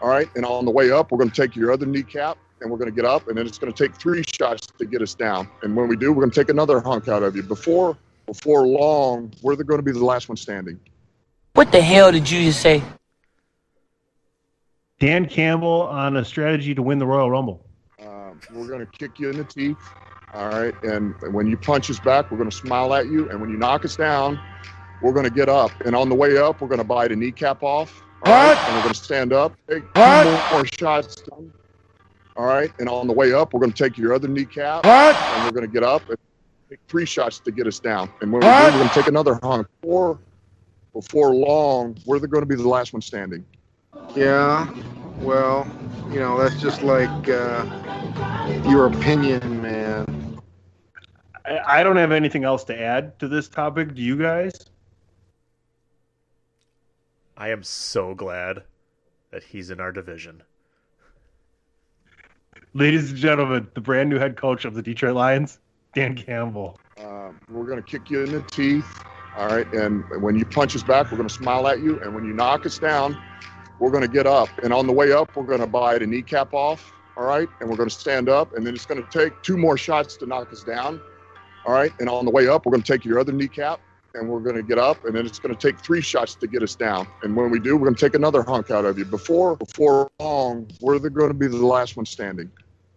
All 0.00 0.08
right. 0.08 0.28
And 0.34 0.44
on 0.44 0.64
the 0.64 0.70
way 0.70 0.90
up, 0.90 1.12
we're 1.12 1.18
going 1.18 1.30
to 1.30 1.40
take 1.40 1.54
your 1.54 1.72
other 1.72 1.86
kneecap 1.86 2.38
and 2.62 2.70
we're 2.70 2.78
going 2.78 2.90
to 2.90 2.94
get 2.94 3.04
up. 3.04 3.28
And 3.28 3.36
then 3.36 3.46
it's 3.46 3.58
going 3.58 3.72
to 3.72 3.86
take 3.86 3.96
three 3.96 4.22
shots 4.26 4.66
to 4.66 4.84
get 4.86 5.02
us 5.02 5.14
down. 5.14 5.48
And 5.62 5.76
when 5.76 5.88
we 5.88 5.96
do, 5.96 6.12
we're 6.12 6.22
going 6.22 6.30
to 6.30 6.40
take 6.40 6.48
another 6.48 6.80
hunk 6.80 7.08
out 7.08 7.22
of 7.22 7.36
you. 7.36 7.42
Before, 7.42 7.96
before 8.26 8.66
long, 8.66 9.32
we're 9.42 9.56
going 9.56 9.78
to 9.78 9.82
be 9.82 9.92
the 9.92 10.04
last 10.04 10.28
one 10.28 10.36
standing. 10.36 10.78
What 11.54 11.70
the 11.70 11.82
hell 11.82 12.10
did 12.10 12.30
you 12.30 12.42
just 12.44 12.60
say? 12.60 12.82
Dan 14.98 15.26
Campbell 15.26 15.82
on 15.82 16.16
a 16.16 16.24
strategy 16.24 16.74
to 16.74 16.82
win 16.82 16.98
the 16.98 17.06
Royal 17.06 17.30
Rumble. 17.30 17.66
Um, 18.00 18.40
we're 18.54 18.68
going 18.68 18.80
to 18.80 18.86
kick 18.86 19.18
you 19.18 19.30
in 19.30 19.36
the 19.36 19.44
teeth. 19.44 19.76
All 20.32 20.48
right. 20.48 20.74
And 20.84 21.14
when 21.32 21.46
you 21.46 21.56
punch 21.56 21.90
us 21.90 22.00
back, 22.00 22.30
we're 22.30 22.38
going 22.38 22.48
to 22.48 22.56
smile 22.56 22.94
at 22.94 23.06
you. 23.06 23.28
And 23.28 23.40
when 23.40 23.50
you 23.50 23.56
knock 23.56 23.84
us 23.84 23.96
down, 23.96 24.40
we're 25.02 25.12
going 25.12 25.24
to 25.24 25.34
get 25.34 25.48
up. 25.48 25.72
And 25.84 25.96
on 25.96 26.08
the 26.08 26.14
way 26.14 26.38
up, 26.38 26.60
we're 26.60 26.68
going 26.68 26.78
to 26.78 26.84
bite 26.84 27.12
a 27.12 27.16
kneecap 27.16 27.62
off. 27.62 28.02
All 28.24 28.32
right. 28.32 28.56
And 28.56 28.76
we're 28.76 28.82
going 28.82 28.94
to 28.94 29.00
stand 29.00 29.32
up, 29.32 29.56
take 29.68 29.82
two 29.92 30.38
more 30.52 30.64
shots. 30.66 31.16
Done. 31.16 31.52
All 32.36 32.46
right. 32.46 32.72
And 32.78 32.88
on 32.88 33.06
the 33.06 33.12
way 33.12 33.32
up, 33.32 33.52
we're 33.52 33.60
going 33.60 33.72
to 33.72 33.84
take 33.84 33.98
your 33.98 34.14
other 34.14 34.28
kneecap. 34.28 34.84
And 34.84 35.44
we're 35.44 35.52
going 35.52 35.66
to 35.66 35.72
get 35.72 35.82
up 35.82 36.08
and 36.08 36.18
take 36.70 36.80
three 36.88 37.04
shots 37.06 37.38
to 37.40 37.50
get 37.50 37.66
us 37.66 37.78
down. 37.78 38.10
And 38.20 38.32
when 38.32 38.40
we 38.40 38.46
do, 38.46 38.52
we're 38.52 38.70
going 38.70 38.88
to 38.88 38.94
take 38.94 39.06
another 39.06 39.38
hunk. 39.42 39.66
Before, 39.80 40.18
before 40.92 41.34
long, 41.34 41.96
we're 42.06 42.18
going 42.18 42.42
to 42.42 42.46
be 42.46 42.54
the 42.54 42.68
last 42.68 42.92
one 42.92 43.02
standing. 43.02 43.44
Yeah, 44.16 44.72
well, 45.18 45.70
you 46.10 46.18
know, 46.18 46.38
that's 46.38 46.60
just 46.60 46.82
like 46.82 47.28
uh, 47.28 48.62
your 48.68 48.86
opinion, 48.86 49.62
man. 49.62 50.40
I, 51.44 51.80
I 51.80 51.82
don't 51.82 51.96
have 51.96 52.12
anything 52.12 52.44
else 52.44 52.64
to 52.64 52.80
add 52.80 53.18
to 53.18 53.28
this 53.28 53.48
topic. 53.48 53.94
Do 53.94 54.02
you 54.02 54.16
guys? 54.16 54.52
I 57.36 57.50
am 57.50 57.62
so 57.62 58.14
glad 58.14 58.62
that 59.30 59.42
he's 59.42 59.70
in 59.70 59.80
our 59.80 59.92
division. 59.92 60.42
Ladies 62.74 63.10
and 63.10 63.18
gentlemen, 63.18 63.68
the 63.74 63.82
brand 63.82 64.08
new 64.08 64.18
head 64.18 64.34
coach 64.34 64.64
of 64.64 64.72
the 64.72 64.80
Detroit 64.80 65.14
Lions, 65.14 65.58
Dan 65.94 66.16
Campbell. 66.16 66.80
Um, 67.04 67.38
we're 67.50 67.66
going 67.66 67.76
to 67.76 67.82
kick 67.82 68.08
you 68.08 68.24
in 68.24 68.32
the 68.32 68.40
teeth. 68.44 68.86
All 69.36 69.48
right. 69.48 69.70
And 69.74 70.02
when 70.22 70.36
you 70.36 70.46
punch 70.46 70.74
us 70.74 70.82
back, 70.82 71.10
we're 71.10 71.18
going 71.18 71.28
to 71.28 71.34
smile 71.34 71.68
at 71.68 71.80
you. 71.80 72.00
And 72.00 72.14
when 72.14 72.24
you 72.24 72.32
knock 72.32 72.64
us 72.64 72.78
down, 72.78 73.22
we're 73.78 73.90
going 73.90 74.04
to 74.04 74.08
get 74.08 74.26
up. 74.26 74.48
And 74.62 74.72
on 74.72 74.86
the 74.86 74.92
way 74.92 75.12
up, 75.12 75.36
we're 75.36 75.44
going 75.44 75.60
to 75.60 75.66
bite 75.66 76.02
a 76.02 76.06
kneecap 76.06 76.54
off. 76.54 76.94
All 77.18 77.24
right. 77.24 77.46
And 77.60 77.68
we're 77.68 77.76
going 77.76 77.90
to 77.90 77.94
stand 77.94 78.30
up. 78.30 78.56
And 78.56 78.66
then 78.66 78.74
it's 78.74 78.86
going 78.86 79.04
to 79.04 79.10
take 79.10 79.42
two 79.42 79.58
more 79.58 79.76
shots 79.76 80.16
to 80.16 80.26
knock 80.26 80.50
us 80.50 80.64
down. 80.64 80.98
All 81.66 81.74
right. 81.74 81.92
And 82.00 82.08
on 82.08 82.24
the 82.24 82.30
way 82.30 82.48
up, 82.48 82.64
we're 82.64 82.72
going 82.72 82.82
to 82.82 82.90
take 82.90 83.04
your 83.04 83.20
other 83.20 83.32
kneecap 83.32 83.80
and 84.14 84.26
we're 84.30 84.40
going 84.40 84.56
to 84.56 84.62
get 84.62 84.78
up. 84.78 85.04
And 85.04 85.14
then 85.14 85.26
it's 85.26 85.38
going 85.38 85.54
to 85.54 85.60
take 85.60 85.78
three 85.78 86.00
shots 86.00 86.36
to 86.36 86.46
get 86.46 86.62
us 86.62 86.74
down. 86.74 87.06
And 87.22 87.36
when 87.36 87.50
we 87.50 87.60
do, 87.60 87.76
we're 87.76 87.88
going 87.88 87.96
to 87.96 88.00
take 88.06 88.14
another 88.14 88.42
hunk 88.42 88.70
out 88.70 88.86
of 88.86 88.98
you. 88.98 89.04
Before, 89.04 89.56
before 89.56 90.10
long, 90.20 90.70
we're 90.80 90.98
going 90.98 91.28
to 91.28 91.34
be 91.34 91.48
the 91.48 91.56
last 91.58 91.98
one 91.98 92.06
standing. 92.06 92.50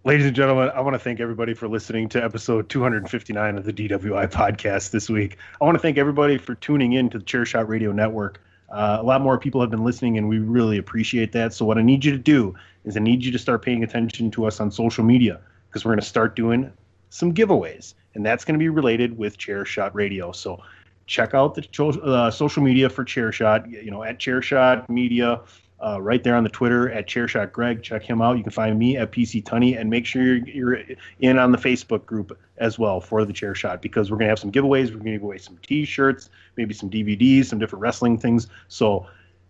Ladies 0.06 0.28
and 0.28 0.36
gentlemen, 0.36 0.70
I 0.76 0.82
want 0.82 0.93
to 0.93 0.99
thank 0.99 1.20
everybody 1.20 1.56
for 1.56 1.68
listening 1.68 2.10
to 2.10 2.24
episode 2.24 2.70
259 2.70 3.58
of 3.58 3.66
the 3.66 3.74
DWI 3.74 4.32
podcast 4.32 4.91
this 4.91 5.10
week. 5.10 5.38
I 5.60 5.66
want 5.66 5.74
to 5.74 5.82
thank 5.82 5.97
everybody 5.97 6.38
for 6.38 6.53
tuning 6.53 6.93
in 6.93 7.10
to 7.10 7.18
the 7.18 7.26
Chairshot 7.26 7.68
Radio 7.68 7.91
Network. 7.91 8.39
Uh, 8.70 8.99
a 8.99 9.03
lot 9.03 9.22
more 9.22 9.39
people 9.39 9.62
have 9.62 9.72
been 9.72 9.84
listening, 9.84 10.20
and 10.20 10.30
we 10.30 10.38
really 10.38 10.78
appreciate 10.78 11.32
that. 11.32 11.56
So, 11.56 11.66
what 11.66 11.80
I 11.80 11.82
need 11.82 12.06
you 12.06 12.12
to 12.12 12.20
do 12.20 12.53
is 12.84 12.95
I 12.95 12.99
need 12.99 13.26
you 13.26 13.32
to 13.32 13.39
start 13.39 13.66
paying 13.66 13.84
attention 13.84 14.30
to 14.30 14.45
us 14.45 14.60
on 14.60 14.70
social 14.70 15.03
media 15.03 15.39
because 15.68 15.84
we're 15.84 15.93
going 15.93 16.01
to 16.01 16.06
start 16.06 16.36
doing 16.36 16.72
some 17.10 17.34
giveaways, 17.34 17.95
and 18.14 18.24
that's 18.24 18.45
going 18.45 18.53
to 18.53 18.64
be 18.64 18.70
related 18.70 19.18
with 19.18 19.39
Chairshot 19.39 19.95
Radio. 19.95 20.32
So, 20.32 20.62
check 21.08 21.34
out 21.34 21.56
the 21.56 21.62
cho- 21.62 21.89
uh, 21.89 22.30
social 22.30 22.62
media 22.62 22.91
for 22.91 23.06
Chairshot. 23.06 23.72
You 23.72 23.89
know, 23.89 24.03
at 24.03 24.20
Chairshot 24.20 24.88
Media 24.88 25.41
uh, 25.80 26.02
right 26.02 26.24
there 26.24 26.36
on 26.36 26.44
the 26.44 26.50
Twitter 26.50 26.90
at 26.92 27.08
Chairshot 27.08 27.52
Greg. 27.52 27.84
Check 27.84 28.04
him 28.04 28.22
out. 28.22 28.38
You 28.38 28.44
can 28.44 28.52
find 28.52 28.78
me 28.78 28.98
at 28.98 29.12
PC 29.12 29.44
Tunney, 29.44 29.80
and 29.80 29.90
make 29.90 30.06
sure 30.06 30.24
you're, 30.24 30.48
you're 30.48 30.82
in 31.20 31.38
on 31.38 31.52
the 31.52 31.58
Facebook 31.58 32.06
group 32.06 32.38
as 32.58 32.80
well 32.80 33.02
for 33.02 33.26
the 33.26 33.34
Chairshot 33.34 33.82
because 33.82 34.10
we're 34.10 34.18
gonna 34.18 34.30
have 34.30 34.40
some 34.40 34.52
giveaways. 34.52 34.92
We're 34.92 34.98
gonna 34.98 35.12
give 35.12 35.24
away 35.24 35.38
some 35.38 35.58
T-shirts, 35.58 36.30
maybe 36.56 36.74
some 36.74 36.90
DVDs, 36.90 37.46
some 37.46 37.60
different 37.60 37.82
wrestling 37.82 38.18
things. 38.18 38.48
So 38.68 39.08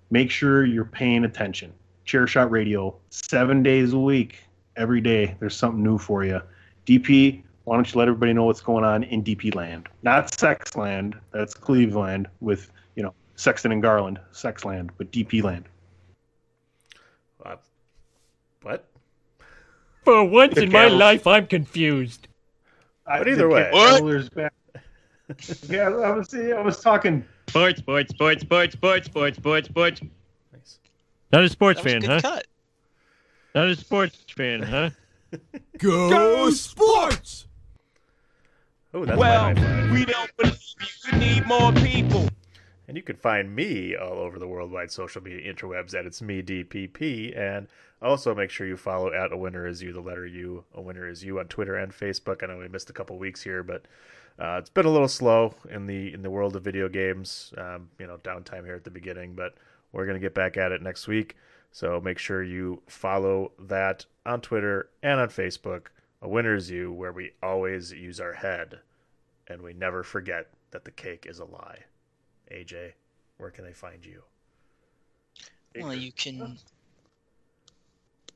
make 0.09 0.31
sure 0.31 0.65
you're 0.65 0.85
paying 0.85 1.25
attention. 1.25 1.73
Chairshot 2.05 2.49
Radio, 2.51 2.95
seven 3.09 3.63
days 3.63 3.93
a 3.93 3.99
week, 3.99 4.39
every 4.75 5.01
day. 5.01 5.35
There's 5.39 5.55
something 5.55 5.83
new 5.83 5.97
for 5.97 6.23
you. 6.23 6.41
DP, 6.85 7.43
why 7.63 7.75
don't 7.75 7.91
you 7.91 7.97
let 7.97 8.07
everybody 8.07 8.33
know 8.33 8.45
what's 8.45 8.61
going 8.61 8.83
on 8.83 9.03
in 9.03 9.23
DP 9.23 9.55
land? 9.55 9.89
Not 10.03 10.33
Sex 10.33 10.75
Land. 10.75 11.15
That's 11.31 11.53
Cleveland 11.53 12.27
with 12.41 12.71
you 12.95 13.03
know 13.03 13.13
Sexton 13.35 13.71
and 13.71 13.81
Garland, 13.81 14.19
Sex 14.31 14.65
Land, 14.65 14.91
but 14.97 15.11
DP 15.11 15.43
land. 15.43 15.65
Uh, 17.45 17.55
what? 18.63 18.85
For 20.03 20.23
once 20.23 20.55
The 20.55 20.63
in 20.63 20.71
my 20.71 20.87
life, 20.87 21.27
I'm 21.27 21.47
confused. 21.47 22.27
But 23.05 23.27
either 23.27 23.47
way, 23.49 23.69
Cavaliers 23.71 24.29
back. 24.29 24.53
yeah, 25.69 25.89
I 25.89 26.11
was 26.11 26.33
I 26.33 26.61
was 26.61 26.79
talking 26.79 27.23
Sports, 27.47 27.79
sports, 27.79 28.11
sports, 28.11 28.41
sports, 28.43 28.73
sports, 28.75 29.05
sports, 29.07 29.37
sports, 29.37 29.67
sports. 29.69 30.01
Not 31.31 31.43
a 31.43 31.49
sports 31.49 31.81
That 31.81 31.85
was 31.85 31.93
a 31.93 31.99
fan, 32.01 32.09
huh? 32.09 32.21
cut. 32.21 32.47
Not 33.53 33.67
a 33.67 33.75
sports 33.75 34.17
fan, 34.29 34.61
huh? 34.61 34.89
Go 35.77 36.49
sports! 36.51 37.47
Oh, 38.93 39.05
that's 39.05 39.17
Well, 39.17 39.53
my 39.53 39.91
we 39.91 40.05
don't 40.05 40.37
believe 40.37 40.57
you. 40.79 41.11
You 41.11 41.17
need 41.19 41.45
more 41.45 41.71
people. 41.73 42.27
And 42.87 42.95
you 42.97 43.03
can 43.03 43.15
find 43.15 43.55
me 43.55 43.95
all 43.95 44.19
over 44.19 44.37
the 44.37 44.47
worldwide 44.47 44.91
social 44.91 45.21
media 45.21 45.51
interwebs 45.51 45.93
at 45.93 46.05
it's 46.05 46.21
me 46.21 46.43
DPP. 46.43 47.37
And 47.37 47.67
also 48.01 48.35
make 48.35 48.49
sure 48.49 48.67
you 48.67 48.77
follow 48.77 49.11
at 49.11 49.31
a 49.31 49.37
winner 49.37 49.65
is 49.65 49.81
you, 49.81 49.91
the 49.91 50.01
letter 50.01 50.27
U, 50.27 50.65
a 50.73 50.81
winner 50.81 51.07
is 51.07 51.23
you 51.23 51.39
on 51.39 51.47
Twitter 51.47 51.75
and 51.75 51.91
Facebook. 51.91 52.43
I 52.43 52.47
know 52.47 52.57
we 52.57 52.67
missed 52.67 52.89
a 52.89 52.93
couple 52.93 53.17
weeks 53.17 53.41
here, 53.41 53.63
but 53.63 53.85
uh, 54.37 54.57
it's 54.59 54.69
been 54.69 54.85
a 54.85 54.91
little 54.91 55.07
slow 55.07 55.55
in 55.69 55.87
the 55.87 56.13
in 56.13 56.21
the 56.21 56.29
world 56.29 56.55
of 56.55 56.63
video 56.63 56.89
games. 56.89 57.53
Um, 57.57 57.89
you 57.99 58.05
know, 58.05 58.17
downtime 58.17 58.65
here 58.65 58.75
at 58.75 58.83
the 58.83 58.91
beginning, 58.91 59.33
but 59.33 59.55
we're 59.91 60.05
gonna 60.05 60.19
get 60.19 60.35
back 60.35 60.57
at 60.57 60.71
it 60.71 60.81
next 60.81 61.07
week. 61.07 61.35
So 61.71 61.99
make 61.99 62.19
sure 62.19 62.43
you 62.43 62.81
follow 62.87 63.51
that 63.59 64.05
on 64.25 64.41
Twitter 64.41 64.89
and 65.01 65.19
on 65.19 65.29
Facebook. 65.29 65.87
A 66.21 66.29
winner 66.29 66.55
is 66.55 66.69
you, 66.69 66.91
where 66.91 67.11
we 67.11 67.31
always 67.41 67.91
use 67.91 68.19
our 68.19 68.33
head, 68.33 68.79
and 69.47 69.61
we 69.61 69.73
never 69.73 70.03
forget 70.03 70.47
that 70.71 70.85
the 70.85 70.91
cake 70.91 71.25
is 71.27 71.39
a 71.39 71.45
lie. 71.45 71.85
AJ, 72.51 72.93
where 73.37 73.51
can 73.51 73.65
they 73.65 73.73
find 73.73 74.05
you? 74.05 74.21
Well, 75.79 75.93
you 75.93 76.11
can. 76.11 76.57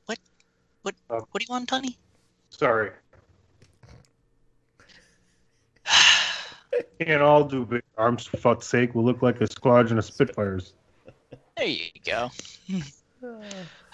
What? 0.05 0.20
What? 0.82 0.95
What 1.07 1.28
do 1.34 1.45
you 1.47 1.51
want, 1.53 1.70
Tony? 1.70 1.97
sorry. 2.60 2.91
Can't 6.99 7.22
all 7.22 7.43
do 7.45 7.66
big 7.66 7.84
arms 7.97 8.26
for 8.26 8.38
fuck's 8.38 8.68
sake. 8.68 8.93
We'll 8.93 9.05
look 9.05 9.22
like 9.22 9.39
a 9.41 9.47
squadron 9.47 9.97
of 9.97 10.05
Spitfires. 10.05 10.74
There 11.57 11.68
you 11.68 11.89
go. 12.05 12.32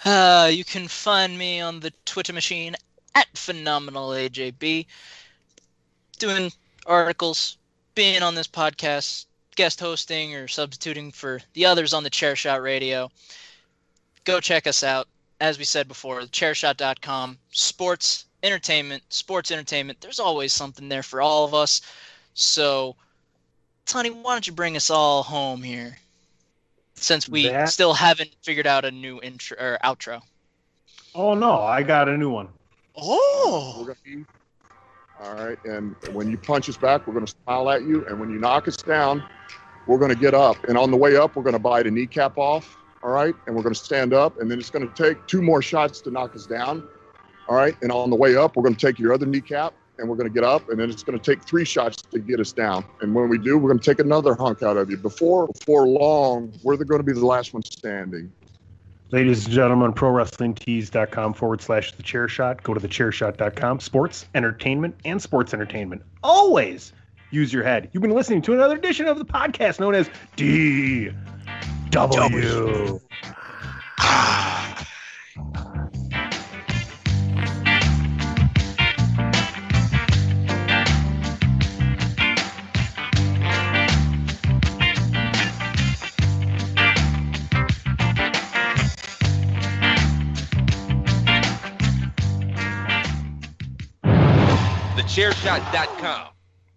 Uh, 0.04 0.48
you 0.52 0.64
can 0.64 0.86
find 0.86 1.36
me 1.36 1.60
on 1.60 1.80
the 1.80 1.92
Twitter 2.04 2.32
machine 2.32 2.76
at 3.16 3.26
phenomenalajb, 3.34 4.86
doing 6.20 6.52
articles, 6.86 7.58
being 7.96 8.22
on 8.22 8.36
this 8.36 8.46
podcast, 8.46 9.26
guest 9.56 9.80
hosting 9.80 10.34
or 10.34 10.46
substituting 10.46 11.10
for 11.10 11.40
the 11.54 11.66
others 11.66 11.92
on 11.92 12.04
the 12.04 12.10
Chairshot 12.10 12.62
Radio. 12.62 13.10
Go 14.24 14.38
check 14.40 14.66
us 14.66 14.84
out. 14.84 15.08
As 15.40 15.58
we 15.58 15.64
said 15.64 15.86
before, 15.88 16.20
chairshot.com, 16.20 17.38
sports, 17.50 18.24
entertainment, 18.42 19.02
sports 19.10 19.50
entertainment. 19.50 20.00
There's 20.00 20.20
always 20.20 20.52
something 20.52 20.88
there 20.88 21.02
for 21.02 21.20
all 21.20 21.44
of 21.44 21.52
us. 21.52 21.82
So, 22.32 22.96
Tony, 23.84 24.10
why 24.10 24.34
don't 24.34 24.46
you 24.46 24.52
bring 24.54 24.76
us 24.76 24.88
all 24.88 25.22
home 25.22 25.62
here? 25.62 25.98
Since 26.94 27.28
we 27.28 27.48
That- 27.48 27.68
still 27.68 27.92
haven't 27.92 28.30
figured 28.42 28.66
out 28.66 28.86
a 28.86 28.90
new 28.90 29.20
intro 29.20 29.58
or 29.58 29.78
outro. 29.84 30.22
Oh 31.14 31.34
no, 31.34 31.60
I 31.60 31.82
got 31.82 32.08
a 32.08 32.16
new 32.16 32.30
one. 32.30 32.48
Oh. 32.94 33.94
All 35.22 35.34
right, 35.34 35.58
and 35.64 35.96
when 36.12 36.30
you 36.30 36.36
punch 36.36 36.68
us 36.68 36.76
back, 36.76 37.06
we're 37.06 37.14
going 37.14 37.24
to 37.24 37.34
smile 37.44 37.70
at 37.70 37.82
you, 37.82 38.06
and 38.06 38.20
when 38.20 38.30
you 38.30 38.38
knock 38.38 38.68
us 38.68 38.76
down, 38.76 39.24
we're 39.86 39.98
going 39.98 40.12
to 40.12 40.18
get 40.18 40.34
up, 40.34 40.62
and 40.64 40.76
on 40.76 40.90
the 40.90 40.96
way 40.96 41.16
up, 41.16 41.36
we're 41.36 41.42
going 41.42 41.54
to 41.54 41.58
bite 41.58 41.86
a 41.86 41.90
kneecap 41.90 42.36
off. 42.36 42.76
All 43.02 43.10
right, 43.10 43.34
and 43.46 43.54
we're 43.54 43.62
going 43.62 43.74
to 43.74 43.80
stand 43.80 44.12
up, 44.12 44.40
and 44.40 44.50
then 44.50 44.58
it's 44.58 44.70
going 44.70 44.86
to 44.86 44.94
take 44.94 45.26
two 45.26 45.40
more 45.40 45.62
shots 45.62 46.00
to 46.02 46.10
knock 46.10 46.34
us 46.34 46.44
down. 46.44 46.86
All 47.48 47.54
right, 47.54 47.76
and 47.82 47.92
on 47.92 48.10
the 48.10 48.16
way 48.16 48.36
up, 48.36 48.56
we're 48.56 48.62
going 48.62 48.74
to 48.74 48.86
take 48.86 48.98
your 48.98 49.14
other 49.14 49.26
kneecap, 49.26 49.74
and 49.98 50.08
we're 50.08 50.16
going 50.16 50.28
to 50.28 50.34
get 50.34 50.44
up, 50.44 50.68
and 50.68 50.78
then 50.78 50.90
it's 50.90 51.02
going 51.02 51.18
to 51.18 51.24
take 51.24 51.44
three 51.44 51.64
shots 51.64 52.02
to 52.02 52.18
get 52.18 52.40
us 52.40 52.52
down. 52.52 52.84
And 53.00 53.14
when 53.14 53.28
we 53.28 53.38
do, 53.38 53.58
we're 53.58 53.70
going 53.70 53.78
to 53.78 53.90
take 53.90 54.00
another 54.00 54.34
hunk 54.34 54.62
out 54.62 54.76
of 54.76 54.90
you. 54.90 54.96
Before 54.96 55.46
before 55.46 55.86
long, 55.86 56.52
we're 56.62 56.76
going 56.76 56.98
to 56.98 57.04
be 57.04 57.12
the 57.12 57.24
last 57.24 57.54
one 57.54 57.62
standing. 57.62 58.32
Ladies 59.12 59.44
and 59.44 59.54
gentlemen, 59.54 59.92
ProWrestlingTees.com 59.92 61.34
forward 61.34 61.62
slash 61.62 61.92
the 61.92 62.02
chair 62.02 62.26
shot. 62.26 62.62
Go 62.64 62.74
to 62.74 62.80
thechairshot.com. 62.80 63.78
Sports, 63.80 64.26
entertainment, 64.34 64.96
and 65.04 65.22
sports 65.22 65.54
entertainment. 65.54 66.02
Always 66.24 66.92
use 67.30 67.52
your 67.52 67.62
head. 67.62 67.88
You've 67.92 68.02
been 68.02 68.10
listening 68.10 68.42
to 68.42 68.52
another 68.52 68.76
edition 68.76 69.06
of 69.06 69.18
the 69.18 69.24
podcast 69.24 69.78
known 69.78 69.94
as 69.94 70.10
DW. 70.36 71.14
Thechairshot.com. 95.16 96.28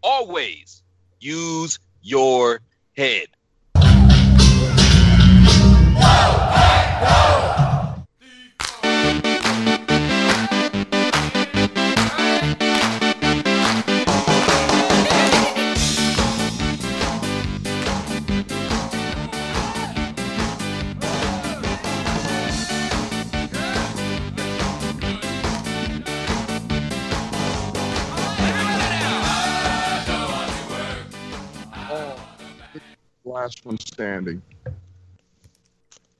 Always 0.01 0.81
use 1.19 1.77
your 2.01 2.61
head. 2.95 3.27
Last 33.29 33.63
one 33.63 33.77
standing. 33.79 34.41